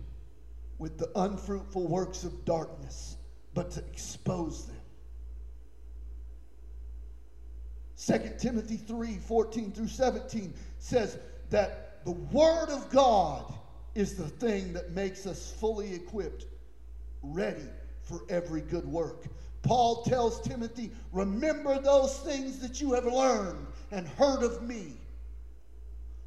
with 0.79 0.99
the 0.99 1.11
unfruitful 1.15 1.87
works 1.87 2.25
of 2.25 2.45
darkness, 2.45 3.17
but 3.55 3.71
to 3.73 3.85
expose 3.87 4.67
them. 4.67 4.80
2 8.07 8.19
Timothy 8.39 8.77
3 8.77 9.19
14 9.19 9.73
through 9.73 9.89
17 9.89 10.55
says 10.79 11.19
that 11.51 12.05
the 12.05 12.13
Word 12.13 12.71
of 12.71 12.89
God 12.91 13.53
is 13.95 14.15
the 14.15 14.29
thing 14.29 14.73
that 14.73 14.93
makes 14.93 15.27
us 15.27 15.53
fully 15.61 15.95
equipped, 15.95 16.47
ready 17.23 17.67
for 18.03 18.23
every 18.29 18.63
good 18.63 18.87
work. 18.87 19.25
Paul 19.63 20.03
tells 20.05 20.41
Timothy, 20.41 20.91
Remember 21.13 21.79
those 21.79 22.17
things 22.19 22.59
that 22.61 22.81
you 22.81 22.95
have 22.95 23.05
learned 23.05 23.67
and 23.91 24.09
heard 24.09 24.43
of 24.43 24.63
me. 24.63 24.97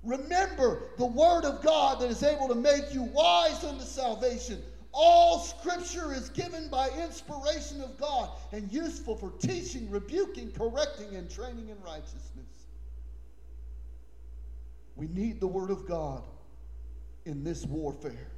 Remember 0.04 0.90
the 0.98 1.06
word 1.06 1.46
of 1.46 1.64
God 1.64 2.02
that 2.02 2.12
is 2.12 2.22
able 2.24 2.50
to 2.50 2.56
make 2.56 2.94
you 2.94 3.04
wise 3.04 3.64
unto 3.64 3.86
salvation. 3.86 4.62
All 4.94 5.40
scripture 5.40 6.14
is 6.14 6.30
given 6.30 6.70
by 6.70 6.90
inspiration 6.90 7.82
of 7.82 7.98
God 7.98 8.30
and 8.52 8.72
useful 8.72 9.16
for 9.16 9.32
teaching, 9.40 9.90
rebuking, 9.90 10.52
correcting, 10.52 11.16
and 11.16 11.30
training 11.30 11.70
in 11.70 11.82
righteousness. 11.82 12.68
We 14.96 15.08
need 15.08 15.40
the 15.40 15.48
word 15.48 15.72
of 15.72 15.88
God 15.88 16.24
in 17.26 17.44
this 17.44 17.66
warfare. 17.66 18.30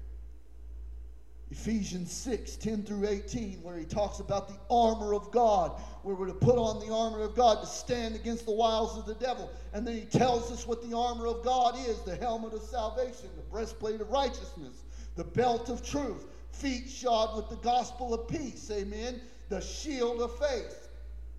Ephesians 1.51 2.11
6, 2.11 2.55
10 2.55 2.83
through 2.83 3.07
18, 3.07 3.61
where 3.61 3.77
he 3.77 3.85
talks 3.85 4.19
about 4.19 4.47
the 4.47 4.57
armor 4.69 5.13
of 5.13 5.29
God, 5.31 5.79
where 6.01 6.15
we're 6.15 6.25
to 6.25 6.33
put 6.33 6.57
on 6.57 6.79
the 6.85 6.91
armor 6.91 7.21
of 7.21 7.35
God 7.35 7.61
to 7.61 7.67
stand 7.67 8.15
against 8.15 8.45
the 8.45 8.51
wiles 8.51 8.97
of 8.97 9.05
the 9.05 9.13
devil. 9.15 9.51
And 9.73 9.85
then 9.85 9.95
he 9.95 10.05
tells 10.05 10.51
us 10.51 10.65
what 10.65 10.81
the 10.81 10.95
armor 10.95 11.27
of 11.27 11.43
God 11.43 11.77
is 11.87 12.01
the 12.01 12.15
helmet 12.15 12.53
of 12.53 12.61
salvation, 12.61 13.29
the 13.35 13.43
breastplate 13.51 14.01
of 14.01 14.09
righteousness, 14.09 14.83
the 15.15 15.23
belt 15.23 15.69
of 15.69 15.85
truth, 15.85 16.25
feet 16.55 16.89
shod 16.89 17.35
with 17.35 17.49
the 17.49 17.57
gospel 17.57 18.13
of 18.13 18.27
peace, 18.27 18.71
amen, 18.71 19.21
the 19.49 19.61
shield 19.61 20.21
of 20.21 20.37
faith, 20.39 20.89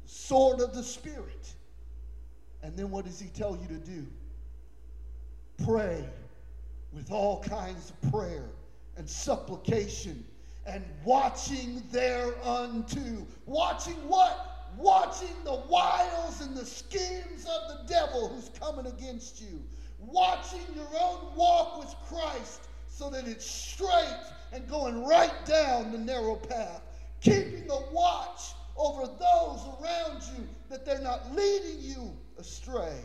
sword 0.05 0.61
of 0.61 0.75
the 0.75 0.83
Spirit. 0.83 1.53
And 2.63 2.77
then 2.77 2.91
what 2.91 3.05
does 3.05 3.21
he 3.21 3.29
tell 3.29 3.57
you 3.57 3.69
to 3.69 3.85
do? 3.85 4.07
Pray 5.65 6.05
with 6.93 7.11
all 7.11 7.43
kinds 7.43 7.91
of 7.91 8.11
prayer 8.11 8.49
and 8.97 9.09
supplication 9.09 10.25
and 10.67 10.85
watching 11.05 11.83
thereunto. 11.93 13.27
Watching 13.47 13.95
what? 14.09 14.69
Watching 14.77 15.35
the 15.45 15.63
wiles 15.69 16.41
and 16.41 16.57
the 16.57 16.67
schemes 16.67 17.47
of 17.47 17.79
the 17.79 17.85
devil 17.89 18.29
who's 18.29 18.51
coming 18.59 18.87
against 18.87 19.41
you. 19.41 19.63
Watching 19.99 20.61
your 20.75 20.89
own 21.01 21.35
walk 21.35 21.79
with 21.79 21.95
Christ 22.09 22.69
so 22.97 23.11
that 23.11 23.29
it's 23.29 23.45
straight 23.45 24.25
and 24.55 24.67
going 24.71 25.05
right 25.05 25.45
down 25.45 25.93
the 25.93 25.99
narrow 25.99 26.35
path. 26.35 26.81
Keeping 27.21 27.69
a 27.71 27.93
watch 27.93 28.55
over 28.75 29.03
those 29.03 29.61
around 29.83 30.23
you 30.35 30.49
that 30.71 30.87
they're 30.87 31.03
not 31.03 31.31
leading 31.35 31.79
you 31.79 32.17
astray. 32.39 32.97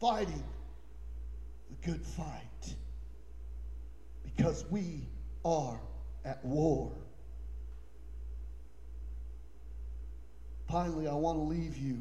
Fighting 0.00 0.42
the 1.68 1.86
good 1.86 2.00
fight 2.00 2.74
because 4.22 4.64
we 4.70 5.06
are 5.44 5.78
at 6.24 6.42
war. 6.46 6.92
Finally, 10.66 11.08
I 11.08 11.14
want 11.14 11.36
to 11.36 11.42
leave 11.42 11.76
you 11.76 12.00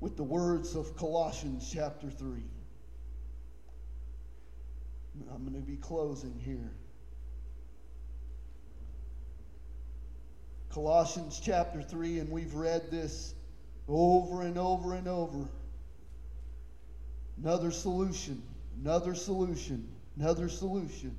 with 0.00 0.16
the 0.16 0.24
words 0.24 0.74
of 0.74 0.96
Colossians 0.96 1.70
chapter 1.70 2.08
3. 2.08 2.42
I'm 5.32 5.42
going 5.42 5.54
to 5.54 5.66
be 5.66 5.76
closing 5.76 6.38
here. 6.38 6.72
Colossians 10.70 11.40
chapter 11.42 11.82
3, 11.82 12.18
and 12.18 12.30
we've 12.30 12.54
read 12.54 12.90
this 12.90 13.34
over 13.88 14.42
and 14.42 14.58
over 14.58 14.94
and 14.94 15.06
over. 15.06 15.48
Another 17.42 17.70
solution, 17.70 18.42
another 18.80 19.14
solution. 19.14 19.88
Another 20.16 20.48
solution. 20.48 21.16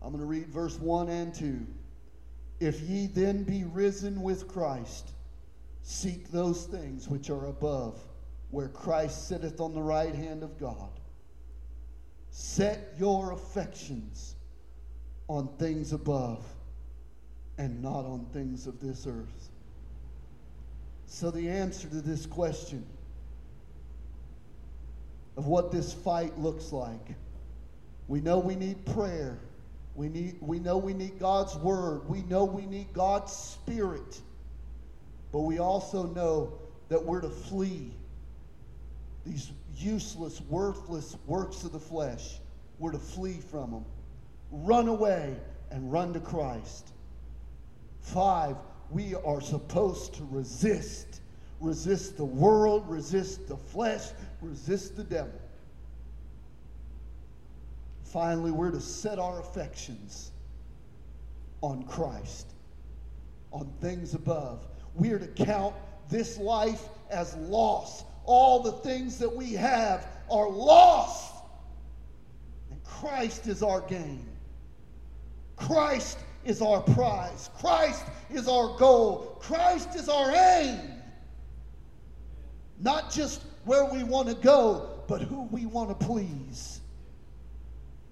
I'm 0.00 0.10
going 0.10 0.20
to 0.20 0.26
read 0.26 0.46
verse 0.48 0.78
1 0.78 1.08
and 1.08 1.34
2. 1.34 1.66
If 2.60 2.80
ye 2.82 3.06
then 3.06 3.42
be 3.42 3.64
risen 3.64 4.22
with 4.22 4.46
Christ, 4.46 5.10
seek 5.82 6.30
those 6.30 6.64
things 6.64 7.08
which 7.08 7.28
are 7.30 7.46
above, 7.46 8.00
where 8.50 8.68
Christ 8.68 9.28
sitteth 9.28 9.60
on 9.60 9.74
the 9.74 9.82
right 9.82 10.14
hand 10.14 10.42
of 10.42 10.58
God. 10.58 11.00
Set 12.38 12.92
your 12.98 13.32
affections 13.32 14.34
on 15.26 15.48
things 15.58 15.94
above 15.94 16.44
and 17.56 17.82
not 17.82 18.04
on 18.04 18.26
things 18.34 18.66
of 18.66 18.78
this 18.78 19.06
earth. 19.06 19.48
So, 21.06 21.30
the 21.30 21.48
answer 21.48 21.88
to 21.88 22.02
this 22.02 22.26
question 22.26 22.84
of 25.38 25.46
what 25.46 25.72
this 25.72 25.94
fight 25.94 26.38
looks 26.38 26.72
like. 26.72 27.14
We 28.06 28.20
know 28.20 28.38
we 28.38 28.54
need 28.54 28.84
prayer. 28.84 29.38
We, 29.94 30.10
need, 30.10 30.36
we 30.42 30.58
know 30.58 30.76
we 30.76 30.92
need 30.92 31.18
God's 31.18 31.56
word. 31.56 32.06
We 32.06 32.20
know 32.24 32.44
we 32.44 32.66
need 32.66 32.92
God's 32.92 33.32
spirit. 33.32 34.20
But 35.32 35.40
we 35.40 35.58
also 35.58 36.04
know 36.08 36.58
that 36.90 37.02
we're 37.02 37.22
to 37.22 37.30
flee 37.30 37.92
these 39.24 39.50
useless, 39.76 40.40
worthless 40.42 41.16
works 41.26 41.64
of 41.64 41.72
the 41.72 41.80
flesh. 41.80 42.38
We're 42.78 42.92
to 42.92 42.98
flee 42.98 43.40
from 43.50 43.70
them. 43.70 43.84
Run 44.50 44.88
away 44.88 45.36
and 45.70 45.90
run 45.90 46.12
to 46.12 46.20
Christ. 46.20 46.92
Five, 48.00 48.56
we 48.90 49.14
are 49.14 49.40
supposed 49.40 50.14
to 50.14 50.28
resist. 50.30 51.20
Resist 51.60 52.16
the 52.16 52.24
world, 52.24 52.88
resist 52.88 53.48
the 53.48 53.56
flesh, 53.56 54.08
resist 54.42 54.96
the 54.96 55.04
devil. 55.04 55.40
Finally, 58.04 58.50
we're 58.50 58.70
to 58.70 58.80
set 58.80 59.18
our 59.18 59.40
affections 59.40 60.30
on 61.62 61.82
Christ, 61.84 62.46
on 63.52 63.72
things 63.80 64.14
above. 64.14 64.66
We 64.94 65.12
are 65.12 65.18
to 65.18 65.44
count 65.44 65.74
this 66.08 66.38
life 66.38 66.82
as 67.10 67.34
loss. 67.36 68.04
All 68.26 68.60
the 68.60 68.72
things 68.72 69.18
that 69.18 69.34
we 69.34 69.52
have 69.52 70.06
are 70.30 70.48
lost. 70.48 71.34
And 72.70 72.82
Christ 72.84 73.46
is 73.46 73.62
our 73.62 73.80
gain. 73.82 74.26
Christ 75.56 76.18
is 76.44 76.60
our 76.60 76.80
prize. 76.80 77.50
Christ 77.58 78.04
is 78.30 78.48
our 78.48 78.76
goal. 78.76 79.38
Christ 79.40 79.94
is 79.96 80.08
our 80.08 80.30
aim. 80.30 80.80
Not 82.80 83.10
just 83.10 83.42
where 83.64 83.84
we 83.84 84.04
want 84.04 84.28
to 84.28 84.34
go, 84.34 85.02
but 85.08 85.22
who 85.22 85.42
we 85.44 85.66
want 85.66 85.88
to 85.88 86.06
please. 86.06 86.75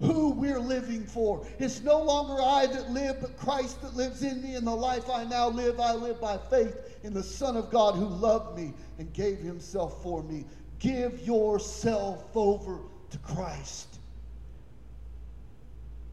Who 0.01 0.31
we're 0.31 0.59
living 0.59 1.05
for. 1.05 1.47
It's 1.59 1.81
no 1.83 2.03
longer 2.03 2.43
I 2.43 2.67
that 2.67 2.91
live, 2.91 3.21
but 3.21 3.37
Christ 3.37 3.81
that 3.83 3.95
lives 3.95 4.23
in 4.23 4.43
me. 4.43 4.55
And 4.55 4.67
the 4.67 4.75
life 4.75 5.09
I 5.09 5.25
now 5.25 5.49
live, 5.49 5.81
I 5.81 5.95
live 5.95 6.21
by 6.21 6.39
faith 6.51 6.77
in 7.03 7.15
the 7.15 7.23
Son 7.23 7.57
of 7.57 7.71
God 7.71 7.95
who 7.95 8.07
loved 8.07 8.59
me 8.59 8.75
and 8.99 9.13
gave 9.13 9.39
himself 9.39 10.03
for 10.03 10.23
me. 10.23 10.45
Give 10.79 11.21
yourself 11.21 12.37
over 12.37 12.81
to 13.11 13.19
Christ. 13.19 13.99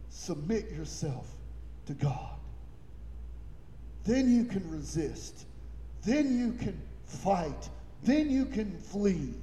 Submit 0.09 0.69
yourself 0.71 1.27
to 1.87 1.93
God. 1.93 2.35
Then 4.05 4.31
you 4.31 4.45
can 4.45 4.69
resist. 4.69 5.45
Then 6.03 6.37
you 6.37 6.53
can 6.53 6.79
fight 7.05 7.69
then 8.03 8.29
you 8.29 8.45
can 8.45 8.77
flee. 8.77 9.33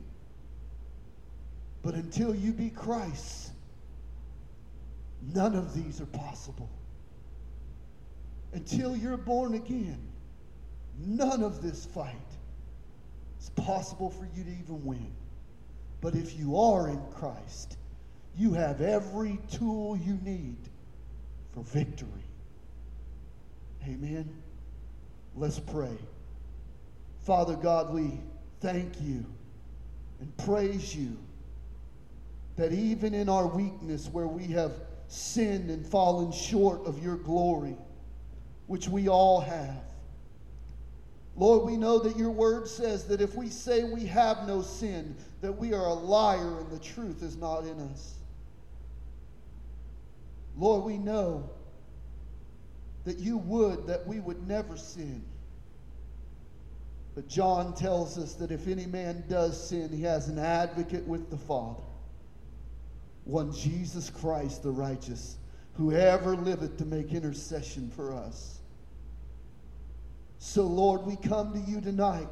But 1.82 1.94
until 1.94 2.34
you 2.34 2.52
be 2.52 2.70
Christ, 2.70 3.52
none 5.34 5.54
of 5.54 5.74
these 5.74 6.00
are 6.00 6.06
possible. 6.06 6.70
Until 8.52 8.96
you're 8.96 9.16
born 9.16 9.54
again, 9.54 10.00
none 10.98 11.42
of 11.42 11.62
this 11.62 11.84
fight 11.84 12.14
is 13.40 13.50
possible 13.50 14.10
for 14.10 14.26
you 14.36 14.44
to 14.44 14.50
even 14.50 14.84
win. 14.84 15.12
But 16.00 16.14
if 16.14 16.38
you 16.38 16.58
are 16.58 16.88
in 16.88 17.00
Christ, 17.14 17.76
you 18.36 18.54
have 18.54 18.80
every 18.80 19.38
tool 19.50 19.96
you 19.96 20.18
need 20.22 20.56
for 21.52 21.62
victory. 21.64 22.08
Amen. 23.84 24.28
Let's 25.36 25.58
pray. 25.58 25.96
Father 27.24 27.56
God, 27.56 27.92
we 27.92 28.20
thank 28.60 29.00
you 29.00 29.24
and 30.20 30.36
praise 30.38 30.94
you 30.94 31.16
that 32.56 32.72
even 32.72 33.14
in 33.14 33.28
our 33.28 33.46
weakness, 33.46 34.08
where 34.08 34.26
we 34.26 34.44
have 34.48 34.72
sinned 35.08 35.70
and 35.70 35.84
fallen 35.86 36.30
short 36.30 36.86
of 36.86 37.02
your 37.02 37.16
glory, 37.16 37.76
which 38.66 38.88
we 38.88 39.08
all 39.08 39.40
have, 39.40 39.82
Lord, 41.38 41.70
we 41.70 41.76
know 41.76 42.00
that 42.00 42.16
your 42.16 42.32
word 42.32 42.66
says 42.66 43.04
that 43.04 43.20
if 43.20 43.36
we 43.36 43.48
say 43.48 43.84
we 43.84 44.06
have 44.06 44.48
no 44.48 44.60
sin, 44.60 45.14
that 45.40 45.52
we 45.52 45.72
are 45.72 45.86
a 45.86 45.94
liar 45.94 46.58
and 46.58 46.70
the 46.70 46.80
truth 46.80 47.22
is 47.22 47.36
not 47.36 47.60
in 47.60 47.78
us. 47.78 48.16
Lord, 50.56 50.84
we 50.84 50.98
know 50.98 51.48
that 53.04 53.18
you 53.18 53.38
would 53.38 53.86
that 53.86 54.04
we 54.04 54.18
would 54.18 54.48
never 54.48 54.76
sin. 54.76 55.22
But 57.14 57.28
John 57.28 57.72
tells 57.72 58.18
us 58.18 58.34
that 58.34 58.50
if 58.50 58.66
any 58.66 58.86
man 58.86 59.22
does 59.28 59.68
sin, 59.68 59.92
he 59.92 60.02
has 60.02 60.28
an 60.28 60.40
advocate 60.40 61.06
with 61.06 61.30
the 61.30 61.38
Father, 61.38 61.82
one 63.28 63.52
Jesus 63.52 64.08
Christ 64.08 64.62
the 64.62 64.70
righteous, 64.70 65.36
who 65.74 65.92
ever 65.92 66.34
liveth 66.34 66.78
to 66.78 66.86
make 66.86 67.12
intercession 67.12 67.90
for 67.94 68.14
us. 68.14 68.58
So, 70.38 70.62
Lord, 70.62 71.02
we 71.04 71.16
come 71.16 71.52
to 71.52 71.70
you 71.70 71.80
tonight 71.80 72.28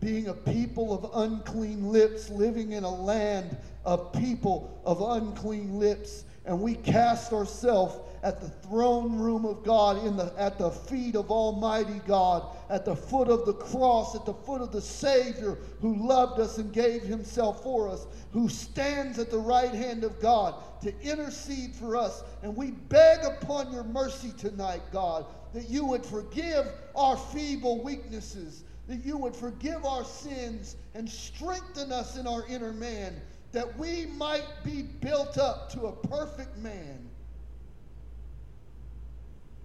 being 0.00 0.28
a 0.28 0.34
people 0.34 0.92
of 0.92 1.10
unclean 1.14 1.92
lips, 1.92 2.30
living 2.30 2.72
in 2.72 2.84
a 2.84 2.90
land 2.92 3.56
of 3.84 4.12
people 4.12 4.80
of 4.84 5.00
unclean 5.00 5.78
lips. 5.78 6.24
And 6.44 6.60
we 6.60 6.74
cast 6.74 7.32
ourselves 7.32 7.96
at 8.22 8.40
the 8.40 8.48
throne 8.48 9.18
room 9.18 9.44
of 9.44 9.64
God, 9.64 10.04
in 10.06 10.16
the, 10.16 10.32
at 10.38 10.56
the 10.56 10.70
feet 10.70 11.16
of 11.16 11.30
Almighty 11.30 12.00
God, 12.06 12.56
at 12.70 12.84
the 12.84 12.94
foot 12.94 13.28
of 13.28 13.44
the 13.46 13.54
cross, 13.54 14.14
at 14.14 14.24
the 14.24 14.34
foot 14.34 14.60
of 14.60 14.70
the 14.70 14.80
Savior 14.80 15.58
who 15.80 16.06
loved 16.06 16.38
us 16.38 16.58
and 16.58 16.72
gave 16.72 17.02
himself 17.02 17.64
for 17.64 17.88
us, 17.88 18.06
who 18.32 18.48
stands 18.48 19.18
at 19.18 19.30
the 19.30 19.38
right 19.38 19.74
hand 19.74 20.04
of 20.04 20.20
God 20.20 20.54
to 20.82 20.94
intercede 21.00 21.74
for 21.74 21.96
us. 21.96 22.22
And 22.42 22.56
we 22.56 22.70
beg 22.70 23.24
upon 23.24 23.72
your 23.72 23.84
mercy 23.84 24.32
tonight, 24.38 24.82
God, 24.92 25.26
that 25.52 25.68
you 25.68 25.84
would 25.86 26.06
forgive 26.06 26.66
our 26.94 27.16
feeble 27.16 27.82
weaknesses, 27.82 28.62
that 28.86 29.04
you 29.04 29.18
would 29.18 29.34
forgive 29.34 29.84
our 29.84 30.04
sins 30.04 30.76
and 30.94 31.10
strengthen 31.10 31.90
us 31.90 32.16
in 32.16 32.28
our 32.28 32.46
inner 32.46 32.72
man, 32.72 33.20
that 33.50 33.76
we 33.76 34.06
might 34.16 34.46
be 34.62 34.82
built 34.82 35.38
up 35.38 35.70
to 35.72 35.86
a 35.86 35.92
perfect 36.06 36.56
man 36.58 37.10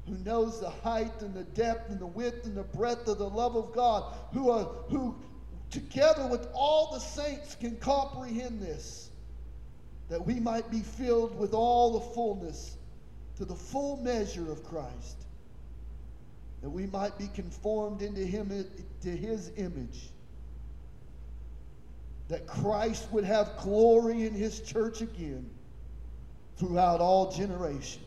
who 0.07 0.17
knows 0.23 0.59
the 0.59 0.69
height 0.69 1.21
and 1.21 1.33
the 1.33 1.43
depth 1.43 1.89
and 1.89 1.99
the 1.99 2.07
width 2.07 2.45
and 2.45 2.55
the 2.55 2.63
breadth 2.63 3.07
of 3.07 3.17
the 3.17 3.29
love 3.29 3.55
of 3.55 3.73
God, 3.73 4.13
who, 4.33 4.49
are, 4.49 4.63
who 4.89 5.15
together 5.69 6.27
with 6.27 6.47
all 6.53 6.91
the 6.93 6.99
saints 6.99 7.55
can 7.55 7.75
comprehend 7.77 8.61
this, 8.61 9.09
that 10.09 10.25
we 10.25 10.39
might 10.39 10.71
be 10.71 10.79
filled 10.79 11.37
with 11.37 11.53
all 11.53 11.99
the 11.99 12.13
fullness 12.13 12.77
to 13.37 13.45
the 13.45 13.55
full 13.55 13.97
measure 13.97 14.49
of 14.51 14.63
Christ, 14.63 15.25
that 16.61 16.69
we 16.69 16.85
might 16.87 17.17
be 17.17 17.27
conformed 17.33 18.01
into 18.01 18.21
him 18.21 18.65
to 19.01 19.09
his 19.09 19.51
image, 19.57 20.09
that 22.29 22.47
Christ 22.47 23.11
would 23.11 23.25
have 23.25 23.57
glory 23.57 24.25
in 24.25 24.33
his 24.33 24.61
church 24.61 25.01
again 25.01 25.49
throughout 26.57 27.01
all 27.01 27.31
generations. 27.31 28.06